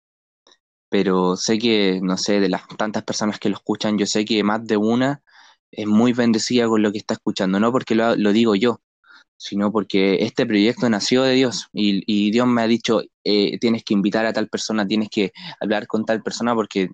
pero 0.90 1.38
sé 1.38 1.60
que, 1.60 2.00
no 2.04 2.18
sé, 2.18 2.40
de 2.40 2.50
las 2.50 2.68
tantas 2.78 3.04
personas 3.04 3.40
que 3.40 3.50
lo 3.50 3.56
escuchan, 3.58 3.98
yo 3.98 4.06
sé 4.06 4.26
que 4.26 4.44
más 4.44 4.66
de 4.66 4.78
una 4.78 5.24
es 5.72 5.88
muy 5.88 6.14
bendecida 6.14 6.68
con 6.68 6.82
lo 6.84 6.92
que 6.92 7.00
está 7.00 7.16
escuchando, 7.16 7.60
no 7.60 7.72
porque 7.72 7.96
lo, 7.96 8.16
digo 8.34 8.56
yo, 8.56 8.82
sino 9.38 9.72
porque 9.72 10.24
este 10.26 10.46
proyecto 10.46 10.90
nació 10.90 11.24
de 11.24 11.34
Dios 11.36 11.68
y, 11.74 12.32
Dios 12.32 12.48
me 12.48 12.62
ha 12.64 12.68
dicho, 12.68 13.02
eh, 13.24 13.58
tienes 13.60 13.84
que 13.84 13.94
invitar 13.94 14.26
a 14.26 14.34
tal 14.34 14.50
persona, 14.50 14.88
tienes 14.88 15.10
que 15.10 15.32
hablar 15.62 15.88
con 15.88 16.06
tal 16.06 16.24
persona 16.24 16.56
porque, 16.56 16.90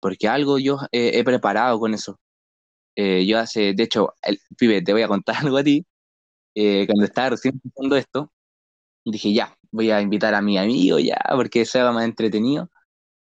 porque 0.00 0.28
algo 0.28 0.58
yo 0.58 0.78
he 0.92 1.24
preparado 1.24 1.78
con 1.80 1.94
eso. 1.94 2.18
Eh, 2.96 3.26
yo 3.26 3.38
hace, 3.38 3.74
de 3.74 3.82
hecho, 3.84 4.14
el, 4.22 4.40
pibe, 4.58 4.82
te 4.82 4.92
voy 4.92 5.02
a 5.02 5.08
contar 5.08 5.36
algo 5.46 5.58
a 5.58 5.64
ti. 5.64 5.86
Eh, 6.54 6.86
cuando 6.86 7.04
estaba 7.04 7.30
recién 7.30 7.60
haciendo 7.64 7.96
esto, 7.96 8.32
dije, 9.04 9.34
ya, 9.34 9.56
voy 9.72 9.90
a 9.90 10.00
invitar 10.02 10.34
a 10.34 10.42
mi 10.42 10.58
amigo 10.58 10.98
ya, 10.98 11.18
porque 11.36 11.64
sea 11.66 11.92
más 11.92 12.04
entretenido. 12.04 12.70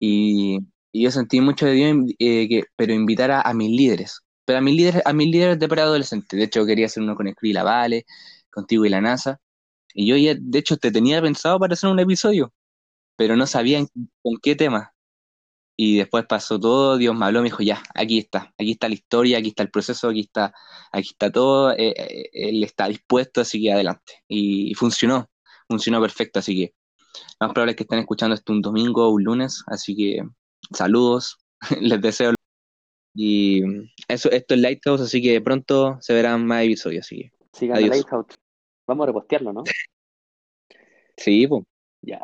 Y, 0.01 0.61
yo 0.93 1.11
sentí 1.11 1.41
mucho 1.41 1.67
de 1.67 1.73
Dios, 1.73 1.97
que, 2.19 2.65
pero 2.77 2.95
invitar 2.95 3.31
a, 3.31 3.55
mis 3.55 3.71
líderes, 3.71 4.21
pero 4.47 4.59
a 4.61 4.63
mis 4.63 4.77
líderes, 4.77 5.03
a 5.05 5.13
mis 5.13 5.29
líderes 5.31 5.59
de 5.59 5.69
preadolescente. 5.69 6.37
De 6.37 6.45
hecho, 6.45 6.67
quería 6.67 6.87
hacer 6.87 7.03
uno 7.03 7.17
con 7.17 7.29
Escrila 7.29 7.63
Vale, 7.65 8.07
contigo 8.51 8.87
y 8.87 8.91
la 8.91 9.01
NASA. 9.03 9.41
Y 9.95 10.07
yo 10.09 10.17
ya, 10.17 10.35
de 10.41 10.59
hecho, 10.59 10.79
te 10.79 10.93
tenía 10.93 11.23
pensado 11.23 11.59
para 11.61 11.75
hacer 11.75 11.91
un 11.91 12.01
episodio, 12.01 12.53
pero 13.17 13.37
no 13.37 13.47
sabía 13.47 13.79
en, 13.79 13.89
qué 14.43 14.57
tema. 14.57 14.95
Y 15.79 15.99
después 15.99 16.25
pasó 16.27 16.59
todo, 16.59 16.97
Dios 16.97 17.15
me 17.15 17.27
habló, 17.27 17.41
me 17.41 17.49
dijo, 17.49 17.63
ya, 17.63 17.83
aquí 17.95 18.19
está, 18.19 18.55
aquí 18.59 18.73
está 18.73 18.89
la 18.89 18.95
historia, 18.95 19.39
aquí 19.39 19.49
está 19.49 19.63
el 19.63 19.71
proceso, 19.71 20.09
aquí 20.09 20.21
está, 20.21 20.55
aquí 20.91 21.11
está 21.11 21.31
todo, 21.31 21.73
eh, 21.73 21.95
eh, 21.97 22.31
él 22.33 22.65
está 22.65 22.89
dispuesto, 22.89 23.43
así 23.43 23.63
que 23.63 23.73
adelante. 23.73 24.15
Y, 24.27 24.73
funcionó, 24.75 25.29
funcionó 25.69 26.01
perfecto, 26.01 26.39
así 26.39 26.57
que 26.57 26.75
lo 27.41 27.47
más 27.49 27.55
probable 27.55 27.73
es 27.73 27.77
que 27.77 27.83
estén 27.83 27.99
escuchando 27.99 28.35
esto 28.35 28.53
un 28.53 28.63
domingo 28.63 29.07
o 29.07 29.11
un 29.11 29.25
lunes, 29.25 29.63
así 29.67 29.95
que 29.95 30.23
saludos, 30.73 31.37
les 31.81 32.01
deseo. 32.01 32.33
Y 33.15 33.63
eso, 34.09 34.31
esto 34.31 34.55
es 34.55 34.61
Lighthouse, 34.61 35.03
así 35.03 35.21
que 35.21 35.41
pronto 35.43 35.99
se 36.01 36.15
verán 36.15 36.47
más 36.47 36.65
episodios, 36.65 37.05
así 37.05 37.17
que. 37.19 37.33
Sigan 37.53 37.89
Lighthouse. 37.89 38.35
Vamos 38.87 39.05
a 39.05 39.07
repostearlo, 39.07 39.53
¿no? 39.53 39.65
Sí, 41.17 41.47
pues. 41.47 41.65
Ya, 42.03 42.21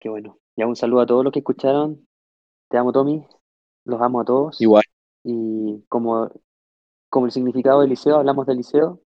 qué 0.00 0.08
bueno. 0.08 0.38
Ya 0.56 0.66
un 0.66 0.76
saludo 0.76 1.00
a 1.00 1.06
todos 1.06 1.24
los 1.24 1.32
que 1.32 1.40
escucharon. 1.40 2.05
Te 2.68 2.78
amo, 2.78 2.92
Tommy. 2.92 3.26
Los 3.84 4.00
amo 4.00 4.20
a 4.20 4.24
todos. 4.24 4.60
Igual. 4.60 4.82
Y 5.24 5.82
como, 5.88 6.30
como 7.08 7.26
el 7.26 7.32
significado 7.32 7.80
del 7.80 7.90
liceo, 7.90 8.16
hablamos 8.16 8.46
del 8.46 8.58
liceo. 8.58 9.00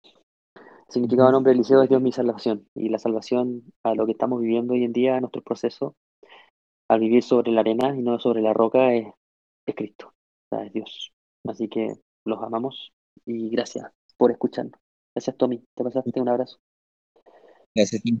El 0.54 0.92
significado 0.92 1.28
del 1.28 1.32
nombre 1.32 1.50
del 1.50 1.58
liceo 1.58 1.82
es 1.82 1.88
Dios 1.88 2.00
mi 2.00 2.12
salvación. 2.12 2.68
Y 2.74 2.88
la 2.88 2.98
salvación 2.98 3.62
a 3.82 3.94
lo 3.94 4.06
que 4.06 4.12
estamos 4.12 4.40
viviendo 4.40 4.74
hoy 4.74 4.84
en 4.84 4.92
día, 4.92 5.16
a 5.16 5.20
nuestro 5.20 5.42
proceso, 5.42 5.96
al 6.88 7.00
vivir 7.00 7.22
sobre 7.22 7.52
la 7.52 7.60
arena 7.60 7.94
y 7.96 8.02
no 8.02 8.18
sobre 8.18 8.42
la 8.42 8.52
roca, 8.52 8.94
es, 8.94 9.06
es 9.66 9.74
Cristo. 9.74 10.14
O 10.50 10.56
sea, 10.56 10.66
es 10.66 10.72
Dios. 10.72 11.12
Así 11.46 11.68
que 11.68 11.94
los 12.24 12.42
amamos 12.42 12.92
y 13.26 13.50
gracias 13.50 13.90
por 14.16 14.30
escucharnos. 14.30 14.80
Gracias, 15.14 15.36
Tommy. 15.36 15.64
Te 15.74 15.84
pasaste 15.84 16.20
un 16.20 16.28
abrazo. 16.28 16.58
Gracias, 17.74 18.02
Tim. 18.02 18.20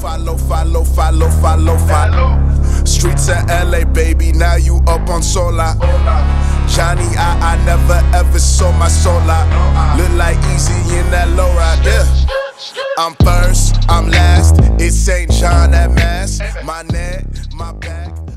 Follow, 0.00 0.38
follow, 0.38 0.82
follow, 0.82 1.28
follow, 1.42 1.76
follow. 1.76 2.49
Streets 3.00 3.30
of 3.30 3.48
LA, 3.48 3.82
baby, 3.86 4.30
now 4.30 4.56
you 4.56 4.76
up 4.86 5.08
on 5.08 5.22
Sola. 5.22 5.74
Johnny, 6.68 7.08
I, 7.16 7.56
I 7.56 7.64
never 7.64 7.98
ever 8.14 8.38
saw 8.38 8.72
my 8.72 8.88
soul. 8.88 9.14
Look 9.96 10.12
like 10.18 10.36
easy 10.54 10.98
in 10.98 11.10
that 11.10 11.32
low 11.34 11.48
ride, 11.56 11.82
yeah. 11.82 12.04
I'm 12.98 13.14
first, 13.24 13.76
I'm 13.88 14.10
last. 14.10 14.56
It's 14.78 14.96
St. 14.96 15.30
John 15.30 15.72
at 15.72 15.92
Mass. 15.92 16.40
My 16.62 16.82
neck, 16.82 17.24
my 17.54 17.72
back. 17.72 18.29